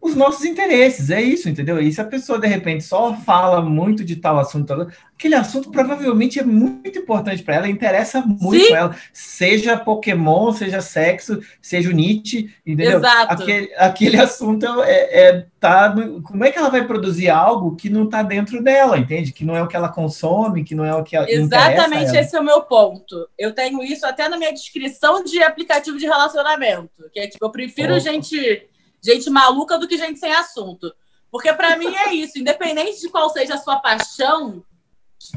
os 0.00 0.14
nossos 0.14 0.44
interesses, 0.44 1.10
é 1.10 1.20
isso, 1.20 1.48
entendeu? 1.48 1.80
E 1.80 1.92
se 1.92 2.00
a 2.00 2.04
pessoa, 2.04 2.38
de 2.38 2.46
repente, 2.46 2.82
só 2.82 3.14
fala 3.14 3.60
muito 3.60 4.02
de 4.02 4.16
tal 4.16 4.38
assunto, 4.38 4.88
aquele 5.14 5.34
assunto 5.34 5.70
provavelmente 5.70 6.38
é 6.38 6.42
muito 6.42 6.98
importante 6.98 7.42
para 7.42 7.56
ela, 7.56 7.68
interessa 7.68 8.22
muito 8.22 8.64
Sim. 8.64 8.72
ela, 8.72 8.96
seja 9.12 9.76
Pokémon, 9.76 10.52
seja 10.52 10.80
sexo, 10.80 11.40
seja 11.60 11.90
o 11.90 11.92
Nietzsche, 11.92 12.50
entendeu? 12.64 12.98
Exato. 12.98 13.42
Aquele, 13.42 13.74
aquele 13.76 14.16
assunto 14.18 14.66
é, 14.82 15.28
é 15.28 15.46
tá 15.60 15.94
como 16.24 16.42
é 16.42 16.50
que 16.50 16.58
ela 16.58 16.70
vai 16.70 16.86
produzir 16.86 17.28
algo 17.28 17.76
que 17.76 17.90
não 17.90 18.04
está 18.04 18.22
dentro 18.22 18.62
dela, 18.62 18.96
entende? 18.96 19.30
Que 19.30 19.44
não 19.44 19.54
é 19.54 19.62
o 19.62 19.68
que 19.68 19.76
ela 19.76 19.90
consome, 19.90 20.64
que 20.64 20.74
não 20.74 20.84
é 20.84 20.94
o 20.94 21.04
que 21.04 21.14
ela 21.14 21.30
Exatamente 21.30 22.16
esse 22.16 22.34
é 22.34 22.40
o 22.40 22.44
meu 22.44 22.62
ponto. 22.62 23.28
Eu 23.38 23.52
tenho 23.54 23.82
isso 23.82 24.06
até 24.06 24.26
na 24.30 24.38
minha 24.38 24.52
descrição 24.52 25.22
de 25.22 25.42
aplicativo 25.42 25.98
de 25.98 26.06
relacionamento. 26.06 27.10
Que 27.12 27.20
é 27.20 27.26
tipo, 27.26 27.44
eu 27.44 27.50
prefiro 27.50 27.90
Opa. 27.90 28.00
gente, 28.00 28.69
gente 29.02 29.28
maluca 29.30 29.78
do 29.78 29.88
que 29.88 29.96
gente 29.98 30.18
sem 30.18 30.32
assunto. 30.32 30.94
Porque 31.30 31.52
pra 31.52 31.76
mim 31.76 31.94
é 31.94 32.12
isso, 32.12 32.38
independente 32.38 33.00
de 33.00 33.08
qual 33.08 33.30
seja 33.30 33.54
a 33.54 33.58
sua 33.58 33.78
paixão, 33.78 34.64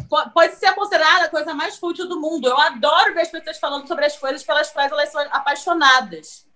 po- 0.10 0.30
pode 0.32 0.56
ser 0.56 0.74
considerada 0.74 1.26
a 1.26 1.30
coisa 1.30 1.54
mais 1.54 1.78
fútil 1.78 2.08
do 2.08 2.20
mundo. 2.20 2.48
Eu 2.48 2.58
adoro 2.58 3.14
ver 3.14 3.22
as 3.22 3.30
pessoas 3.30 3.60
falando 3.60 3.88
sobre 3.88 4.06
as 4.06 4.18
coisas 4.18 4.44
pelas 4.44 4.72
quais 4.72 4.92
elas 4.92 5.12
são 5.12 5.22
apaixonadas. 5.32 6.48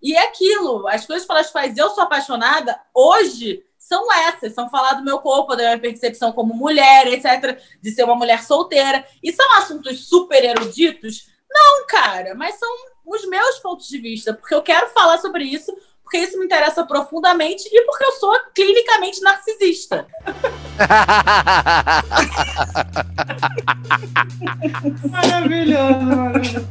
E 0.00 0.14
é 0.14 0.24
aquilo, 0.28 0.86
as 0.86 1.06
coisas 1.06 1.26
pelas 1.26 1.50
quais 1.50 1.76
eu 1.76 1.90
sou 1.90 2.04
apaixonada, 2.04 2.78
hoje, 2.94 3.64
são 3.78 4.12
essas. 4.12 4.54
São 4.54 4.70
falar 4.70 4.94
do 4.94 5.04
meu 5.04 5.18
corpo, 5.18 5.56
da 5.56 5.62
minha 5.64 5.78
percepção 5.78 6.30
como 6.32 6.54
mulher, 6.54 7.06
etc. 7.06 7.60
De 7.82 7.90
ser 7.90 8.04
uma 8.04 8.14
mulher 8.14 8.42
solteira. 8.44 9.06
E 9.22 9.32
são 9.32 9.56
assuntos 9.56 10.06
super 10.08 10.44
eruditos? 10.44 11.28
Não, 11.50 11.86
cara, 11.86 12.34
mas 12.34 12.58
são 12.58 12.68
os 13.06 13.26
meus 13.26 13.58
pontos 13.58 13.88
de 13.88 13.98
vista, 13.98 14.32
porque 14.32 14.54
eu 14.54 14.62
quero 14.62 14.88
falar 14.90 15.18
sobre 15.18 15.44
isso, 15.44 15.74
porque 16.14 16.18
isso 16.18 16.38
me 16.38 16.44
interessa 16.44 16.86
profundamente 16.86 17.68
e 17.72 17.84
porque 17.84 18.04
eu 18.04 18.12
sou 18.12 18.32
clinicamente 18.54 19.20
narcisista. 19.20 20.06
Maravilhoso, 25.10 26.02
maravilhoso. 26.02 26.68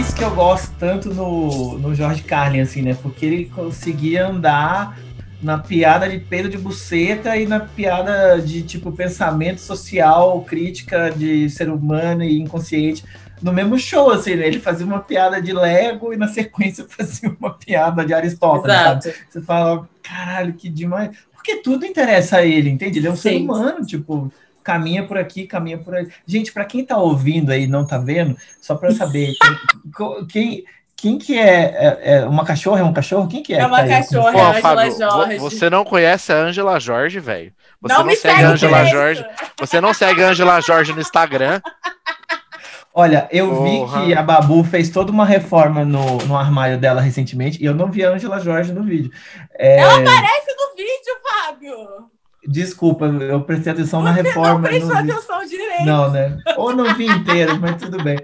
Isso 0.00 0.16
que 0.16 0.24
eu 0.24 0.34
gosto 0.34 0.72
tanto 0.80 1.14
no, 1.14 1.78
no 1.78 1.94
Jorge 1.94 2.24
Carlin, 2.24 2.58
assim, 2.60 2.82
né? 2.82 2.98
Porque 3.00 3.24
ele 3.24 3.44
conseguia 3.46 4.26
andar 4.26 4.98
na 5.44 5.58
piada 5.58 6.08
de 6.08 6.18
peido 6.18 6.48
de 6.48 6.56
buceta 6.56 7.36
e 7.36 7.46
na 7.46 7.60
piada 7.60 8.40
de, 8.40 8.62
tipo, 8.62 8.90
pensamento 8.90 9.60
social, 9.60 10.40
crítica 10.42 11.10
de 11.10 11.50
ser 11.50 11.68
humano 11.68 12.24
e 12.24 12.40
inconsciente 12.40 13.04
no 13.42 13.52
mesmo 13.52 13.78
show, 13.78 14.10
assim, 14.10 14.36
né? 14.36 14.46
Ele 14.46 14.58
fazia 14.58 14.86
uma 14.86 15.00
piada 15.00 15.40
de 15.42 15.52
Lego 15.52 16.14
e 16.14 16.16
na 16.16 16.28
sequência 16.28 16.86
fazia 16.88 17.34
uma 17.38 17.52
piada 17.52 18.04
de 18.04 18.14
Aristóteles, 18.14 18.74
sabe? 18.74 19.08
Exato. 19.08 19.18
Você 19.28 19.42
fala, 19.42 19.88
caralho, 20.02 20.54
que 20.54 20.68
demais. 20.70 21.14
Porque 21.34 21.56
tudo 21.56 21.84
interessa 21.84 22.38
a 22.38 22.46
ele, 22.46 22.70
entende? 22.70 22.98
Ele 22.98 23.08
é 23.08 23.10
um 23.10 23.16
ser 23.16 23.32
Sim. 23.32 23.44
humano, 23.44 23.84
tipo, 23.84 24.32
caminha 24.62 25.06
por 25.06 25.18
aqui, 25.18 25.46
caminha 25.46 25.76
por 25.76 25.94
ali. 25.94 26.10
Gente, 26.26 26.52
para 26.52 26.64
quem 26.64 26.82
tá 26.86 26.96
ouvindo 26.96 27.50
aí 27.50 27.64
e 27.64 27.66
não 27.66 27.86
tá 27.86 27.98
vendo, 27.98 28.34
só 28.62 28.76
para 28.76 28.92
saber, 28.92 29.34
quem, 29.94 30.26
quem, 30.26 30.64
quem 31.04 31.18
que 31.18 31.38
é, 31.38 31.98
é, 32.02 32.14
é 32.14 32.24
uma 32.24 32.46
cachorra? 32.46 32.80
É 32.80 32.82
um 32.82 32.92
cachorro? 32.94 33.28
Quem 33.28 33.42
que 33.42 33.52
é? 33.52 33.58
É 33.58 33.66
uma 33.66 33.82
tá 33.82 33.88
cachorra. 33.88 34.32
Pô, 34.32 34.38
É 34.38 34.40
a 34.40 34.48
Ângela 34.48 34.60
Fábio, 34.62 34.98
Jorge. 34.98 35.36
vo- 35.38 35.50
você 35.50 35.68
não 35.68 35.84
conhece 35.84 36.32
a 36.32 36.36
Ângela 36.36 36.80
Jorge, 36.80 37.20
velho. 37.20 37.52
Você 37.82 37.92
não, 37.92 38.00
não, 38.00 38.06
me 38.06 38.16
segue 38.16 38.34
segue 38.36 38.44
a 38.46 38.50
Ângela 38.52 38.76
direito. 38.84 38.92
Jorge. 38.94 39.26
Você 39.60 39.80
não 39.82 39.92
segue 39.92 40.24
a 40.24 40.28
Ângela 40.28 40.60
Jorge 40.62 40.92
no 40.94 41.00
Instagram. 41.02 41.60
Olha, 42.94 43.28
eu 43.30 43.62
vi 43.64 43.78
Porra. 43.80 44.04
que 44.06 44.14
a 44.14 44.22
Babu 44.22 44.64
fez 44.64 44.88
toda 44.88 45.12
uma 45.12 45.26
reforma 45.26 45.84
no, 45.84 46.18
no 46.18 46.38
armário 46.38 46.78
dela 46.78 47.02
recentemente 47.02 47.60
e 47.62 47.66
eu 47.66 47.74
não 47.74 47.90
vi 47.90 48.02
a 48.02 48.10
Angela 48.12 48.40
Jorge 48.40 48.72
no 48.72 48.82
vídeo. 48.82 49.10
É, 49.58 49.80
Ela 49.80 49.94
aparece 49.98 50.54
no 50.56 50.76
vídeo, 50.76 51.14
Fábio. 51.28 51.76
Desculpa, 52.46 53.06
eu 53.06 53.40
prestei 53.42 53.72
atenção 53.72 54.00
na 54.02 54.12
Você 54.14 54.22
reforma. 54.22 54.52
não 54.54 54.60
prestou 54.62 54.96
atenção 54.96 55.44
direito. 55.46 55.84
Não, 55.84 56.10
né? 56.10 56.38
Ou 56.56 56.74
não 56.74 56.94
vi 56.94 57.06
inteiro, 57.06 57.58
mas 57.60 57.76
tudo 57.76 58.02
bem. 58.02 58.18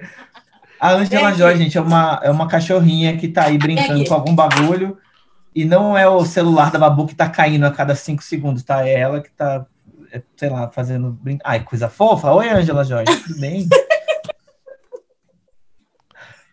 A 0.81 0.93
Angela 0.95 1.28
Gente. 1.28 1.39
Jorge, 1.39 1.62
gente, 1.62 1.76
é 1.78 1.81
uma, 1.81 2.20
é 2.22 2.31
uma 2.31 2.49
cachorrinha 2.49 3.16
que 3.16 3.28
tá 3.28 3.45
aí 3.45 3.59
brincando 3.59 4.01
aqui. 4.01 4.09
com 4.09 4.14
algum 4.14 4.35
bagulho. 4.35 4.97
E 5.55 5.64
não 5.64 5.99
é 5.99 6.09
o 6.09 6.24
celular 6.24 6.70
da 6.70 6.78
Babu 6.78 7.07
que 7.07 7.14
tá 7.14 7.28
caindo 7.28 7.64
a 7.66 7.70
cada 7.72 7.95
cinco 7.95 8.22
segundos, 8.22 8.62
tá? 8.62 8.87
É 8.87 8.95
ela 9.01 9.20
que 9.20 9.31
tá, 9.31 9.66
é, 10.12 10.22
sei 10.37 10.49
lá, 10.49 10.70
fazendo. 10.70 11.11
brin- 11.20 11.39
Ai, 11.45 11.62
coisa 11.64 11.89
fofa. 11.89 12.33
Oi, 12.33 12.49
Angela 12.49 12.85
Jorge, 12.85 13.14
tudo 13.22 13.41
bem? 13.41 13.68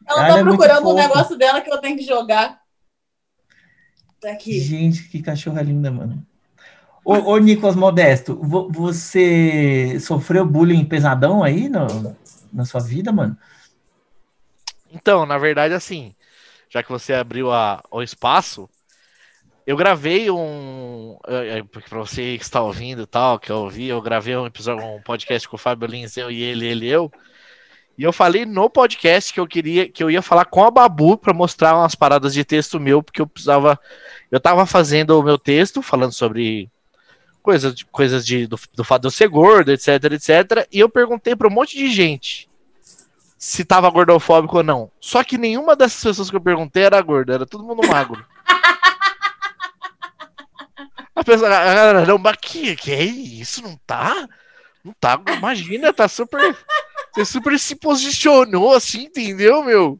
Ela 0.09 0.25
Ela 0.25 0.33
tá 0.33 0.39
é 0.39 0.43
muito 0.43 0.57
procurando 0.57 0.87
um 0.87 0.91
fofa. 0.91 1.01
negócio 1.07 1.37
dela 1.37 1.61
que 1.61 1.71
eu 1.71 1.77
tenho 1.79 1.97
que 1.97 2.03
jogar. 2.05 2.59
Tá 4.21 4.31
aqui. 4.31 4.59
Gente, 4.59 5.03
que 5.09 5.21
cachorra 5.21 5.61
linda, 5.61 5.91
mano. 5.91 6.25
Ô, 7.03 7.13
ô 7.33 7.37
Nicolas 7.37 7.75
Modesto, 7.75 8.35
vo- 8.41 8.69
você 8.71 9.97
sofreu 9.99 10.45
bullying 10.45 10.85
pesadão 10.85 11.43
aí 11.43 11.69
no, 11.69 12.15
na 12.51 12.65
sua 12.65 12.81
vida, 12.81 13.11
mano? 13.11 13.37
Então, 14.91 15.25
na 15.25 15.37
verdade, 15.37 15.73
assim, 15.73 16.15
já 16.69 16.83
que 16.83 16.89
você 16.89 17.13
abriu 17.13 17.51
a- 17.51 17.83
o 17.91 18.01
espaço, 18.01 18.69
eu 19.65 19.75
gravei 19.75 20.31
um. 20.31 21.17
pra 21.89 21.99
você 21.99 22.37
que 22.37 22.43
está 22.43 22.61
ouvindo 22.61 23.01
e 23.03 23.05
tal, 23.05 23.37
que 23.39 23.51
eu 23.51 23.57
ouvi, 23.57 23.87
eu 23.87 24.01
gravei 24.01 24.35
um 24.35 24.45
episódio, 24.45 24.85
um 24.85 25.01
podcast 25.01 25.47
com 25.47 25.55
o 25.57 25.59
Fábio 25.59 25.87
Lins, 25.87 26.15
eu 26.15 26.31
e 26.31 26.41
ele, 26.41 26.65
ele 26.65 26.85
e 26.85 26.89
eu. 26.89 27.11
E 27.97 28.03
eu 28.03 28.13
falei 28.13 28.45
no 28.45 28.69
podcast 28.69 29.33
que 29.33 29.39
eu 29.39 29.47
queria, 29.47 29.89
que 29.89 30.03
eu 30.03 30.11
ia 30.11 30.21
falar 30.21 30.45
com 30.45 30.63
a 30.63 30.71
Babu 30.71 31.17
para 31.17 31.33
mostrar 31.33 31.75
umas 31.75 31.95
paradas 31.95 32.33
de 32.33 32.45
texto 32.45 32.79
meu, 32.79 33.03
porque 33.03 33.21
eu 33.21 33.27
precisava. 33.27 33.79
Eu 34.31 34.39
tava 34.39 34.65
fazendo 34.65 35.19
o 35.19 35.23
meu 35.23 35.37
texto, 35.37 35.81
falando 35.81 36.13
sobre 36.13 36.69
coisas, 37.41 37.81
coisas 37.83 38.25
de, 38.25 38.45
do, 38.47 38.59
do 38.75 38.83
fato 38.83 39.01
de 39.01 39.07
eu 39.07 39.11
ser 39.11 39.27
gordo, 39.27 39.71
etc, 39.71 39.87
etc. 40.13 40.67
E 40.71 40.79
eu 40.79 40.89
perguntei 40.89 41.35
para 41.35 41.47
um 41.47 41.51
monte 41.51 41.75
de 41.75 41.89
gente 41.89 42.46
se 43.37 43.63
tava 43.63 43.89
gordofóbico 43.89 44.57
ou 44.57 44.63
não. 44.63 44.91
Só 44.99 45.23
que 45.23 45.37
nenhuma 45.37 45.75
dessas 45.75 46.03
pessoas 46.03 46.29
que 46.29 46.35
eu 46.35 46.41
perguntei 46.41 46.83
era 46.83 47.01
gorda, 47.01 47.33
era 47.35 47.45
todo 47.45 47.63
mundo 47.63 47.87
magro. 47.87 48.25
A 51.15 51.23
pessoa, 51.23 51.47
a 51.47 51.73
galera, 51.73 52.05
não, 52.05 52.17
mas 52.17 52.37
que, 52.39 52.75
que 52.75 52.91
é 52.91 53.03
isso? 53.03 53.63
Não 53.63 53.75
tá? 53.85 54.27
Não 54.83 54.93
tá, 54.99 55.19
imagina, 55.35 55.91
tá 55.91 56.07
super. 56.07 56.55
Você 57.13 57.25
super 57.25 57.57
se 57.57 57.75
posicionou 57.75 58.75
assim, 58.75 59.05
entendeu, 59.05 59.63
meu? 59.63 59.99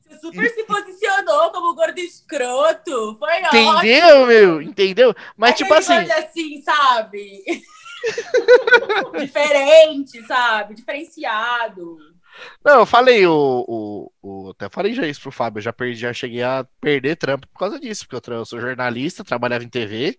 Você 0.00 0.18
super 0.18 0.48
se 0.48 0.64
posicionou 0.64 1.52
como 1.52 1.74
gordo 1.74 1.98
escroto. 1.98 3.18
Foi 3.18 3.42
ótimo. 3.42 3.78
Entendeu, 3.78 4.26
meu? 4.26 4.62
Entendeu? 4.62 5.14
Mas, 5.36 5.54
tipo 5.54 5.74
assim, 5.74 5.92
assim, 5.92 6.62
sabe? 6.62 7.44
Diferente, 9.18 10.22
sabe? 10.26 10.74
Diferenciado. 10.74 11.98
Não, 12.64 12.80
eu 12.80 12.86
falei, 12.86 13.26
o, 13.26 13.64
o, 13.68 14.12
o- 14.22 14.50
até 14.50 14.68
falei 14.70 14.94
já 14.94 15.06
isso 15.06 15.20
pro 15.20 15.30
Fábio, 15.30 15.58
eu 15.58 15.62
já 15.62 15.72
perdi, 15.72 16.00
já 16.00 16.12
cheguei 16.12 16.42
a 16.42 16.66
perder 16.80 17.16
trampo 17.16 17.46
por 17.48 17.58
causa 17.58 17.78
disso, 17.78 18.06
porque 18.08 18.30
eu, 18.30 18.34
eu 18.36 18.44
sou 18.44 18.60
jornalista, 18.60 19.22
trabalhava 19.24 19.64
em 19.64 19.68
TV, 19.68 20.18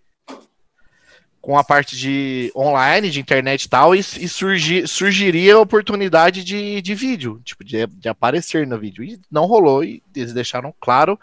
com 1.40 1.58
a 1.58 1.64
parte 1.64 1.94
de 1.96 2.50
online, 2.56 3.10
de 3.10 3.20
internet 3.20 3.64
e 3.64 3.68
tal, 3.68 3.94
e, 3.94 3.98
e 3.98 4.28
surgi- 4.28 4.86
surgiria 4.86 5.56
a 5.56 5.60
oportunidade 5.60 6.42
de, 6.42 6.80
de 6.80 6.94
vídeo, 6.94 7.40
tipo, 7.44 7.62
de, 7.62 7.86
de 7.86 8.08
aparecer 8.08 8.66
no 8.66 8.78
vídeo, 8.78 9.04
e 9.04 9.20
não 9.30 9.44
rolou, 9.44 9.84
e 9.84 10.02
eles 10.16 10.32
deixaram 10.32 10.74
claro, 10.80 11.18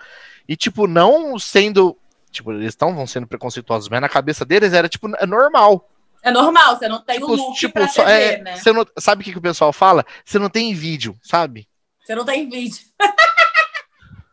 e 0.47 0.55
tipo, 0.55 0.85
não 0.85 1.39
sendo, 1.39 1.97
tipo, 2.29 2.51
eles 2.51 2.67
estão 2.67 3.07
sendo 3.07 3.25
preconceituosos, 3.25 3.89
mas 3.89 4.01
na 4.01 4.09
cabeça 4.09 4.45
deles 4.45 4.73
era, 4.73 4.87
tipo, 4.87 5.07
é 5.15 5.25
normal, 5.25 5.89
É 6.23 6.31
normal, 6.31 6.77
você 6.77 6.87
não 6.87 7.01
tem 7.01 7.17
o 7.17 7.21
tipo, 7.21 7.35
look 7.35 7.57
tipo, 7.57 7.73
pra 7.73 7.87
só- 7.87 8.03
TV, 8.05 8.11
é, 8.23 8.37
né? 8.41 8.55
você 8.55 8.71
não, 8.71 8.85
sabe 8.99 9.21
o 9.21 9.25
que, 9.25 9.31
que 9.31 9.37
o 9.37 9.41
pessoal 9.41 9.73
fala? 9.73 10.05
Você 10.23 10.37
não 10.37 10.49
tem 10.49 10.73
vídeo, 10.73 11.17
sabe? 11.23 11.67
Você 12.03 12.13
não 12.15 12.23
tem 12.25 12.47
vídeo. 12.49 12.79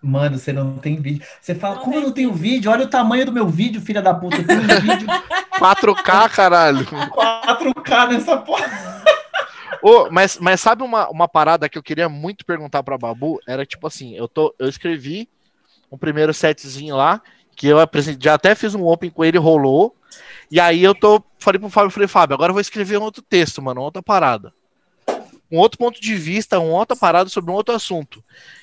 Mano, 0.03 0.39
você 0.39 0.53
não 0.53 0.79
tem 0.79 1.01
vídeo. 1.01 1.27
Você 1.41 1.55
fala, 1.55 1.77
Não 1.77 1.83
como 1.83 1.97
eu 1.97 2.01
não 2.03 2.13
tenho 2.13 2.33
vídeo? 2.33 2.71
Olha 2.71 2.85
o 2.85 2.89
tamanho 2.89 3.27
do 3.27 3.33
meu 3.33 3.49
vídeo, 3.49 3.81
filha 3.81 4.01
da 4.01 4.15
puta. 4.15 4.37
Eu 4.37 4.47
tenho 4.47 4.61
um 4.63 4.67
vídeo 4.81 5.07
4K, 5.59 6.31
caralho. 6.31 6.85
4K 6.87 8.09
nessa 8.13 8.37
porra. 8.37 9.03
Ô, 9.83 10.09
mas, 10.11 10.39
mas 10.39 10.61
sabe 10.61 10.83
uma, 10.83 11.09
uma 11.09 11.29
parada 11.29 11.69
que 11.69 11.77
eu 11.79 11.83
queria 11.83 12.09
muito 12.09 12.45
perguntar 12.45 12.83
pra 12.83 12.99
Babu? 12.99 13.41
Era 13.47 13.67
tipo 13.67 13.87
assim, 13.87 14.15
eu, 14.17 14.29
tô, 14.29 14.55
eu 14.59 14.69
escrevi 14.69 15.29
um 15.91 15.99
primeiro 15.99 16.33
setzinho 16.35 16.97
lá, 16.97 17.21
que 17.57 17.67
eu 17.67 17.81
apresentei, 17.81 18.21
já 18.23 18.35
até 18.35 18.55
fiz 18.55 18.75
um 18.75 18.85
open 18.87 19.11
com 19.11 19.25
ele, 19.25 19.39
rolou. 19.39 19.97
E 20.51 20.59
aí 20.59 20.83
eu 20.83 20.95
tô, 20.95 21.23
falei 21.39 21.59
pro 21.61 21.69
Fábio, 21.69 21.91
falei, 21.91 22.09
Fábio, 22.09 22.35
agora 22.35 22.51
eu 22.51 22.55
vou 22.55 22.61
escrever 22.61 22.99
um 22.99 23.03
outro 23.03 23.23
texto, 23.23 23.61
mano, 23.61 23.81
outra 23.83 24.03
parada. 24.03 24.53
Um 25.51 25.59
outro 25.59 25.79
ponto 25.79 26.01
de 26.01 26.15
vista, 26.15 26.59
uma 26.59 26.79
outra 26.79 26.97
parada 26.97 27.29
sobre 27.31 27.51
um 27.51 27.55
outro 27.55 27.75
assunto. 27.75 28.23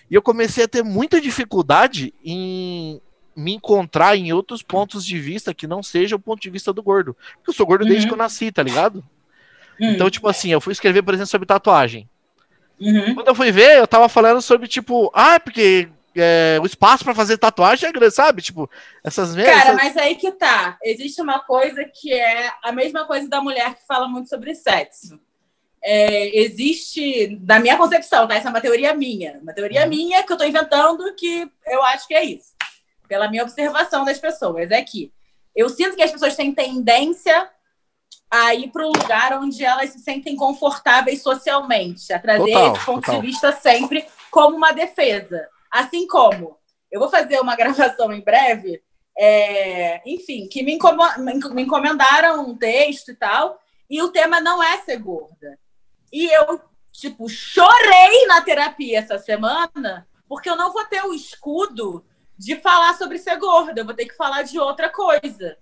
E 0.09 0.13
eu 0.15 0.21
comecei 0.21 0.63
a 0.65 0.67
ter 0.67 0.83
muita 0.83 1.19
dificuldade 1.21 2.13
em 2.23 3.01
me 3.35 3.53
encontrar 3.55 4.15
em 4.15 4.31
outros 4.31 4.61
pontos 4.63 5.05
de 5.05 5.19
vista 5.19 5.53
que 5.53 5.67
não 5.67 5.83
seja 5.83 6.15
o 6.15 6.19
ponto 6.19 6.41
de 6.41 6.49
vista 6.49 6.71
do 6.71 6.81
gordo. 6.81 7.15
Porque 7.35 7.49
eu 7.49 7.53
sou 7.53 7.65
gordo 7.65 7.83
desde 7.85 8.03
Uhum. 8.03 8.07
que 8.09 8.13
eu 8.13 8.17
nasci, 8.17 8.51
tá 8.51 8.63
ligado? 8.63 9.03
Hum, 9.79 9.91
Então, 9.91 10.09
tipo 10.09 10.27
assim, 10.29 10.51
eu 10.51 10.61
fui 10.61 10.71
escrever, 10.71 11.01
por 11.03 11.13
exemplo, 11.13 11.27
sobre 11.29 11.45
tatuagem. 11.45 12.07
uhum. 12.79 13.13
Quando 13.13 13.27
eu 13.27 13.35
fui 13.35 13.51
ver, 13.51 13.77
eu 13.77 13.87
tava 13.87 14.07
falando 14.07 14.41
sobre, 14.41 14.67
tipo, 14.67 15.11
ah, 15.13 15.37
porque 15.39 15.89
é, 16.15 16.57
o 16.61 16.65
espaço 16.65 17.03
pra 17.03 17.15
fazer 17.15 17.37
tatuagem 17.37 17.89
é 17.89 17.91
grande, 17.91 18.13
sabe? 18.13 18.41
Tipo, 18.41 18.69
essas 19.03 19.35
merdas. 19.35 19.55
Cara, 19.55 19.73
mas 19.73 19.97
aí 19.97 20.15
que 20.15 20.31
tá. 20.31 20.77
Existe 20.83 21.21
uma 21.21 21.39
coisa 21.39 21.83
que 21.85 22.13
é 22.13 22.51
a 22.63 22.71
mesma 22.71 23.05
coisa 23.05 23.27
da 23.27 23.41
mulher 23.41 23.75
que 23.75 23.85
fala 23.85 24.07
muito 24.07 24.29
sobre 24.29 24.55
sexo. 24.55 25.19
É, 25.83 26.39
existe, 26.39 27.35
da 27.37 27.59
minha 27.59 27.77
concepção, 27.77 28.27
tá? 28.27 28.35
Essa 28.35 28.47
é 28.47 28.49
uma 28.49 28.61
teoria 28.61 28.93
minha. 28.93 29.39
Uma 29.41 29.53
teoria 29.53 29.85
minha 29.85 30.23
que 30.23 30.33
eu 30.33 30.37
tô 30.37 30.43
inventando 30.43 31.13
que 31.15 31.49
eu 31.67 31.83
acho 31.83 32.07
que 32.07 32.15
é 32.15 32.23
isso. 32.23 32.55
Pela 33.07 33.29
minha 33.29 33.43
observação 33.43 34.03
das 34.03 34.17
pessoas. 34.17 34.71
É 34.71 34.81
que 34.81 35.11
eu 35.55 35.69
sinto 35.69 35.95
que 35.95 36.03
as 36.03 36.11
pessoas 36.11 36.35
têm 36.35 36.53
tendência 36.53 37.49
a 38.29 38.53
ir 38.53 38.69
para 38.71 38.85
um 38.85 38.91
lugar 38.91 39.37
onde 39.37 39.63
elas 39.63 39.91
se 39.91 39.99
sentem 39.99 40.35
confortáveis 40.35 41.21
socialmente, 41.21 42.11
a 42.11 42.19
trazer 42.19 42.51
Total, 42.51 42.75
esse 42.75 42.85
ponto 42.85 43.05
total. 43.05 43.21
de 43.21 43.27
vista 43.27 43.51
sempre 43.51 44.05
como 44.31 44.57
uma 44.57 44.71
defesa. 44.71 45.47
Assim 45.79 46.07
como 46.07 46.57
eu 46.91 46.99
vou 46.99 47.09
fazer 47.09 47.39
uma 47.39 47.55
gravação 47.57 48.11
em 48.13 48.21
breve, 48.21 48.81
é, 49.17 50.01
enfim, 50.09 50.47
que 50.47 50.61
me, 50.63 50.77
me 51.17 51.33
enco- 51.33 51.53
me 51.53 51.63
encomendaram 51.63 52.47
um 52.47 52.57
texto 52.57 53.09
e 53.11 53.15
tal, 53.15 53.59
e 53.89 54.01
o 54.01 54.09
tema 54.11 54.39
não 54.41 54.61
é 54.61 54.77
ser 54.79 54.97
gorda. 54.97 55.57
E 56.11 56.25
eu, 56.33 56.61
tipo, 56.91 57.27
chorei 57.29 58.25
na 58.27 58.41
terapia 58.41 58.99
essa 58.99 59.17
semana, 59.17 60.07
porque 60.27 60.49
eu 60.49 60.55
não 60.55 60.71
vou 60.73 60.85
ter 60.85 61.03
o 61.05 61.13
escudo 61.13 62.05
de 62.37 62.55
falar 62.57 62.97
sobre 62.97 63.17
ser 63.17 63.37
gorda, 63.37 63.81
eu 63.81 63.85
vou 63.85 63.93
ter 63.93 64.05
que 64.05 64.15
falar 64.15 64.41
de 64.43 64.59
outra 64.59 64.89
coisa. 64.89 65.57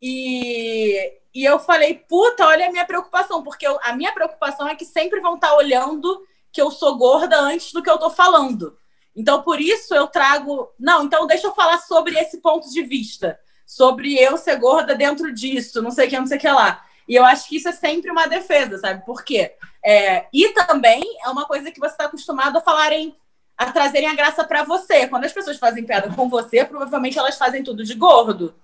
E, 0.00 1.12
e 1.34 1.44
eu 1.44 1.58
falei, 1.58 1.94
puta, 2.08 2.46
olha 2.46 2.68
a 2.68 2.72
minha 2.72 2.84
preocupação, 2.86 3.42
porque 3.42 3.66
eu- 3.66 3.78
a 3.82 3.92
minha 3.92 4.12
preocupação 4.12 4.68
é 4.68 4.74
que 4.74 4.84
sempre 4.84 5.20
vão 5.20 5.34
estar 5.34 5.54
olhando 5.54 6.22
que 6.52 6.60
eu 6.62 6.70
sou 6.70 6.96
gorda 6.96 7.38
antes 7.38 7.72
do 7.72 7.82
que 7.82 7.90
eu 7.90 7.98
tô 7.98 8.10
falando. 8.10 8.76
Então, 9.14 9.42
por 9.42 9.60
isso 9.60 9.94
eu 9.94 10.06
trago. 10.06 10.70
Não, 10.78 11.04
então 11.04 11.26
deixa 11.26 11.46
eu 11.46 11.54
falar 11.54 11.78
sobre 11.78 12.16
esse 12.18 12.38
ponto 12.38 12.70
de 12.70 12.82
vista. 12.82 13.38
Sobre 13.66 14.16
eu 14.16 14.36
ser 14.36 14.56
gorda 14.56 14.94
dentro 14.94 15.32
disso, 15.32 15.82
não 15.82 15.90
sei 15.90 16.06
o 16.06 16.10
que, 16.10 16.18
não 16.18 16.26
sei 16.26 16.38
o 16.38 16.40
que 16.40 16.48
lá. 16.48 16.84
E 17.08 17.14
eu 17.14 17.24
acho 17.24 17.48
que 17.48 17.56
isso 17.56 17.68
é 17.68 17.72
sempre 17.72 18.10
uma 18.10 18.26
defesa, 18.26 18.78
sabe? 18.78 19.04
Por 19.04 19.24
quê? 19.24 19.54
É, 19.84 20.26
e 20.32 20.50
também 20.50 21.02
é 21.24 21.28
uma 21.28 21.46
coisa 21.46 21.70
que 21.70 21.80
você 21.80 21.92
está 21.92 22.04
acostumado 22.04 22.58
a 22.58 22.60
falarem, 22.60 23.16
a 23.56 23.72
trazerem 23.72 24.08
a 24.08 24.14
graça 24.14 24.44
para 24.44 24.62
você. 24.62 25.06
Quando 25.08 25.24
as 25.24 25.32
pessoas 25.32 25.58
fazem 25.58 25.84
piada 25.84 26.14
com 26.14 26.28
você, 26.28 26.64
provavelmente 26.64 27.18
elas 27.18 27.38
fazem 27.38 27.62
tudo 27.62 27.84
de 27.84 27.94
gordo. 27.94 28.54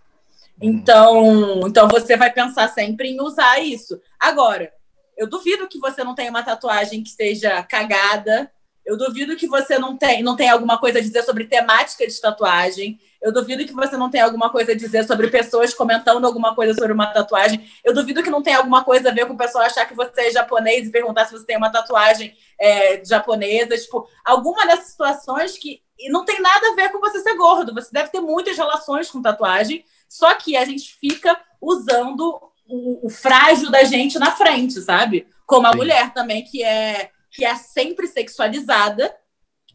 Então, 0.61 1.66
então 1.66 1.88
você 1.88 2.16
vai 2.16 2.30
pensar 2.30 2.68
sempre 2.68 3.09
em 3.09 3.20
usar 3.20 3.61
isso. 3.61 4.01
Agora, 4.20 4.72
eu 5.16 5.28
duvido 5.28 5.68
que 5.68 5.78
você 5.78 6.05
não 6.05 6.14
tenha 6.14 6.30
uma 6.30 6.42
tatuagem 6.42 7.03
que 7.03 7.09
esteja 7.09 7.62
cagada. 7.62 8.51
Eu 8.85 8.99
duvido 8.99 9.37
que 9.37 9.47
você 9.47 9.78
não 9.78 9.97
tenha, 9.97 10.22
não 10.22 10.37
tenha 10.37 10.53
alguma 10.53 10.78
coisa 10.78 10.99
a 10.99 11.03
dizer 11.03 11.22
sobre 11.22 11.45
temática 11.45 12.07
de 12.07 12.20
tatuagem. 12.20 13.01
Eu 13.20 13.32
duvido 13.32 13.64
que 13.64 13.72
você 13.72 13.97
não 13.97 14.11
tenha 14.11 14.24
alguma 14.24 14.51
coisa 14.51 14.72
a 14.72 14.74
dizer 14.74 15.07
sobre 15.07 15.28
pessoas 15.28 15.72
comentando 15.72 16.26
alguma 16.26 16.55
coisa 16.55 16.74
sobre 16.74 16.93
uma 16.93 17.07
tatuagem. 17.07 17.64
Eu 17.82 17.95
duvido 17.95 18.22
que 18.22 18.30
não 18.30 18.43
tenha 18.43 18.59
alguma 18.59 18.85
coisa 18.85 19.09
a 19.09 19.12
ver 19.12 19.26
com 19.26 19.32
o 19.32 19.39
pessoal 19.39 19.64
achar 19.64 19.87
que 19.87 19.95
você 19.95 20.22
é 20.22 20.30
japonês 20.30 20.87
e 20.87 20.93
perguntar 20.93 21.24
se 21.24 21.32
você 21.32 21.47
tem 21.47 21.57
uma 21.57 21.72
tatuagem 21.72 22.37
é, 22.61 23.03
japonesa. 23.05 23.78
Tipo, 23.78 24.07
alguma 24.24 24.66
dessas 24.66 24.89
situações 24.89 25.57
que 25.57 25.82
e 25.99 26.11
não 26.11 26.24
tem 26.24 26.41
nada 26.41 26.68
a 26.68 26.74
ver 26.74 26.91
com 26.91 27.01
você 27.01 27.20
ser 27.20 27.35
gordo. 27.37 27.72
Você 27.74 27.89
deve 27.93 28.11
ter 28.11 28.20
muitas 28.20 28.57
relações 28.57 29.11
com 29.11 29.22
tatuagem, 29.22 29.85
só 30.09 30.35
que 30.35 30.57
a 30.57 30.64
gente 30.64 30.95
fica 30.95 31.39
usando 31.61 32.41
o, 32.66 33.07
o 33.07 33.11
frágil 33.11 33.70
da 33.70 33.85
gente 33.85 34.18
na 34.18 34.32
frente, 34.32 34.80
sabe? 34.80 35.26
Como 35.47 35.66
a 35.66 35.72
Sim. 35.72 35.76
mulher 35.76 36.12
também, 36.12 36.45
que 36.45 36.62
é, 36.62 37.11
que 37.35 37.45
é 37.45 37.55
sempre 37.57 38.07
sexualizada. 38.07 39.14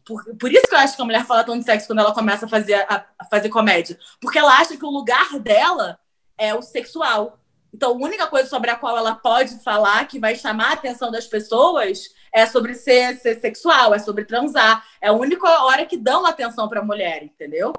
Por, 0.04 0.24
por 0.36 0.50
isso 0.50 0.66
que 0.66 0.74
eu 0.74 0.78
acho 0.78 0.96
que 0.96 1.02
a 1.02 1.04
mulher 1.04 1.24
fala 1.26 1.44
tanto 1.44 1.58
de 1.60 1.64
sexo 1.64 1.86
quando 1.86 1.98
ela 2.00 2.12
começa 2.14 2.46
a 2.46 2.48
fazer, 2.48 2.74
a, 2.74 3.04
a 3.18 3.24
fazer 3.26 3.50
comédia. 3.50 3.98
Porque 4.20 4.38
ela 4.38 4.54
acha 4.58 4.76
que 4.76 4.84
o 4.84 4.90
lugar 4.90 5.38
dela 5.38 5.98
é 6.38 6.54
o 6.54 6.62
sexual. 6.62 7.38
Então, 7.72 7.90
a 7.92 7.94
única 7.94 8.26
coisa 8.26 8.48
sobre 8.48 8.70
a 8.70 8.76
qual 8.76 8.96
ela 8.96 9.14
pode 9.14 9.62
falar 9.62 10.08
que 10.08 10.18
vai 10.18 10.34
chamar 10.34 10.70
a 10.70 10.72
atenção 10.72 11.10
das 11.12 11.26
pessoas 11.26 12.08
é 12.32 12.46
sobre 12.46 12.74
ser, 12.74 13.16
ser 13.18 13.38
sexual, 13.40 13.94
é 13.94 13.98
sobre 13.98 14.24
transar. 14.24 14.84
É 15.00 15.08
a 15.08 15.12
única 15.12 15.46
hora 15.64 15.84
que 15.86 15.96
dão 15.96 16.24
atenção 16.26 16.68
para 16.68 16.80
a 16.80 16.84
mulher, 16.84 17.22
entendeu? 17.22 17.72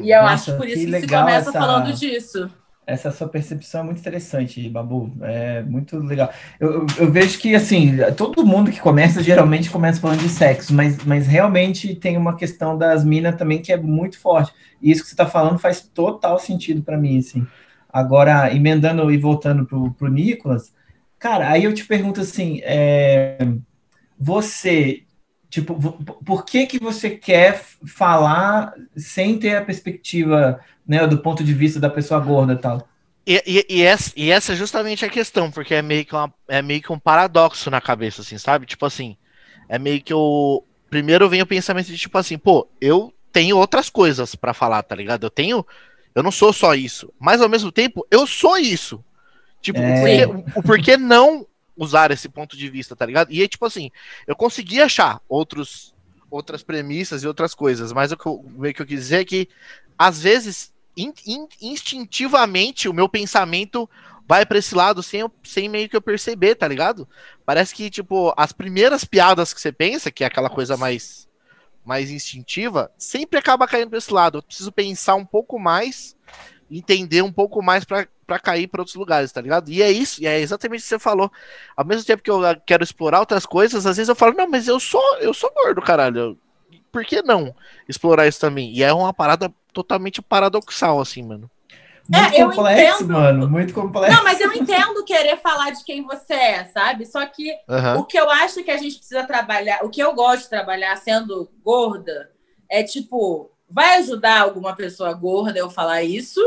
E 0.00 0.10
eu 0.10 0.20
Nossa, 0.20 0.34
acho 0.34 0.56
por 0.58 0.66
isso 0.68 0.84
que 0.84 0.92
que, 0.92 1.00
se 1.00 1.06
começa 1.08 1.48
essa- 1.48 1.52
falando 1.58 1.92
disso. 1.94 2.50
Essa 2.90 3.10
sua 3.12 3.28
percepção 3.28 3.82
é 3.82 3.84
muito 3.84 4.00
interessante, 4.00 4.66
Babu. 4.70 5.12
É 5.22 5.62
muito 5.62 5.98
legal. 5.98 6.32
Eu, 6.58 6.86
eu- 6.98 7.12
vejo 7.12 7.38
que, 7.38 7.54
assim, 7.54 7.96
todo 8.16 8.46
mundo 8.46 8.70
que 8.72 8.80
começa, 8.80 9.22
geralmente 9.22 9.68
começa 9.70 10.00
falando 10.00 10.20
de 10.20 10.28
sexo, 10.30 10.72
mas, 10.72 11.04
mas 11.04 11.26
realmente 11.26 11.94
tem 11.94 12.16
uma 12.16 12.34
questão 12.34 12.78
das 12.78 13.04
minas 13.04 13.36
também 13.36 13.60
que 13.60 13.70
é 13.72 13.76
muito 13.76 14.18
forte. 14.18 14.52
E 14.80 14.90
isso 14.90 15.02
que 15.02 15.08
você 15.08 15.14
está 15.14 15.26
falando 15.26 15.58
faz 15.58 15.82
total 15.82 16.38
sentido 16.38 16.82
para 16.82 16.96
mim, 16.96 17.18
assim. 17.18 17.46
Agora, 17.92 18.54
emendando 18.54 19.10
e 19.12 19.18
voltando 19.18 19.66
pro, 19.66 19.92
pro 19.92 20.08
Nicolas, 20.08 20.72
cara, 21.18 21.50
aí 21.50 21.64
eu 21.64 21.74
te 21.74 21.84
pergunto 21.84 22.20
assim, 22.22 22.60
é, 22.62 23.36
você, 24.18 25.04
tipo, 25.50 25.74
por 26.24 26.44
que 26.44 26.66
que 26.66 26.78
você 26.78 27.10
quer 27.10 27.62
falar 27.86 28.74
sem 28.96 29.38
ter 29.38 29.56
a 29.56 29.64
perspectiva, 29.64 30.60
né, 30.86 31.06
do 31.06 31.18
ponto 31.18 31.42
de 31.44 31.54
vista 31.54 31.80
da 31.80 31.90
pessoa 31.90 32.20
gorda 32.20 32.52
e 32.54 32.58
tal? 32.58 32.88
E, 33.26 33.42
e- 33.46 33.66
e 33.78 33.82
essa, 33.82 34.12
e 34.16 34.30
essa 34.30 34.52
é 34.52 34.56
justamente 34.56 35.04
a 35.04 35.08
questão, 35.10 35.50
porque 35.50 35.74
é 35.74 35.82
meio, 35.82 36.04
que 36.04 36.14
uma- 36.14 36.32
é 36.48 36.62
meio 36.62 36.80
que 36.80 36.92
um 36.92 36.98
paradoxo 36.98 37.70
na 37.70 37.80
cabeça, 37.80 38.22
assim, 38.22 38.38
sabe? 38.38 38.64
Tipo 38.66 38.86
assim, 38.86 39.16
é 39.68 39.78
meio 39.78 40.02
que 40.02 40.14
o. 40.14 40.64
Primeiro 40.88 41.28
vem 41.28 41.42
o 41.42 41.46
pensamento 41.46 41.88
de 41.88 41.98
tipo 41.98 42.16
assim, 42.16 42.38
pô, 42.38 42.66
eu 42.80 43.12
tenho 43.30 43.58
outras 43.58 43.90
coisas 43.90 44.34
pra 44.34 44.54
falar, 44.54 44.82
tá 44.82 44.94
ligado? 44.94 45.24
Eu 45.24 45.30
tenho. 45.30 45.64
Eu 46.14 46.22
não 46.22 46.30
sou 46.32 46.52
só 46.52 46.74
isso. 46.74 47.12
Mas 47.20 47.42
ao 47.42 47.48
mesmo 47.48 47.70
tempo, 47.70 48.06
eu 48.10 48.26
sou 48.26 48.56
isso. 48.56 49.04
Tipo, 49.60 49.78
É. 49.80 50.26
o, 50.26 50.30
porquê, 50.32 50.58
o 50.58 50.62
porquê 50.62 50.96
não 50.96 51.46
usar 51.78 52.10
esse 52.10 52.28
ponto 52.28 52.56
de 52.56 52.68
vista, 52.68 52.96
tá 52.96 53.06
ligado? 53.06 53.32
E 53.32 53.40
aí, 53.40 53.48
tipo 53.48 53.64
assim, 53.64 53.90
eu 54.26 54.34
consegui 54.34 54.82
achar 54.82 55.20
outros, 55.28 55.94
outras 56.30 56.62
premissas 56.62 57.22
e 57.22 57.26
outras 57.28 57.54
coisas, 57.54 57.92
mas 57.92 58.10
o 58.12 58.16
que 58.16 58.26
eu, 58.26 58.44
meio 58.50 58.74
que 58.74 58.82
eu 58.82 58.86
quis 58.86 58.98
dizer 59.00 59.20
é 59.20 59.24
que, 59.24 59.48
às 59.96 60.20
vezes, 60.20 60.72
in- 60.96 61.14
in- 61.24 61.48
instintivamente, 61.62 62.88
o 62.88 62.92
meu 62.92 63.08
pensamento 63.08 63.88
vai 64.26 64.44
pra 64.44 64.58
esse 64.58 64.74
lado 64.74 65.02
sem, 65.02 65.20
eu- 65.20 65.32
sem 65.42 65.68
meio 65.68 65.88
que 65.88 65.96
eu 65.96 66.02
perceber, 66.02 66.56
tá 66.56 66.68
ligado? 66.68 67.08
Parece 67.46 67.74
que, 67.74 67.88
tipo, 67.88 68.34
as 68.36 68.52
primeiras 68.52 69.04
piadas 69.04 69.54
que 69.54 69.60
você 69.60 69.72
pensa, 69.72 70.10
que 70.10 70.22
é 70.22 70.26
aquela 70.26 70.50
coisa 70.50 70.76
mais, 70.76 71.26
mais 71.84 72.10
instintiva, 72.10 72.90
sempre 72.98 73.38
acaba 73.38 73.66
caindo 73.66 73.88
pra 73.88 73.98
esse 73.98 74.12
lado. 74.12 74.38
Eu 74.38 74.42
preciso 74.42 74.70
pensar 74.70 75.14
um 75.14 75.24
pouco 75.24 75.58
mais, 75.58 76.14
entender 76.70 77.22
um 77.22 77.32
pouco 77.32 77.62
mais 77.62 77.84
pra 77.84 78.06
pra 78.28 78.38
cair 78.38 78.68
pra 78.68 78.82
outros 78.82 78.94
lugares, 78.94 79.32
tá 79.32 79.40
ligado? 79.40 79.70
E 79.70 79.82
é 79.82 79.90
isso, 79.90 80.22
e 80.22 80.26
é 80.26 80.38
exatamente 80.38 80.80
o 80.80 80.82
que 80.82 80.88
você 80.90 80.98
falou. 80.98 81.32
Ao 81.74 81.84
mesmo 81.84 82.04
tempo 82.04 82.22
que 82.22 82.30
eu 82.30 82.44
ah, 82.44 82.54
quero 82.54 82.84
explorar 82.84 83.20
outras 83.20 83.46
coisas, 83.46 83.86
às 83.86 83.96
vezes 83.96 84.10
eu 84.10 84.14
falo, 84.14 84.34
não, 84.36 84.46
mas 84.46 84.68
eu 84.68 84.78
sou, 84.78 85.02
eu 85.16 85.32
sou 85.32 85.50
gordo, 85.54 85.80
caralho. 85.80 86.38
Por 86.92 87.04
que 87.06 87.22
não 87.22 87.54
explorar 87.88 88.28
isso 88.28 88.38
também? 88.38 88.70
E 88.72 88.82
é 88.82 88.92
uma 88.92 89.14
parada 89.14 89.50
totalmente 89.72 90.20
paradoxal, 90.20 91.00
assim, 91.00 91.22
mano. 91.22 91.50
Muito 92.06 92.34
É, 92.34 92.42
eu 92.42 92.50
complexo, 92.50 93.04
entendo. 93.04 93.12
mano. 93.12 93.48
Muito 93.48 93.72
complexo. 93.74 94.16
Não, 94.16 94.24
mas 94.24 94.40
eu 94.40 94.52
entendo 94.52 95.04
querer 95.04 95.38
falar 95.38 95.70
de 95.70 95.82
quem 95.84 96.02
você 96.02 96.34
é, 96.34 96.64
sabe? 96.66 97.06
Só 97.06 97.24
que 97.24 97.54
Aham. 97.68 97.98
o 97.98 98.04
que 98.04 98.18
eu 98.18 98.28
acho 98.30 98.62
que 98.62 98.70
a 98.70 98.76
gente 98.76 98.96
precisa 98.96 99.24
trabalhar, 99.24 99.84
o 99.84 99.90
que 99.90 100.02
eu 100.02 100.14
gosto 100.14 100.44
de 100.44 100.50
trabalhar 100.50 100.96
sendo 100.96 101.50
gorda, 101.62 102.30
é 102.70 102.82
tipo, 102.82 103.50
vai 103.70 103.98
ajudar 103.98 104.40
alguma 104.42 104.76
pessoa 104.76 105.12
gorda 105.14 105.58
eu 105.58 105.70
falar 105.70 106.02
isso? 106.02 106.40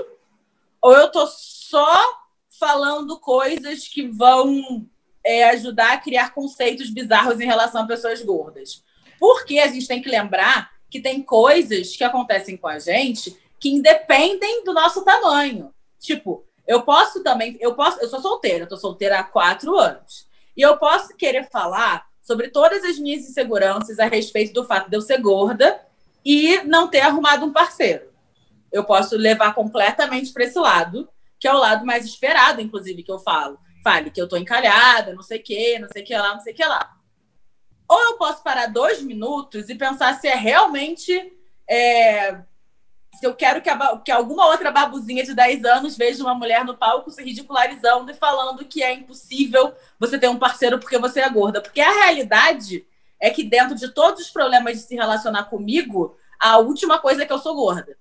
Ou 0.82 0.94
eu 0.94 1.12
tô 1.12 1.28
só 1.72 2.22
falando 2.60 3.18
coisas 3.18 3.88
que 3.88 4.06
vão 4.06 4.86
é, 5.24 5.46
ajudar 5.52 5.94
a 5.94 5.98
criar 5.98 6.34
conceitos 6.34 6.90
bizarros 6.90 7.40
em 7.40 7.46
relação 7.46 7.84
a 7.84 7.88
pessoas 7.88 8.22
gordas? 8.22 8.84
Porque 9.18 9.58
a 9.58 9.68
gente 9.68 9.88
tem 9.88 10.02
que 10.02 10.10
lembrar 10.10 10.70
que 10.90 11.00
tem 11.00 11.24
coisas 11.24 11.96
que 11.96 12.04
acontecem 12.04 12.58
com 12.58 12.68
a 12.68 12.78
gente 12.78 13.40
que 13.58 13.70
independem 13.70 14.66
do 14.66 14.74
nosso 14.74 15.06
tamanho. 15.06 15.74
Tipo, 15.98 16.46
eu 16.68 16.82
posso 16.82 17.24
também, 17.24 17.58
eu 17.62 17.74
posso, 17.74 18.02
eu 18.02 18.10
sou 18.10 18.20
solteira, 18.20 18.66
eu 18.66 18.68
tô 18.68 18.76
solteira 18.76 19.20
há 19.20 19.24
quatro 19.24 19.78
anos. 19.78 20.28
E 20.58 20.62
eu 20.62 20.78
posso 20.78 21.16
querer 21.16 21.50
falar 21.50 22.06
sobre 22.22 22.50
todas 22.50 22.84
as 22.84 23.00
minhas 23.00 23.24
inseguranças 23.24 23.98
a 23.98 24.08
respeito 24.08 24.52
do 24.54 24.66
fato 24.66 24.90
de 24.90 24.98
eu 24.98 25.02
ser 25.02 25.22
gorda 25.22 25.80
e 26.26 26.62
não 26.64 26.90
ter 26.90 27.00
arrumado 27.00 27.46
um 27.46 27.54
parceiro. 27.54 28.12
Eu 28.72 28.84
posso 28.84 29.16
levar 29.16 29.54
completamente 29.54 30.34
para 30.34 30.44
esse 30.44 30.60
lado, 30.60 31.08
que 31.42 31.48
é 31.48 31.54
o 31.54 31.58
lado 31.58 31.84
mais 31.84 32.06
esperado, 32.06 32.62
inclusive, 32.62 33.02
que 33.02 33.12
eu 33.12 33.18
falo. 33.18 33.60
Fale 33.84 34.12
que 34.12 34.22
eu 34.22 34.30
tô 34.30 34.38
encalhada, 34.38 35.16
não 35.16 35.24
sei 35.24 35.40
o 35.40 35.44
que, 35.44 35.80
não 35.80 35.90
sei 35.92 36.04
o 36.04 36.06
que 36.06 36.16
lá, 36.16 36.36
não 36.36 36.40
sei 36.40 36.54
o 36.54 36.56
que 36.56 36.64
lá. 36.64 36.96
Ou 37.90 38.00
eu 38.00 38.14
posso 38.14 38.44
parar 38.44 38.68
dois 38.68 39.02
minutos 39.02 39.68
e 39.68 39.74
pensar 39.74 40.14
se 40.20 40.28
é 40.28 40.36
realmente. 40.36 41.34
É, 41.68 42.34
se 43.16 43.26
eu 43.26 43.34
quero 43.34 43.60
que, 43.60 43.70
a, 43.72 43.98
que, 43.98 44.12
alguma 44.12 44.46
outra 44.46 44.72
babuzinha 44.72 45.24
de 45.24 45.34
10 45.34 45.66
anos 45.66 45.98
veja 45.98 46.24
uma 46.24 46.36
mulher 46.36 46.64
no 46.64 46.78
palco 46.78 47.10
se 47.10 47.24
ridicularizando 47.24 48.12
e 48.12 48.14
falando 48.14 48.64
que 48.64 48.84
é 48.84 48.94
impossível 48.94 49.74
você 50.00 50.20
ter 50.20 50.30
um 50.30 50.38
parceiro 50.38 50.78
porque 50.80 51.00
você 51.00 51.22
é 51.22 51.30
gorda. 51.30 51.60
Porque 51.60 51.82
a 51.82 51.92
realidade 51.92 52.86
é 53.20 53.32
que 53.32 53.44
dentro 53.44 53.76
de 53.76 53.90
todos 53.90 54.22
os 54.22 54.30
problemas 54.30 54.78
de 54.78 54.84
se 54.84 54.96
relacionar 54.96 55.46
comigo, 55.46 56.16
a 56.40 56.60
última 56.60 57.00
coisa 57.00 57.24
é 57.24 57.26
que 57.26 57.34
eu 57.34 57.40
sou 57.40 57.56
gorda. 57.56 57.98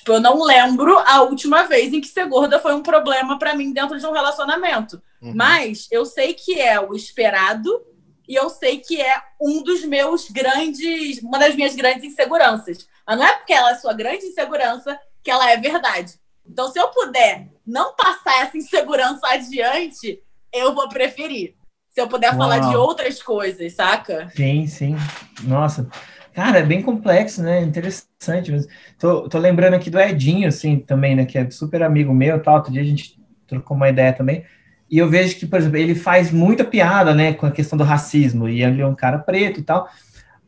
Tipo, 0.00 0.12
eu 0.14 0.20
não 0.20 0.42
lembro 0.42 0.98
a 1.00 1.20
última 1.20 1.64
vez 1.64 1.92
em 1.92 2.00
que 2.00 2.08
ser 2.08 2.26
gorda 2.26 2.58
foi 2.58 2.74
um 2.74 2.82
problema 2.82 3.38
para 3.38 3.54
mim 3.54 3.70
dentro 3.70 3.98
de 3.98 4.06
um 4.06 4.12
relacionamento. 4.12 5.00
Uhum. 5.20 5.34
Mas 5.36 5.88
eu 5.90 6.06
sei 6.06 6.32
que 6.32 6.58
é 6.58 6.80
o 6.80 6.94
esperado 6.94 7.84
e 8.26 8.34
eu 8.34 8.48
sei 8.48 8.78
que 8.78 8.98
é 8.98 9.14
um 9.38 9.62
dos 9.62 9.84
meus 9.84 10.30
grandes, 10.30 11.22
uma 11.22 11.38
das 11.38 11.54
minhas 11.54 11.76
grandes 11.76 12.04
inseguranças. 12.04 12.88
Mas 13.06 13.18
não 13.18 13.26
é 13.26 13.32
porque 13.34 13.52
ela 13.52 13.72
é 13.72 13.74
sua 13.74 13.92
grande 13.92 14.24
insegurança 14.24 14.98
que 15.22 15.30
ela 15.30 15.50
é 15.50 15.58
verdade. 15.58 16.14
Então, 16.46 16.72
se 16.72 16.80
eu 16.80 16.88
puder 16.88 17.48
não 17.66 17.94
passar 17.94 18.44
essa 18.44 18.56
insegurança 18.56 19.26
adiante, 19.26 20.18
eu 20.50 20.74
vou 20.74 20.88
preferir. 20.88 21.56
Se 21.90 22.00
eu 22.00 22.08
puder 22.08 22.30
Uau. 22.30 22.38
falar 22.38 22.60
de 22.60 22.74
outras 22.74 23.22
coisas, 23.22 23.74
saca? 23.74 24.30
Sim, 24.34 24.66
sim. 24.66 24.96
Nossa. 25.42 25.86
Cara, 26.32 26.58
é 26.58 26.62
bem 26.62 26.82
complexo, 26.82 27.42
né? 27.42 27.62
Interessante. 27.62 28.52
Mas 28.52 28.66
tô, 28.98 29.28
tô 29.28 29.38
lembrando 29.38 29.74
aqui 29.74 29.90
do 29.90 30.00
Edinho, 30.00 30.48
assim, 30.48 30.78
também, 30.78 31.16
né? 31.16 31.24
Que 31.24 31.38
é 31.38 31.50
super 31.50 31.82
amigo 31.82 32.14
meu 32.14 32.42
tal. 32.42 32.56
Outro 32.56 32.72
dia 32.72 32.82
a 32.82 32.84
gente 32.84 33.18
trocou 33.46 33.76
uma 33.76 33.88
ideia 33.88 34.12
também. 34.12 34.44
E 34.90 34.98
eu 34.98 35.08
vejo 35.08 35.36
que, 35.36 35.46
por 35.46 35.58
exemplo, 35.58 35.76
ele 35.76 35.94
faz 35.94 36.32
muita 36.32 36.64
piada, 36.64 37.14
né, 37.14 37.32
com 37.32 37.46
a 37.46 37.50
questão 37.52 37.78
do 37.78 37.84
racismo, 37.84 38.48
e 38.48 38.62
ele 38.62 38.82
é 38.82 38.86
um 38.86 38.94
cara 38.94 39.18
preto 39.18 39.60
e 39.60 39.62
tal. 39.62 39.88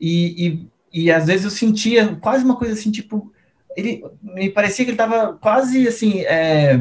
E, 0.00 0.66
e, 0.92 1.04
e 1.04 1.12
às 1.12 1.26
vezes 1.26 1.44
eu 1.44 1.50
sentia 1.50 2.16
quase 2.16 2.44
uma 2.44 2.56
coisa 2.56 2.74
assim, 2.74 2.90
tipo, 2.90 3.32
ele 3.76 4.04
me 4.20 4.50
parecia 4.50 4.84
que 4.84 4.90
ele 4.90 5.00
estava 5.00 5.34
quase 5.34 5.86
assim, 5.86 6.22
é, 6.22 6.80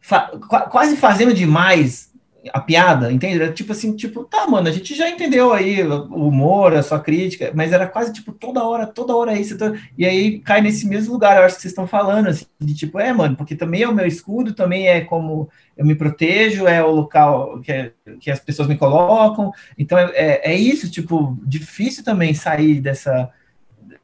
fa, 0.00 0.30
quase 0.70 0.96
fazendo 0.96 1.34
demais 1.34 2.09
a 2.52 2.60
piada, 2.60 3.12
entende? 3.12 3.52
tipo 3.52 3.72
assim, 3.72 3.94
tipo, 3.94 4.24
tá, 4.24 4.46
mano, 4.46 4.68
a 4.68 4.72
gente 4.72 4.94
já 4.94 5.10
entendeu 5.10 5.52
aí 5.52 5.82
o 5.82 6.28
humor, 6.28 6.74
a 6.74 6.82
sua 6.82 6.98
crítica, 6.98 7.52
mas 7.54 7.72
era 7.72 7.86
quase 7.86 8.12
tipo 8.12 8.32
toda 8.32 8.64
hora, 8.64 8.86
toda 8.86 9.14
hora 9.14 9.38
isso. 9.38 9.58
Tô... 9.58 9.74
E 9.96 10.06
aí 10.06 10.38
cai 10.38 10.60
nesse 10.60 10.86
mesmo 10.86 11.12
lugar, 11.12 11.36
eu 11.36 11.44
acho 11.44 11.56
que 11.56 11.62
vocês 11.62 11.72
estão 11.72 11.86
falando, 11.86 12.28
assim, 12.28 12.46
de 12.58 12.74
tipo, 12.74 12.98
é, 12.98 13.12
mano, 13.12 13.36
porque 13.36 13.54
também 13.54 13.82
é 13.82 13.88
o 13.88 13.94
meu 13.94 14.06
escudo, 14.06 14.54
também 14.54 14.88
é 14.88 15.02
como 15.02 15.50
eu 15.76 15.84
me 15.84 15.94
protejo, 15.94 16.66
é 16.66 16.82
o 16.82 16.90
local 16.90 17.60
que, 17.60 17.72
é, 17.72 17.92
que 18.18 18.30
as 18.30 18.40
pessoas 18.40 18.68
me 18.68 18.76
colocam. 18.76 19.52
Então 19.76 19.98
é, 19.98 20.10
é, 20.14 20.52
é 20.52 20.54
isso, 20.54 20.90
tipo, 20.90 21.36
difícil 21.42 22.04
também 22.04 22.32
sair 22.32 22.80
dessa. 22.80 23.30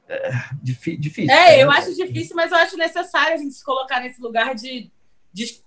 É, 0.09 0.31
difícil. 0.63 1.31
É, 1.31 1.63
eu 1.63 1.71
acho 1.71 1.95
difícil, 1.95 2.37
mas 2.37 2.53
eu 2.53 2.59
acho 2.59 2.77
necessário 2.77 3.35
a 3.35 3.39
gente 3.39 3.55
se 3.55 3.65
colocar 3.65 4.01
nesse 4.01 4.21
lugar 4.21 4.55
de, 4.55 4.91
de, 5.33 5.61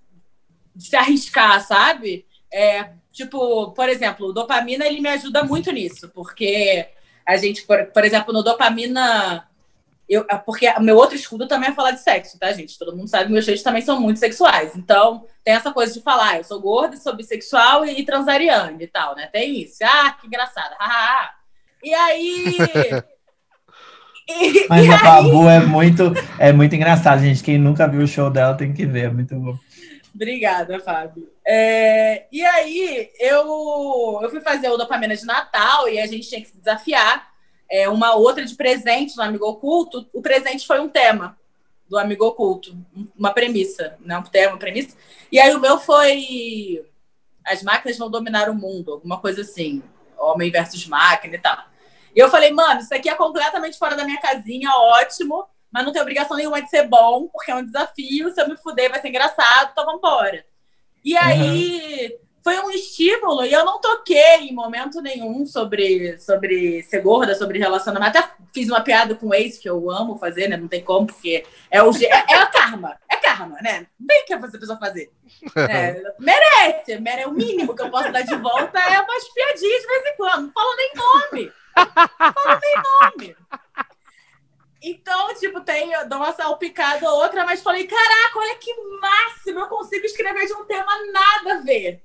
de 0.75 0.85
se 0.85 0.95
arriscar, 0.95 1.65
sabe? 1.65 2.25
É, 2.51 2.89
tipo, 3.11 3.71
por 3.71 3.87
exemplo, 3.89 4.27
o 4.27 4.33
dopamina 4.33 4.85
ele 4.85 5.01
me 5.01 5.09
ajuda 5.09 5.43
muito 5.43 5.71
nisso, 5.71 6.09
porque 6.09 6.87
a 7.25 7.37
gente, 7.37 7.63
por, 7.63 7.85
por 7.85 8.03
exemplo, 8.03 8.33
no 8.33 8.43
dopamina. 8.43 9.45
Eu, 10.07 10.25
porque 10.43 10.67
o 10.67 10.81
meu 10.81 10.95
outro 10.95 11.15
escudo 11.15 11.47
também 11.47 11.69
é 11.69 11.73
falar 11.73 11.91
de 11.91 12.01
sexo, 12.01 12.39
tá, 12.39 12.51
gente? 12.51 12.79
Todo 12.79 12.97
mundo 12.97 13.07
sabe 13.07 13.25
que 13.25 13.31
meus 13.31 13.45
jeitos 13.45 13.63
também 13.63 13.83
são 13.83 14.01
muito 14.01 14.17
sexuais. 14.17 14.75
Então, 14.75 15.23
tem 15.43 15.53
essa 15.53 15.71
coisa 15.71 15.93
de 15.93 16.01
falar, 16.01 16.37
eu 16.37 16.43
sou 16.43 16.59
gorda, 16.59 16.97
sou 16.97 17.15
bissexual 17.15 17.85
e, 17.85 17.99
e 17.99 18.03
transariana 18.03 18.81
e 18.81 18.87
tal, 18.87 19.15
né? 19.15 19.27
Tem 19.27 19.61
isso. 19.61 19.77
Ah, 19.83 20.17
que 20.19 20.25
engraçado. 20.25 20.75
e 21.83 21.93
aí. 21.93 22.57
e, 24.27 24.65
Mas 24.67 24.87
e 24.87 24.91
a 24.91 24.97
Babu 24.97 25.47
é 25.47 25.59
muito, 25.59 26.11
é 26.39 26.51
muito 26.51 26.75
engraçado, 26.75 27.21
gente. 27.21 27.43
Quem 27.43 27.59
nunca 27.59 27.87
viu 27.87 28.01
o 28.01 28.07
show 28.07 28.31
dela 28.31 28.55
tem 28.55 28.73
que 28.73 28.87
ver, 28.87 29.05
é 29.05 29.09
muito 29.09 29.35
bom. 29.35 29.55
Obrigada, 30.13 30.79
Fábio. 30.79 31.31
É, 31.45 32.25
e 32.31 32.43
aí, 32.43 33.11
eu, 33.19 34.19
eu 34.21 34.29
fui 34.29 34.41
fazer 34.41 34.69
o 34.69 34.77
dopamina 34.77 35.15
de 35.15 35.25
Natal 35.25 35.87
e 35.87 35.99
a 35.99 36.07
gente 36.07 36.27
tinha 36.27 36.41
que 36.41 36.47
se 36.47 36.57
desafiar. 36.57 37.29
É, 37.71 37.87
uma 37.87 38.15
outra 38.15 38.43
de 38.43 38.55
presente 38.55 39.15
no 39.15 39.23
Amigo 39.23 39.45
Oculto. 39.45 40.07
O 40.11 40.21
presente 40.21 40.65
foi 40.65 40.79
um 40.79 40.89
tema 40.89 41.37
do 41.87 41.97
Amigo 41.97 42.25
Oculto, 42.25 42.75
uma 43.17 43.31
premissa, 43.31 43.97
né? 43.99 44.17
Um 44.17 44.23
tema, 44.23 44.53
uma 44.53 44.59
premissa. 44.59 44.95
E 45.31 45.39
aí 45.39 45.53
o 45.53 45.59
meu 45.59 45.79
foi 45.79 46.83
as 47.45 47.63
máquinas 47.63 47.97
vão 47.97 48.09
dominar 48.09 48.49
o 48.49 48.55
mundo, 48.55 48.93
alguma 48.93 49.19
coisa 49.19 49.41
assim, 49.41 49.81
homem 50.17 50.51
versus 50.51 50.85
máquina 50.85 51.35
e 51.35 51.39
tal. 51.39 51.57
E 52.15 52.19
eu 52.19 52.29
falei, 52.29 52.51
mano, 52.51 52.81
isso 52.81 52.93
aqui 52.93 53.09
é 53.09 53.15
completamente 53.15 53.77
fora 53.77 53.95
da 53.95 54.03
minha 54.03 54.19
casinha, 54.19 54.69
ótimo 54.71 55.47
mas 55.71 55.85
não 55.85 55.91
tem 55.91 56.01
obrigação 56.01 56.35
nenhuma 56.35 56.61
de 56.61 56.69
ser 56.69 56.87
bom, 56.87 57.27
porque 57.27 57.51
é 57.51 57.55
um 57.55 57.65
desafio. 57.65 58.31
Se 58.31 58.41
eu 58.41 58.49
me 58.49 58.57
fuder, 58.57 58.89
vai 58.89 58.99
ser 59.01 59.09
engraçado, 59.09 59.69
então 59.71 59.85
vambora. 59.85 60.43
E 61.03 61.15
aí 61.15 62.11
uhum. 62.11 62.17
foi 62.43 62.59
um 62.59 62.71
estímulo, 62.71 63.45
e 63.45 63.53
eu 63.53 63.63
não 63.63 63.79
toquei 63.79 64.49
em 64.49 64.53
momento 64.53 65.01
nenhum 65.01 65.45
sobre, 65.45 66.17
sobre 66.19 66.83
ser 66.83 67.01
gorda, 67.01 67.35
sobre 67.35 67.59
relacionamento. 67.59 68.17
Até 68.17 68.29
fiz 68.53 68.67
uma 68.67 68.81
piada 68.81 69.15
com 69.15 69.27
o 69.27 69.33
ex, 69.33 69.57
que 69.57 69.69
eu 69.69 69.89
amo 69.91 70.17
fazer, 70.17 70.47
né? 70.47 70.57
Não 70.57 70.67
tem 70.67 70.83
como, 70.83 71.07
porque 71.07 71.45
é 71.69 71.81
o 71.81 71.91
é, 71.91 72.05
é 72.05 72.45
karma. 72.47 72.97
É 73.09 73.15
karma, 73.17 73.57
né? 73.61 73.87
Não 73.99 74.07
tem 74.07 74.23
o 74.23 74.25
que 74.25 74.33
essa 74.33 74.59
pessoa 74.59 74.77
fazer. 74.77 75.11
É, 75.55 76.01
merece, 76.19 76.99
merece. 76.99 77.29
O 77.29 77.33
mínimo 77.33 77.73
que 77.75 77.81
eu 77.81 77.89
posso 77.89 78.11
dar 78.11 78.23
de 78.23 78.35
volta 78.35 78.77
é 78.77 78.99
umas 78.99 79.29
piadinhas 79.29 79.81
de 79.81 79.87
vez 79.87 80.05
em 80.07 80.17
quando. 80.17 80.41
Não 80.47 80.51
falo 80.51 80.75
nem 80.75 80.91
nome. 80.95 81.53
Não 81.77 82.33
falo 82.33 82.59
nem 82.61 82.75
nome. 83.01 83.37
Então, 84.81 85.35
tipo, 85.35 85.59
tem, 85.61 85.91
eu 85.91 86.07
dou 86.07 86.19
uma 86.19 86.31
salpicada 86.31 87.09
ou 87.09 87.21
outra, 87.21 87.45
mas 87.45 87.61
falei, 87.61 87.85
caraca, 87.85 88.39
olha 88.39 88.55
que 88.55 88.73
máximo, 89.01 89.59
eu 89.59 89.67
consigo 89.67 90.05
escrever 90.05 90.45
de 90.45 90.53
um 90.53 90.65
tema 90.65 90.91
nada 91.11 91.59
a 91.59 91.61
ver. 91.61 92.01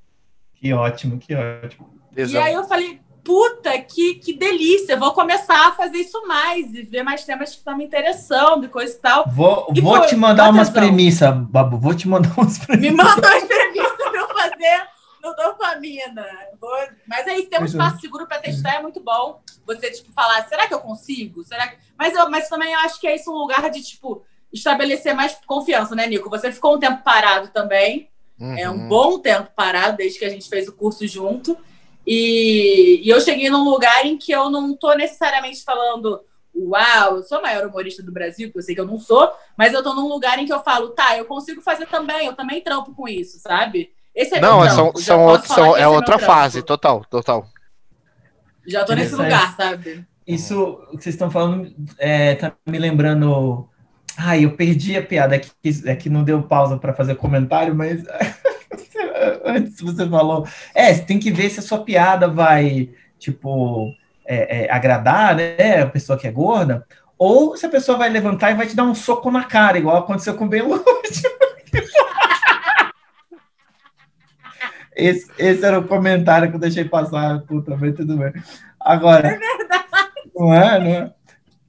Que 0.54 0.72
ótimo, 0.72 1.18
que 1.18 1.34
ótimo. 1.34 1.94
Exato. 2.16 2.34
E 2.34 2.38
aí 2.38 2.54
eu 2.54 2.64
falei, 2.64 3.00
puta, 3.22 3.78
que, 3.80 4.16
que 4.16 4.32
delícia, 4.32 4.96
vou 4.96 5.12
começar 5.12 5.68
a 5.68 5.72
fazer 5.72 5.98
isso 5.98 6.26
mais 6.26 6.74
e 6.74 6.82
ver 6.82 7.02
mais 7.02 7.24
temas 7.24 7.50
que 7.50 7.56
estão 7.56 7.76
me 7.76 7.84
interessando 7.84 8.66
e 8.66 8.68
coisa 8.68 8.92
e 8.92 8.98
tal. 8.98 9.24
Vou, 9.28 9.68
e 9.74 9.80
vou 9.80 10.00
te 10.06 10.16
mandar 10.16 10.50
umas 10.50 10.70
premissas, 10.70 11.34
Babu, 11.34 11.78
vou 11.78 11.94
te 11.94 12.08
mandar 12.08 12.32
umas 12.36 12.58
premissas. 12.58 12.90
Me 12.90 12.96
manda 12.96 13.28
umas 13.28 13.44
premissas 13.44 13.96
pra 13.96 14.20
eu 14.20 14.28
fazer 14.28 14.93
no 15.24 15.34
dopamina. 15.34 16.26
Vou... 16.60 16.70
Mas 17.06 17.26
aí, 17.26 17.46
ter 17.46 17.60
um 17.60 17.64
espaço 17.64 18.00
seguro 18.00 18.26
para 18.26 18.38
testar 18.38 18.74
é 18.74 18.82
muito 18.82 19.00
bom. 19.00 19.40
Você, 19.66 19.90
tipo, 19.90 20.12
falar, 20.12 20.46
será 20.46 20.68
que 20.68 20.74
eu 20.74 20.80
consigo? 20.80 21.42
Será 21.42 21.68
que... 21.68 21.78
mas, 21.98 22.14
eu, 22.14 22.30
mas 22.30 22.48
também 22.48 22.72
eu 22.72 22.80
acho 22.80 23.00
que 23.00 23.06
é 23.06 23.16
isso 23.16 23.32
um 23.32 23.38
lugar 23.38 23.70
de, 23.70 23.82
tipo, 23.82 24.22
estabelecer 24.52 25.14
mais 25.14 25.36
confiança, 25.46 25.94
né, 25.94 26.06
Nico? 26.06 26.28
Você 26.28 26.52
ficou 26.52 26.76
um 26.76 26.78
tempo 26.78 27.02
parado 27.02 27.48
também. 27.48 28.10
Uhum. 28.38 28.58
É 28.58 28.68
um 28.68 28.88
bom 28.88 29.18
tempo 29.18 29.50
parado, 29.56 29.96
desde 29.96 30.18
que 30.18 30.24
a 30.24 30.30
gente 30.30 30.48
fez 30.48 30.68
o 30.68 30.72
curso 30.72 31.06
junto. 31.08 31.56
E, 32.06 33.00
e 33.02 33.08
eu 33.08 33.20
cheguei 33.20 33.48
num 33.48 33.64
lugar 33.64 34.04
em 34.04 34.18
que 34.18 34.30
eu 34.30 34.50
não 34.50 34.76
tô 34.76 34.92
necessariamente 34.92 35.64
falando 35.64 36.20
uau, 36.56 37.16
eu 37.16 37.22
sou 37.24 37.38
a 37.38 37.42
maior 37.42 37.66
humorista 37.66 38.02
do 38.02 38.12
Brasil, 38.12 38.52
que 38.52 38.58
eu 38.58 38.62
sei 38.62 38.74
que 38.74 38.80
eu 38.80 38.86
não 38.86 38.98
sou, 38.98 39.28
mas 39.56 39.72
eu 39.72 39.82
tô 39.82 39.92
num 39.92 40.06
lugar 40.06 40.38
em 40.38 40.46
que 40.46 40.52
eu 40.52 40.62
falo, 40.62 40.90
tá, 40.90 41.18
eu 41.18 41.24
consigo 41.24 41.60
fazer 41.60 41.86
também, 41.86 42.26
eu 42.26 42.34
também 42.34 42.60
trampo 42.60 42.94
com 42.94 43.08
isso, 43.08 43.38
sabe? 43.40 43.92
Esse 44.14 44.36
é 44.36 44.40
não, 44.40 44.68
são, 44.70 44.96
são, 44.96 45.24
outro, 45.24 45.52
são, 45.52 45.76
é, 45.76 45.82
é 45.82 45.88
outra 45.88 46.18
fase, 46.18 46.62
total, 46.62 47.04
total. 47.04 47.46
Já 48.66 48.84
tô 48.84 48.94
nesse 48.94 49.14
lugar, 49.14 49.54
sabe? 49.56 50.06
Isso 50.26 50.78
que 50.92 51.02
vocês 51.02 51.14
estão 51.14 51.30
falando 51.30 51.74
é, 51.98 52.34
tá 52.34 52.52
me 52.66 52.78
lembrando. 52.78 53.68
Ai, 54.16 54.44
eu 54.44 54.52
perdi 54.52 54.96
a 54.96 55.02
piada, 55.02 55.34
é 55.34 55.40
que, 55.40 55.50
é 55.86 55.96
que 55.96 56.08
não 56.08 56.22
deu 56.22 56.42
pausa 56.42 56.78
para 56.78 56.94
fazer 56.94 57.16
comentário, 57.16 57.74
mas 57.74 58.04
antes 59.44 59.80
você 59.80 60.08
falou. 60.08 60.46
É, 60.74 60.94
você 60.94 61.02
tem 61.02 61.18
que 61.18 61.32
ver 61.32 61.50
se 61.50 61.58
a 61.58 61.62
sua 61.62 61.84
piada 61.84 62.28
vai, 62.28 62.90
tipo, 63.18 63.92
é, 64.24 64.64
é, 64.64 64.72
agradar, 64.72 65.34
né? 65.34 65.82
A 65.82 65.86
pessoa 65.86 66.18
que 66.18 66.28
é 66.28 66.30
gorda, 66.30 66.86
ou 67.18 67.56
se 67.56 67.66
a 67.66 67.68
pessoa 67.70 67.98
vai 67.98 68.08
levantar 68.08 68.52
e 68.52 68.54
vai 68.54 68.66
te 68.66 68.76
dar 68.76 68.84
um 68.84 68.94
soco 68.94 69.30
na 69.30 69.44
cara, 69.44 69.78
igual 69.78 69.96
aconteceu 69.96 70.34
com 70.34 70.44
o 70.44 70.48
Belucci. 70.48 71.24
Esse, 74.96 75.30
esse 75.38 75.64
era 75.64 75.78
o 75.78 75.88
comentário 75.88 76.48
que 76.48 76.56
eu 76.56 76.60
deixei 76.60 76.84
passar, 76.84 77.40
puta, 77.42 77.76
mas 77.76 77.94
tudo 77.94 78.16
bem. 78.16 78.32
Agora. 78.78 79.28
É 79.28 79.38
verdade. 79.38 79.84
Não 80.34 80.52
é, 80.52 80.78
não 80.80 80.90
é? 80.90 81.14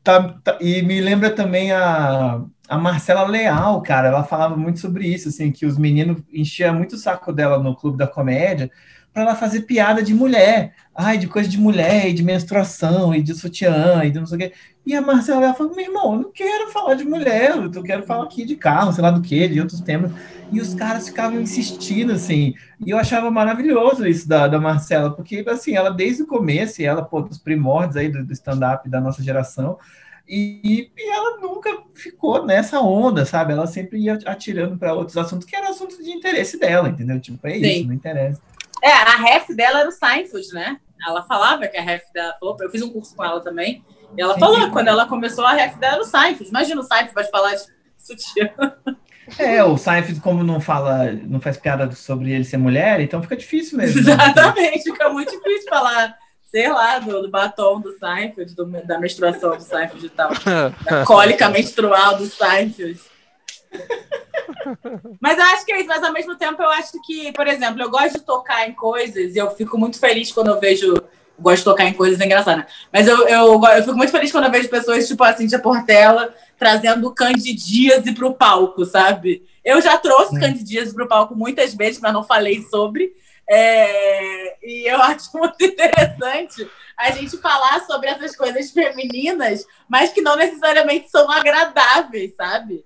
Tá, 0.03 0.35
tá, 0.43 0.57
e 0.61 0.81
me 0.83 1.01
lembra 1.01 1.31
também 1.31 1.71
a, 1.71 2.41
a 2.67 2.77
Marcela 2.77 3.27
Leal, 3.27 3.81
cara. 3.81 4.09
Ela 4.09 4.23
falava 4.23 4.55
muito 4.55 4.79
sobre 4.79 5.07
isso, 5.07 5.29
assim, 5.29 5.51
que 5.51 5.65
os 5.65 5.77
meninos 5.77 6.21
enchiam 6.31 6.73
muito 6.75 6.93
o 6.93 6.97
saco 6.97 7.33
dela 7.33 7.57
no 7.57 7.75
Clube 7.75 7.97
da 7.97 8.07
Comédia, 8.07 8.69
para 9.15 9.23
ela 9.23 9.35
fazer 9.35 9.61
piada 9.61 10.03
de 10.03 10.13
mulher. 10.13 10.73
Ai, 10.93 11.17
de 11.17 11.25
coisa 11.25 11.47
de 11.47 11.57
mulher, 11.57 12.09
e 12.09 12.13
de 12.13 12.21
menstruação, 12.21 13.15
e 13.15 13.23
de 13.23 13.33
sutiã, 13.33 14.03
e 14.03 14.11
de 14.11 14.19
não 14.19 14.25
sei 14.25 14.35
o 14.35 14.39
quê. 14.39 14.53
E 14.85 14.93
a 14.93 15.01
Marcela 15.01 15.53
falou: 15.53 15.73
meu 15.73 15.85
irmão, 15.85 16.13
eu 16.15 16.21
não 16.23 16.31
quero 16.33 16.69
falar 16.69 16.95
de 16.95 17.05
mulher, 17.05 17.55
eu 17.55 17.81
quero 17.81 18.03
falar 18.03 18.25
aqui 18.25 18.43
de 18.43 18.57
carro, 18.57 18.91
sei 18.91 19.01
lá 19.01 19.11
do 19.11 19.21
que, 19.21 19.47
de 19.47 19.61
outros 19.61 19.79
temas. 19.79 20.11
E 20.51 20.59
os 20.59 20.73
caras 20.73 21.07
ficavam 21.07 21.39
insistindo, 21.39 22.11
assim. 22.11 22.53
E 22.85 22.89
eu 22.89 22.97
achava 22.97 23.31
maravilhoso 23.31 24.05
isso 24.05 24.27
da, 24.27 24.49
da 24.49 24.59
Marcela, 24.59 25.09
porque, 25.09 25.45
assim, 25.47 25.75
ela 25.75 25.91
desde 25.91 26.23
o 26.23 26.27
começo, 26.27 26.81
e 26.81 26.85
ela, 26.85 27.01
pô, 27.01 27.21
dos 27.21 27.37
primórdios 27.37 27.95
aí 27.95 28.09
do, 28.09 28.21
do 28.21 28.33
stand-up 28.33 28.89
da 28.89 28.99
nossa 28.99 29.23
geração, 29.23 29.77
e, 30.27 30.91
e, 30.97 31.09
ela 31.09 31.39
nunca 31.39 31.69
ficou 31.93 32.45
nessa 32.45 32.81
onda, 32.81 33.25
sabe? 33.25 33.53
Ela 33.53 33.65
sempre 33.65 33.97
ia 33.99 34.19
atirando 34.25 34.77
para 34.77 34.93
outros 34.93 35.15
assuntos 35.15 35.47
que 35.47 35.55
eram 35.55 35.69
assuntos 35.69 35.97
de 36.03 36.11
interesse 36.11 36.59
dela, 36.59 36.89
entendeu? 36.89 37.17
Tipo, 37.19 37.47
é 37.47 37.53
Sim. 37.53 37.61
isso, 37.61 37.87
não 37.87 37.93
interessa. 37.93 38.41
É, 38.85 38.91
a 38.91 39.15
ref 39.15 39.49
dela 39.49 39.79
era 39.79 39.89
o 39.89 39.91
Seinfeld, 39.91 40.53
né? 40.53 40.79
Ela 41.07 41.23
falava 41.23 41.67
que 41.67 41.75
a 41.75 41.81
ref 41.81 42.03
dela 42.13 42.35
falou, 42.39 42.55
eu 42.61 42.69
fiz 42.69 42.83
um 42.83 42.91
curso 42.91 43.15
com 43.15 43.25
ela 43.25 43.41
também, 43.41 43.83
e 44.15 44.21
ela 44.21 44.37
falou 44.37 44.69
quando 44.69 44.89
ela 44.89 45.07
começou 45.07 45.43
a 45.43 45.53
ref 45.53 45.75
dela 45.77 45.95
era 45.95 46.03
o 46.03 46.05
Seinfeld. 46.05 46.49
Imagina 46.49 46.81
o 46.81 46.83
Seinfeld 46.83 47.15
vai 47.15 47.23
falar 47.25 47.55
de 47.55 47.63
sutiã. 47.97 48.47
É, 49.39 49.63
o 49.63 49.75
Seinfeld, 49.75 50.21
como 50.21 50.43
não 50.43 50.61
fala, 50.61 51.11
não 51.11 51.41
faz 51.41 51.57
piada 51.57 51.91
sobre 51.93 52.31
ele 52.31 52.43
ser 52.43 52.57
mulher, 52.57 52.99
então 53.01 53.23
fica 53.23 53.35
difícil 53.35 53.75
mesmo. 53.75 54.03
Né? 54.03 54.11
Exatamente, 54.13 54.83
fica 54.83 55.09
muito 55.09 55.31
difícil 55.31 55.67
falar 55.67 56.15
sei 56.51 56.71
lá, 56.71 56.99
do, 56.99 57.23
do 57.23 57.29
batom 57.29 57.81
do 57.81 57.91
Seinfeld, 57.97 58.55
do, 58.55 58.65
da 58.65 58.97
menstruação 58.97 59.57
do 59.57 59.63
Seinfeld 59.63 60.05
e 60.05 60.09
tal. 60.09 60.29
Da 60.85 61.03
cólica 61.03 61.49
menstrual 61.49 62.17
do 62.17 62.27
Seinfeld. 62.27 62.97
Mas 65.21 65.37
eu 65.37 65.43
acho 65.45 65.65
que 65.65 65.71
é 65.71 65.79
isso, 65.79 65.87
mas 65.87 66.03
ao 66.03 66.13
mesmo 66.13 66.35
tempo 66.35 66.61
eu 66.61 66.69
acho 66.69 66.93
que, 67.03 67.31
por 67.33 67.47
exemplo, 67.47 67.81
eu 67.81 67.89
gosto 67.89 68.13
de 68.13 68.25
tocar 68.25 68.67
em 68.67 68.73
coisas 68.73 69.35
e 69.35 69.37
eu 69.37 69.51
fico 69.51 69.77
muito 69.77 69.99
feliz 69.99 70.31
quando 70.31 70.49
eu 70.49 70.59
vejo. 70.59 70.93
Gosto 71.37 71.57
de 71.57 71.63
tocar 71.65 71.83
em 71.83 71.93
coisas 71.93 72.19
engraçadas. 72.21 72.65
Mas 72.93 73.07
eu, 73.07 73.27
eu, 73.27 73.61
eu 73.61 73.83
fico 73.83 73.97
muito 73.97 74.11
feliz 74.11 74.31
quando 74.31 74.45
eu 74.45 74.51
vejo 74.51 74.69
pessoas, 74.69 75.05
tipo 75.05 75.21
assim, 75.21 75.45
de 75.45 75.57
Portela, 75.59 76.33
trazendo 76.57 77.13
candidíase 77.13 78.13
para 78.13 78.25
o 78.25 78.33
palco, 78.33 78.85
sabe? 78.85 79.45
Eu 79.63 79.81
já 79.81 79.97
trouxe 79.97 80.37
hum. 80.37 80.39
candidíase 80.39 80.93
para 80.93 81.03
o 81.03 81.07
palco 81.09 81.35
muitas 81.35 81.73
vezes, 81.73 81.99
mas 81.99 82.13
não 82.13 82.23
falei 82.23 82.61
sobre. 82.63 83.13
É, 83.49 84.55
e 84.65 84.89
eu 84.89 84.95
acho 85.03 85.29
muito 85.37 85.63
interessante 85.63 86.65
a 86.97 87.11
gente 87.11 87.37
falar 87.37 87.85
sobre 87.85 88.07
essas 88.07 88.33
coisas 88.35 88.71
femininas, 88.71 89.65
mas 89.89 90.13
que 90.13 90.21
não 90.21 90.37
necessariamente 90.37 91.09
são 91.09 91.29
agradáveis, 91.29 92.33
sabe? 92.35 92.85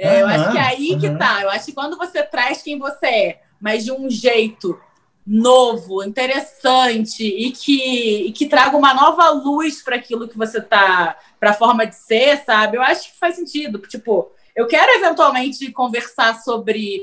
É, 0.00 0.14
uhum, 0.14 0.20
eu 0.20 0.26
acho 0.28 0.52
que 0.52 0.58
é 0.58 0.62
aí 0.62 0.92
uhum. 0.92 0.98
que 0.98 1.10
tá. 1.10 1.42
Eu 1.42 1.50
acho 1.50 1.66
que 1.66 1.72
quando 1.74 1.98
você 1.98 2.22
traz 2.22 2.62
quem 2.62 2.78
você 2.78 3.06
é, 3.06 3.42
mas 3.60 3.84
de 3.84 3.92
um 3.92 4.08
jeito 4.08 4.80
novo, 5.26 6.02
interessante 6.02 7.22
e 7.22 7.52
que, 7.52 8.26
e 8.28 8.32
que 8.32 8.46
traga 8.46 8.74
uma 8.76 8.94
nova 8.94 9.28
luz 9.28 9.82
para 9.82 9.96
aquilo 9.96 10.26
que 10.26 10.38
você 10.38 10.60
tá, 10.60 11.18
para 11.38 11.50
a 11.50 11.54
forma 11.54 11.86
de 11.86 11.94
ser, 11.94 12.42
sabe? 12.44 12.78
Eu 12.78 12.82
acho 12.82 13.12
que 13.12 13.18
faz 13.18 13.36
sentido. 13.36 13.78
Tipo, 13.80 14.32
eu 14.56 14.66
quero 14.66 14.90
eventualmente 14.92 15.70
conversar 15.70 16.40
sobre 16.40 17.02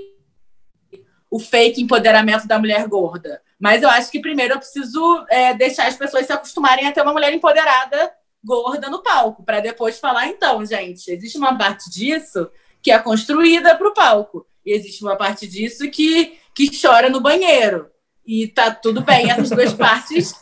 o 1.30 1.40
fake 1.40 1.82
empoderamento 1.82 2.48
da 2.48 2.58
mulher 2.58 2.88
gorda. 2.88 3.42
Mas 3.60 3.84
eu 3.84 3.90
acho 3.90 4.10
que 4.12 4.20
primeiro 4.20 4.56
eu 4.56 4.60
preciso 4.60 5.24
é, 5.30 5.54
deixar 5.54 5.88
as 5.88 5.96
pessoas 5.96 6.26
se 6.26 6.34
acostumarem 6.34 6.88
a 6.88 6.92
ter 6.92 7.02
uma 7.02 7.14
mulher 7.14 7.32
empoderada 7.32 8.12
gorda 8.44 8.90
no 8.90 9.04
palco, 9.04 9.44
para 9.44 9.60
depois 9.60 10.00
falar, 10.00 10.28
então, 10.28 10.66
gente, 10.66 11.12
existe 11.12 11.38
uma 11.38 11.58
parte 11.58 11.90
disso 11.90 12.50
que 12.88 12.92
é 12.92 13.00
construída 13.00 13.76
para 13.76 13.90
o 13.90 13.94
palco. 13.94 14.48
E 14.66 14.72
existe 14.72 15.04
uma 15.04 15.18
parte 15.18 15.46
disso 15.46 15.92
que, 15.92 16.40
que 16.56 16.72
chora 16.82 17.10
no 17.10 17.20
banheiro. 17.20 17.92
E 18.26 18.48
tá 18.48 18.72
tudo 18.72 19.02
bem, 19.02 19.30
essas 19.30 19.50
duas 19.50 19.74
partes, 19.76 20.34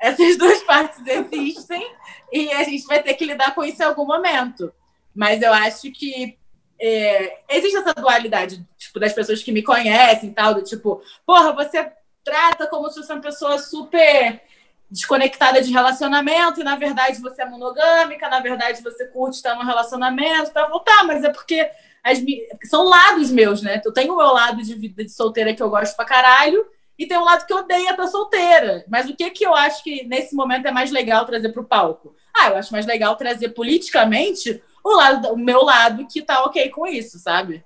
essas 0.00 0.38
duas 0.38 0.62
partes 0.62 1.04
existem 1.04 1.84
e 2.32 2.52
a 2.52 2.62
gente 2.62 2.86
vai 2.86 3.02
ter 3.02 3.14
que 3.14 3.24
lidar 3.24 3.52
com 3.52 3.64
isso 3.64 3.82
em 3.82 3.84
algum 3.84 4.06
momento. 4.06 4.72
Mas 5.12 5.42
eu 5.42 5.52
acho 5.52 5.90
que 5.90 6.38
é, 6.80 7.40
existe 7.48 7.78
essa 7.78 7.94
dualidade, 7.94 8.64
tipo, 8.76 9.00
das 9.00 9.12
pessoas 9.12 9.42
que 9.42 9.50
me 9.50 9.64
conhecem 9.64 10.32
tal, 10.32 10.54
do 10.54 10.62
tipo, 10.62 11.02
porra, 11.26 11.52
você 11.52 11.90
trata 12.22 12.68
como 12.68 12.88
se 12.90 13.00
fosse 13.00 13.12
uma 13.12 13.20
pessoa 13.20 13.58
super 13.58 14.40
desconectada 14.88 15.60
de 15.60 15.72
relacionamento, 15.72 16.60
e 16.60 16.64
na 16.64 16.76
verdade 16.76 17.20
você 17.20 17.42
é 17.42 17.44
monogâmica, 17.44 18.28
na 18.28 18.38
verdade 18.38 18.84
você 18.84 19.04
curte 19.08 19.38
estar 19.38 19.56
num 19.56 19.64
relacionamento, 19.64 20.52
para 20.52 20.68
voltar, 20.68 21.02
mas 21.04 21.24
é 21.24 21.30
porque 21.30 21.68
as, 22.02 22.22
são 22.64 22.84
lados 22.84 23.30
meus, 23.30 23.62
né? 23.62 23.80
Eu 23.84 23.92
tenho 23.92 24.14
o 24.14 24.16
meu 24.16 24.32
lado 24.32 24.62
de 24.62 24.74
vida 24.74 25.04
de 25.04 25.10
solteira 25.10 25.54
que 25.54 25.62
eu 25.62 25.70
gosto 25.70 25.96
pra 25.96 26.04
caralho, 26.04 26.66
e 26.98 27.06
tem 27.06 27.16
um 27.16 27.24
lado 27.24 27.46
que 27.46 27.52
eu 27.52 27.58
odeio 27.58 27.88
estar 27.88 28.06
solteira. 28.08 28.84
Mas 28.88 29.08
o 29.08 29.14
que 29.14 29.30
que 29.30 29.46
eu 29.46 29.54
acho 29.54 29.84
que 29.84 30.04
nesse 30.04 30.34
momento 30.34 30.66
é 30.66 30.72
mais 30.72 30.90
legal 30.90 31.24
trazer 31.24 31.50
para 31.50 31.62
o 31.62 31.66
palco? 31.66 32.14
Ah, 32.36 32.48
eu 32.48 32.56
acho 32.56 32.72
mais 32.72 32.86
legal 32.86 33.14
trazer 33.14 33.50
politicamente 33.50 34.60
o, 34.82 34.96
lado, 34.96 35.28
o 35.32 35.36
meu 35.36 35.62
lado 35.62 36.06
que 36.08 36.20
tá 36.20 36.42
ok 36.42 36.68
com 36.70 36.86
isso, 36.86 37.18
sabe? 37.18 37.64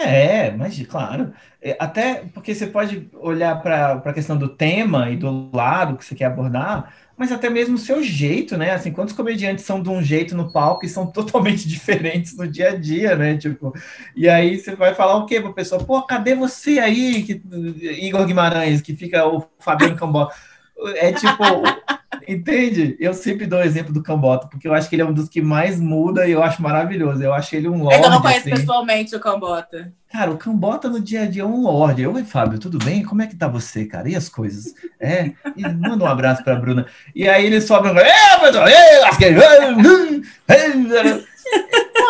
É, 0.00 0.50
mas 0.52 0.80
claro. 0.86 1.32
É, 1.60 1.76
até 1.78 2.24
porque 2.32 2.54
você 2.54 2.66
pode 2.66 3.10
olhar 3.14 3.60
para 3.62 3.92
a 3.92 4.12
questão 4.14 4.36
do 4.36 4.48
tema 4.48 5.10
e 5.10 5.16
do 5.16 5.50
lado 5.54 5.96
que 5.98 6.04
você 6.04 6.14
quer 6.14 6.24
abordar, 6.24 6.94
mas 7.18 7.30
até 7.30 7.50
mesmo 7.50 7.74
o 7.74 7.78
seu 7.78 8.02
jeito, 8.02 8.56
né? 8.56 8.70
Assim, 8.72 8.92
quantos 8.92 9.14
comediantes 9.14 9.64
são 9.64 9.82
de 9.82 9.90
um 9.90 10.02
jeito 10.02 10.34
no 10.34 10.50
palco 10.50 10.86
e 10.86 10.88
são 10.88 11.06
totalmente 11.12 11.68
diferentes 11.68 12.34
no 12.34 12.48
dia 12.48 12.70
a 12.70 12.76
dia, 12.76 13.14
né? 13.14 13.36
Tipo, 13.36 13.74
e 14.16 14.26
aí 14.26 14.58
você 14.58 14.74
vai 14.74 14.94
falar 14.94 15.16
o 15.16 15.26
quê 15.26 15.38
para 15.38 15.50
a 15.50 15.54
pessoa? 15.54 15.84
Pô, 15.84 16.00
cadê 16.02 16.34
você 16.34 16.78
aí, 16.78 17.22
que, 17.22 17.42
Igor 18.06 18.24
Guimarães, 18.24 18.80
que 18.80 18.96
fica 18.96 19.26
o 19.26 19.46
Fabiano 19.58 19.96
Cambó? 19.96 20.30
É 20.96 21.12
tipo, 21.12 21.44
entende? 22.32 22.96
Eu 23.00 23.12
sempre 23.12 23.46
dou 23.46 23.58
o 23.58 23.62
exemplo 23.62 23.92
do 23.92 24.02
Cambota, 24.02 24.46
porque 24.46 24.68
eu 24.68 24.74
acho 24.74 24.88
que 24.88 24.94
ele 24.94 25.02
é 25.02 25.04
um 25.04 25.12
dos 25.12 25.28
que 25.28 25.42
mais 25.42 25.80
muda 25.80 26.26
e 26.26 26.32
eu 26.32 26.42
acho 26.42 26.62
maravilhoso. 26.62 27.22
Eu 27.22 27.34
acho 27.34 27.54
ele 27.56 27.68
um 27.68 27.82
lorde. 27.82 28.02
Eu 28.02 28.10
não 28.10 28.22
conheço 28.22 28.40
assim. 28.40 28.50
pessoalmente 28.50 29.14
o 29.16 29.20
Cambota. 29.20 29.92
Cara, 30.10 30.30
o 30.30 30.36
Cambota 30.36 30.88
no 30.88 31.00
dia 31.00 31.22
a 31.22 31.26
dia 31.26 31.42
é 31.42 31.46
um 31.46 31.62
lorde. 31.62 32.06
Oi, 32.06 32.24
Fábio, 32.24 32.58
tudo 32.58 32.78
bem? 32.78 33.02
Como 33.02 33.22
é 33.22 33.26
que 33.26 33.36
tá 33.36 33.48
você, 33.48 33.84
cara? 33.84 34.08
E 34.08 34.16
as 34.16 34.28
coisas? 34.28 34.74
É, 34.98 35.32
e 35.56 35.62
manda 35.62 36.04
um 36.04 36.08
abraço 36.08 36.44
pra 36.44 36.56
Bruna. 36.56 36.86
E 37.14 37.28
aí 37.28 37.46
ele 37.46 37.60
sobe 37.60 37.88
um. 37.88 37.94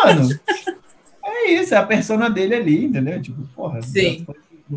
Mano, 0.03 0.39
é 1.23 1.51
isso, 1.51 1.73
é 1.73 1.77
a 1.77 1.85
persona 1.85 2.29
dele 2.29 2.55
ali, 2.55 2.85
entendeu? 2.85 3.21
Tipo, 3.21 3.41
porra. 3.55 3.81
Sim 3.81 4.25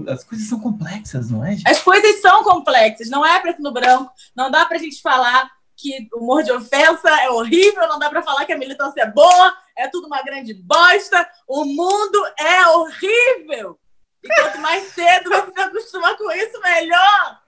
as 0.08 0.24
coisas 0.24 0.48
são 0.48 0.60
complexas, 0.60 1.30
não 1.30 1.44
é? 1.44 1.52
Gente? 1.52 1.68
As 1.68 1.80
coisas 1.80 2.20
são 2.20 2.42
complexas, 2.42 3.08
não 3.08 3.24
é 3.24 3.38
preto 3.40 3.62
no 3.62 3.72
branco. 3.72 4.10
Não 4.34 4.50
dá 4.50 4.66
pra 4.66 4.78
gente 4.78 5.00
falar 5.00 5.50
que 5.76 6.08
o 6.12 6.20
humor 6.20 6.42
de 6.42 6.52
ofensa 6.52 7.08
é 7.22 7.30
horrível, 7.30 7.88
não 7.88 7.98
dá 7.98 8.08
pra 8.08 8.22
falar 8.22 8.44
que 8.44 8.52
a 8.52 8.58
militância 8.58 9.02
é 9.02 9.10
boa, 9.10 9.56
é 9.76 9.88
tudo 9.88 10.06
uma 10.06 10.22
grande 10.22 10.54
bosta. 10.54 11.28
O 11.48 11.64
mundo 11.64 12.24
é 12.38 12.66
horrível. 12.68 13.78
E 14.22 14.28
quanto 14.34 14.58
mais 14.58 14.84
cedo 14.92 15.30
você 15.30 15.52
se 15.52 15.60
acostuma 15.60 16.16
com 16.16 16.30
isso, 16.32 16.60
melhor. 16.60 17.38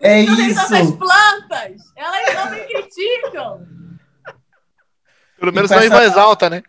É 0.00 0.20
isso. 0.20 0.60
Essas 0.60 0.90
plantas, 0.92 1.82
elas 1.94 2.34
não 2.34 2.50
me 2.50 2.60
criticam. 2.64 3.66
Pelo 5.38 5.52
menos 5.52 5.70
não 5.70 5.82
em 5.82 5.88
voz 5.88 6.16
alta, 6.16 6.50
né? 6.50 6.62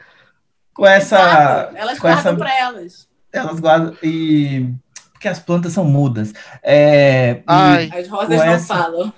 Com 0.74 0.86
essa. 0.86 1.18
Exato. 1.18 1.78
Elas 1.78 2.00
com 2.00 2.08
guardam 2.08 2.34
essa... 2.34 2.36
pra 2.36 2.58
elas. 2.58 3.11
Elas 3.34 3.60
guardam 3.60 3.96
e 4.04 4.74
porque 5.22 5.28
as 5.28 5.40
plantas 5.40 5.74
são 5.74 5.86
mudas. 5.86 6.34
É, 6.64 7.44
as 7.46 8.08
rosas 8.08 8.38
não 8.38 8.44
essa, 8.44 8.76
falam. 8.76 9.14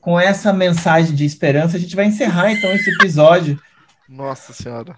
Com 0.00 0.20
essa 0.20 0.52
mensagem 0.52 1.16
de 1.16 1.24
esperança, 1.24 1.76
a 1.76 1.80
gente 1.80 1.96
vai 1.96 2.04
encerrar 2.04 2.52
então 2.52 2.70
esse 2.70 2.88
episódio. 2.90 3.60
Nossa 4.08 4.52
Senhora. 4.52 4.94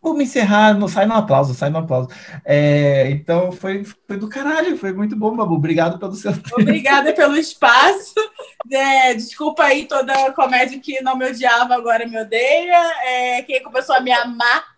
Vamos 0.00 0.22
encerrar, 0.22 0.74
não 0.74 0.86
sai 0.86 1.04
no 1.06 1.14
aplauso, 1.14 1.52
sai 1.52 1.68
no 1.68 1.78
aplauso. 1.78 2.10
É, 2.44 3.10
então 3.10 3.50
foi, 3.50 3.84
foi 4.06 4.16
do 4.16 4.28
caralho, 4.28 4.76
foi 4.76 4.92
muito 4.92 5.16
bom, 5.16 5.34
Babu. 5.34 5.56
Obrigado 5.56 5.98
pelo 5.98 6.14
seu 6.14 6.32
tempo. 6.32 6.60
Obrigada 6.60 7.12
pelo 7.12 7.36
espaço. 7.36 8.14
É, 8.70 9.14
desculpa 9.14 9.64
aí 9.64 9.86
toda 9.86 10.12
a 10.12 10.32
comédia 10.32 10.78
que 10.78 11.00
não 11.00 11.16
me 11.16 11.26
odiava, 11.26 11.74
agora 11.74 12.06
me 12.06 12.20
odeia. 12.20 12.92
É, 13.04 13.42
quem 13.42 13.62
começou 13.64 13.96
a 13.96 14.00
me 14.00 14.12
amar 14.12 14.69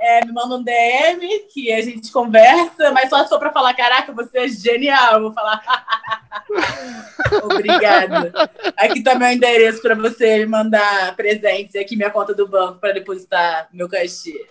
é, 0.00 0.24
me 0.24 0.32
manda 0.32 0.56
um 0.56 0.62
DM 0.62 1.46
que 1.52 1.70
a 1.70 1.82
gente 1.82 2.10
conversa, 2.10 2.90
mas 2.90 3.10
só 3.10 3.22
se 3.22 3.28
for 3.28 3.38
para 3.38 3.52
falar, 3.52 3.74
caraca, 3.74 4.12
você 4.12 4.38
é 4.38 4.48
genial. 4.48 5.14
Eu 5.14 5.22
vou 5.24 5.32
falar, 5.34 5.62
obrigada. 7.44 8.32
Aqui 8.78 9.02
tá 9.02 9.14
meu 9.14 9.30
endereço 9.30 9.82
para 9.82 9.94
você 9.94 10.38
me 10.38 10.46
mandar 10.46 11.14
presentes 11.16 11.74
e 11.74 11.78
aqui 11.78 11.96
minha 11.96 12.10
conta 12.10 12.34
do 12.34 12.48
banco 12.48 12.78
para 12.78 12.94
depositar 12.94 13.68
meu 13.72 13.88
cachê. 13.88 14.46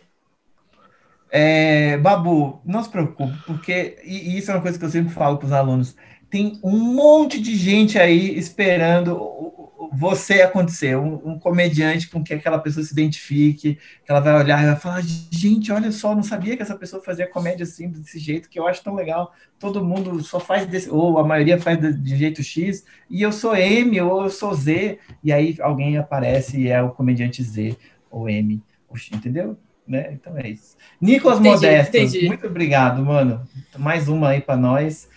É, 1.31 1.97
Babu, 1.97 2.61
não 2.63 2.83
se 2.83 2.89
preocupe, 2.89 3.37
porque 3.45 3.97
e 4.03 4.37
isso 4.37 4.51
é 4.51 4.53
uma 4.53 4.61
coisa 4.61 4.77
que 4.77 4.85
eu 4.85 4.89
sempre 4.89 5.13
falo 5.13 5.37
para 5.37 5.47
os 5.47 5.51
alunos. 5.51 5.95
Tem 6.29 6.59
um 6.63 6.77
monte 6.77 7.41
de 7.41 7.55
gente 7.55 7.97
aí 7.97 8.37
esperando 8.37 9.68
você 9.93 10.41
acontecer, 10.41 10.97
um, 10.97 11.21
um, 11.23 11.39
comediante 11.39 12.09
com 12.09 12.21
que 12.21 12.33
aquela 12.33 12.59
pessoa 12.59 12.83
se 12.83 12.91
identifique, 12.91 13.75
que 13.75 14.11
ela 14.11 14.19
vai 14.19 14.35
olhar 14.35 14.61
e 14.61 14.65
vai 14.65 14.75
falar, 14.75 15.01
gente, 15.01 15.71
olha 15.71 15.89
só, 15.91 16.13
não 16.13 16.23
sabia 16.23 16.57
que 16.57 16.61
essa 16.61 16.75
pessoa 16.75 17.01
fazia 17.01 17.25
comédia 17.25 17.63
assim, 17.63 17.89
desse 17.89 18.19
jeito, 18.19 18.49
que 18.49 18.59
eu 18.59 18.67
acho 18.67 18.83
tão 18.83 18.93
legal. 18.93 19.31
Todo 19.57 19.83
mundo 19.83 20.21
só 20.21 20.39
faz 20.39 20.65
desse, 20.65 20.89
ou 20.89 21.17
a 21.17 21.23
maioria 21.23 21.59
faz 21.59 21.79
de, 21.79 21.93
de 21.93 22.17
jeito 22.17 22.43
X, 22.43 22.83
e 23.09 23.21
eu 23.21 23.31
sou 23.31 23.55
M, 23.55 24.01
ou 24.01 24.23
eu 24.23 24.29
sou 24.29 24.53
Z, 24.53 24.99
e 25.23 25.31
aí 25.31 25.55
alguém 25.61 25.97
aparece 25.97 26.59
e 26.59 26.67
é 26.67 26.81
o 26.81 26.89
comediante 26.89 27.41
Z, 27.41 27.77
ou 28.11 28.27
M, 28.27 28.61
ou 28.89 28.97
X, 28.97 29.15
entendeu? 29.15 29.57
Né? 29.87 30.11
Então 30.11 30.37
é 30.37 30.49
isso. 30.49 30.75
Nicolas 30.99 31.39
entendi, 31.39 31.55
Modesto, 31.55 31.97
entendi. 31.97 32.27
muito 32.27 32.45
obrigado, 32.45 33.03
mano. 33.03 33.41
Mais 33.77 34.07
uma 34.09 34.29
aí 34.29 34.41
para 34.41 34.57
nós. 34.57 35.09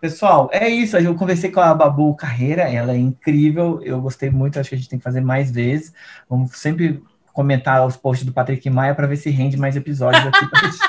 Pessoal, 0.00 0.48
é 0.52 0.68
isso. 0.68 0.96
Eu 0.96 1.14
conversei 1.14 1.50
com 1.50 1.60
a 1.60 1.72
Babu 1.72 2.14
Carreira, 2.14 2.62
ela 2.62 2.92
é 2.92 2.96
incrível. 2.96 3.80
Eu 3.82 4.00
gostei 4.00 4.30
muito, 4.30 4.58
acho 4.58 4.68
que 4.68 4.74
a 4.74 4.78
gente 4.78 4.88
tem 4.88 4.98
que 4.98 5.04
fazer 5.04 5.20
mais 5.20 5.50
vezes. 5.50 5.92
Vamos 6.28 6.56
sempre 6.56 7.02
comentar 7.32 7.86
os 7.86 7.96
posts 7.96 8.26
do 8.26 8.32
Patrick 8.32 8.68
Maia 8.68 8.94
para 8.94 9.06
ver 9.06 9.16
se 9.16 9.30
rende 9.30 9.56
mais 9.56 9.76
episódios 9.76 10.26
aqui. 10.26 10.46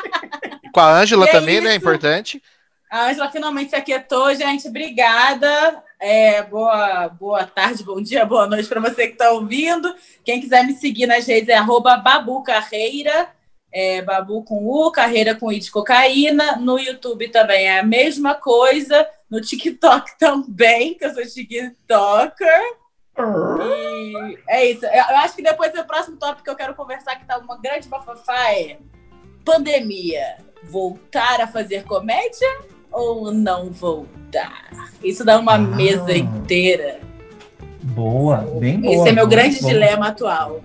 com 0.73 0.79
a 0.79 0.99
Ângela 0.99 1.27
também, 1.27 1.55
né, 1.55 1.61
isso. 1.61 1.67
né? 1.69 1.75
Importante. 1.75 2.41
A 2.89 3.07
Ângela 3.07 3.29
finalmente 3.29 3.69
se 3.69 3.75
aquietou, 3.75 4.33
gente. 4.33 4.67
Obrigada. 4.67 5.83
É, 5.99 6.41
boa, 6.43 7.09
boa 7.09 7.45
tarde, 7.45 7.83
bom 7.83 8.01
dia, 8.01 8.25
boa 8.25 8.47
noite 8.47 8.67
para 8.67 8.79
você 8.79 9.07
que 9.07 9.13
está 9.13 9.31
ouvindo. 9.31 9.93
Quem 10.23 10.39
quiser 10.39 10.65
me 10.65 10.73
seguir 10.73 11.05
nas 11.05 11.27
redes 11.27 11.49
é 11.49 11.57
arroba 11.57 11.97
Babu 11.97 12.41
Carreira 12.41 13.27
é, 13.71 14.01
Babu 14.01 14.43
com 14.43 14.65
U, 14.65 14.91
carreira 14.91 15.35
com 15.35 15.51
I 15.51 15.59
de 15.59 15.71
cocaína. 15.71 16.55
No 16.57 16.79
YouTube 16.79 17.29
também 17.29 17.67
é 17.67 17.79
a 17.79 17.83
mesma 17.83 18.35
coisa. 18.35 19.07
No 19.29 19.41
TikTok 19.41 20.17
também, 20.17 20.95
que 20.95 21.05
eu 21.05 21.13
sou 21.13 21.23
TikToker. 21.23 22.79
E 23.61 24.37
é 24.47 24.65
isso. 24.71 24.85
Eu 24.85 25.17
acho 25.17 25.35
que 25.35 25.43
depois 25.43 25.73
é 25.75 25.81
o 25.81 25.85
próximo 25.85 26.17
tópico 26.17 26.43
que 26.43 26.49
eu 26.49 26.55
quero 26.55 26.73
conversar, 26.73 27.17
que 27.17 27.25
tá 27.25 27.37
uma 27.37 27.57
grande 27.57 27.87
bafafá, 27.87 28.53
é 28.53 28.77
pandemia. 29.43 30.37
Voltar 30.63 31.41
a 31.41 31.47
fazer 31.47 31.83
comédia 31.83 32.47
ou 32.91 33.31
não 33.31 33.71
voltar? 33.71 34.69
Isso 35.03 35.23
dá 35.23 35.39
uma 35.39 35.55
ah, 35.55 35.57
mesa 35.57 36.15
inteira. 36.15 36.99
Boa, 37.81 38.37
bem 38.59 38.79
boa. 38.79 38.93
Esse 38.93 39.09
é 39.09 39.11
meu 39.11 39.27
boa, 39.27 39.37
grande 39.37 39.59
boa. 39.59 39.73
dilema 39.73 40.07
atual. 40.09 40.61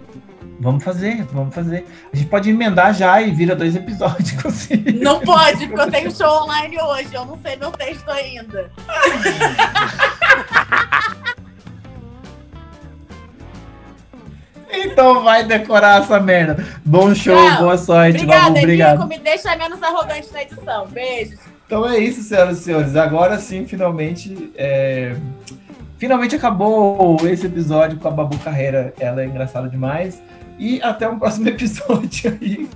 Vamos 0.61 0.85
fazer, 0.85 1.25
vamos 1.25 1.55
fazer. 1.55 1.85
A 2.13 2.17
gente 2.17 2.29
pode 2.29 2.49
emendar 2.49 2.95
já 2.95 3.21
e 3.21 3.31
vira 3.33 3.57
dois 3.57 3.75
episódios. 3.75 4.69
Não 5.03 5.21
pode, 5.21 5.67
porque 5.67 5.81
eu 5.81 5.91
tenho 5.91 6.15
show 6.15 6.45
online 6.45 6.81
hoje. 6.81 7.09
Eu 7.13 7.25
não 7.25 7.39
sei 7.43 7.57
meu 7.57 7.71
texto 7.73 8.09
ainda. 8.09 8.71
Então 14.77 15.23
vai 15.23 15.45
decorar 15.45 16.03
essa 16.03 16.19
merda. 16.19 16.65
Bom 16.85 17.15
show, 17.15 17.35
Não, 17.35 17.59
boa 17.59 17.79
sorte. 17.79 18.17
Obrigada, 18.17 18.45
Babu, 18.47 18.59
obrigado. 18.59 19.07
me 19.07 19.19
deixa 19.19 19.55
menos 19.57 19.83
arrogante 19.83 20.33
na 20.33 20.43
edição. 20.43 20.87
Beijos. 20.89 21.39
Então 21.67 21.89
é 21.89 21.99
isso, 21.99 22.23
senhoras 22.23 22.59
e 22.59 22.63
senhores. 22.65 22.97
Agora 22.97 23.39
sim, 23.39 23.67
finalmente. 23.67 24.53
É... 24.57 25.17
Finalmente 25.97 26.37
acabou 26.37 27.17
esse 27.27 27.47
episódio 27.47 27.99
com 27.99 28.09
a 28.09 28.11
Babu 28.11 28.37
Carreira. 28.39 28.93
Ela 28.99 29.23
é 29.23 29.27
engraçada 29.27 29.69
demais. 29.69 30.21
E 30.59 30.81
até 30.83 31.09
um 31.09 31.19
próximo 31.19 31.49
episódio 31.51 32.39
aí 32.41 32.69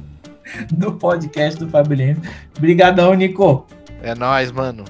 do 0.71 0.93
podcast 0.93 1.63
do 1.63 1.95
Lima. 1.95 2.23
Obrigadão, 2.57 3.15
Nico. 3.15 3.67
É 4.03 4.15
nóis, 4.15 4.51
mano. 4.51 4.85